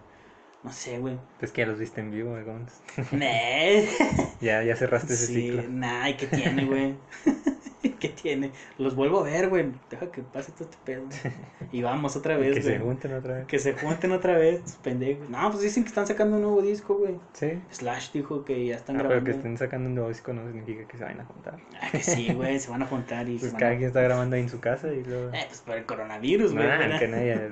[0.62, 1.18] No sé, güey.
[1.40, 2.80] Es que ya los viste en vivo, eh, Guns.
[3.12, 4.28] Nah.
[4.40, 5.62] Ya, ya cerraste ese Sí, ciclo.
[5.70, 6.96] nah, ¿y qué tiene, güey?
[8.00, 8.50] ¿Qué tiene?
[8.78, 9.72] Los vuelvo a ver, güey.
[9.90, 11.04] Deja que pase todo este pedo.
[11.70, 12.74] Y vamos otra vez, que güey.
[12.74, 13.46] se junten otra vez.
[13.46, 15.28] Que se junten otra vez, pendejos.
[15.28, 17.16] No, pues dicen que están sacando un nuevo disco, güey.
[17.34, 17.60] Sí.
[17.70, 19.30] Slash dijo que ya están Ah, pero grabando.
[19.30, 21.58] que estén sacando un nuevo disco no significa que se vayan a juntar.
[21.80, 23.76] Ah, que sí, güey, se van a juntar y Pues cada a...
[23.76, 25.28] quien está grabando ahí en su casa y luego.
[25.34, 26.66] Eh, pues por el coronavirus, güey.
[26.66, 27.50] Nah, que nadie.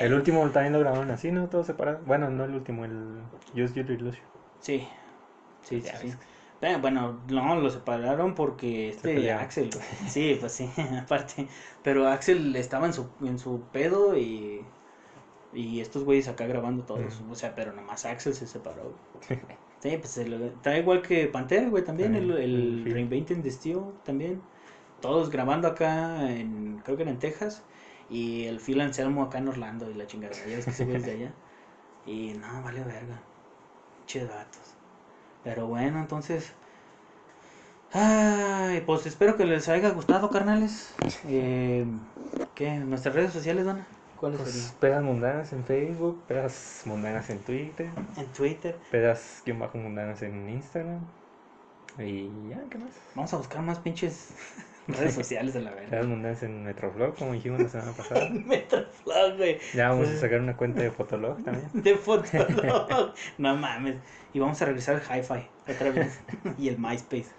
[0.00, 1.48] El último también lo grabaron así, ¿no?
[1.48, 2.04] Todos separados.
[2.06, 3.18] Bueno, no el último, el
[3.56, 4.24] Just Your Illusion.
[4.60, 4.86] Sí,
[5.62, 6.12] sí, sí, Ya sí.
[6.62, 9.30] Eh, bueno, no, lo separaron porque este.
[9.32, 9.70] Axel,
[10.08, 10.70] sí, pues sí,
[11.02, 11.48] aparte,
[11.82, 14.62] pero Axel estaba en su, en su pedo y,
[15.52, 18.94] y estos güeyes acá grabando todos, o sea, pero nomás Axel se separó.
[19.80, 22.94] Sí, pues se lo- está igual que Pantera, güey, también, el, el el Phil.
[22.94, 24.40] Reinventing the Steel, también,
[25.00, 27.62] todos grabando acá, en, creo que era en Texas,
[28.08, 30.96] y el Phil Anselmo acá en Orlando y la chingada, ya ves que ese güey
[30.96, 31.34] es de allá,
[32.06, 33.22] y no, vale verga,
[34.06, 34.75] che datos.
[35.46, 36.52] Pero bueno, entonces.
[37.92, 40.92] Ay, pues espero que les haya gustado, carnales.
[41.28, 41.86] Eh,
[42.56, 42.72] ¿Qué?
[42.78, 43.86] ¿Nuestras redes sociales, Dona?
[44.18, 44.74] ¿Cuáles Pues serían?
[44.80, 48.76] pedas mundanas en Facebook, pedas mundanas en Twitter, En Twitter.
[48.90, 50.98] pedas guion bajo mundanas en Instagram.
[51.98, 52.90] Y ya, ¿qué más?
[53.14, 54.30] Vamos a buscar más pinches
[54.88, 55.90] redes sociales de la verga.
[55.90, 58.28] Pedas mundanas en Metroflog, como dijimos la semana pasada.
[58.46, 59.58] Metroflog, güey.
[59.74, 61.68] Ya vamos a sacar una cuenta de Fotolog también.
[61.72, 63.14] De Fotolog.
[63.38, 63.96] no mames.
[64.32, 66.20] Y vamos a regresar al Hi-Fi otra vez.
[66.58, 67.30] y el MySpace.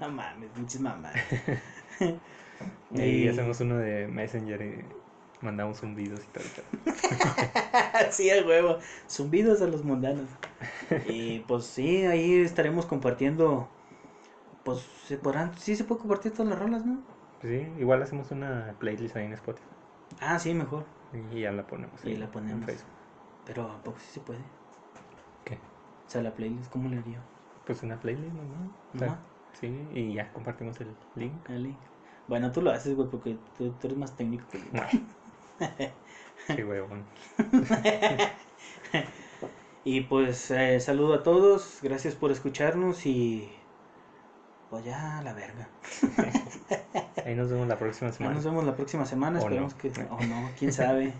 [0.00, 1.14] no mames, pinches mamás.
[2.92, 4.84] Y hacemos uno de Messenger y
[5.40, 6.44] mandamos zumbidos y todo.
[6.44, 8.10] el pedo.
[8.10, 8.78] sí, a huevo.
[9.08, 10.28] Zumbidos a los mundanos.
[11.08, 13.68] Y pues sí, ahí estaremos compartiendo.
[14.64, 16.98] Pues se podrán, sí se puede compartir todas las rolas, ¿no?
[17.40, 19.68] Pues sí, igual hacemos una playlist ahí en Spotify.
[20.20, 20.84] Ah, sí, mejor.
[21.12, 22.04] Y ya la ponemos.
[22.04, 22.64] Y ahí la en ponemos.
[22.66, 22.90] Facebook.
[23.44, 24.40] Pero ¿a poco sí se puede?
[25.44, 25.54] ¿Qué?
[25.54, 27.20] O sea, la playlist, ¿cómo le haría?
[27.66, 28.70] Pues una playlist normal.
[28.94, 29.18] O sea, Ajá.
[29.60, 31.48] sí, y ya compartimos el link.
[31.48, 31.76] El link.
[32.28, 34.64] Bueno, tú lo haces, güey, porque tú, tú eres más técnico que yo.
[36.54, 37.04] Qué huevón.
[39.84, 43.50] Y pues eh, saludo a todos, gracias por escucharnos y
[44.74, 45.68] pues ya la verga.
[47.24, 48.34] Ahí nos vemos la próxima semana.
[48.34, 49.78] nos vemos la próxima semana, esperemos no.
[49.78, 51.14] que o no, quién sabe.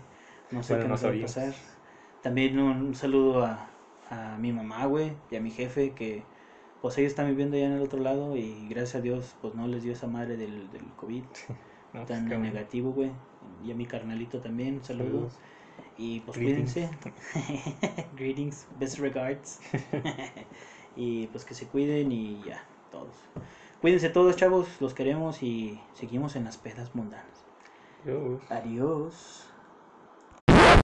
[0.51, 1.53] No sé Bueno, qué no nos va a pasar.
[2.21, 3.69] También un, saludo a,
[4.09, 6.23] a mi mamá, güey, y a mi jefe que
[6.81, 9.69] pues ellos están viviendo allá en el otro lado y gracias a Dios pues no
[9.69, 11.25] les dio esa madre del, del COVID No,
[11.93, 12.43] pues, tan bueno.
[12.43, 13.11] negativo, güey.
[13.63, 15.05] Y a mi carnalito también, un saludo.
[15.05, 15.33] Saludos.
[15.97, 16.73] Y pues Greetings.
[16.73, 18.05] cuídense.
[18.17, 19.61] Greetings, best regards.
[20.97, 22.61] y pues que se cuiden y ya,
[22.95, 23.15] todos.
[23.81, 27.45] Cuídense todos, chavos, los queremos y seguimos en las pedas mundanas.
[28.03, 28.41] Adiós.
[28.49, 29.54] Adiós.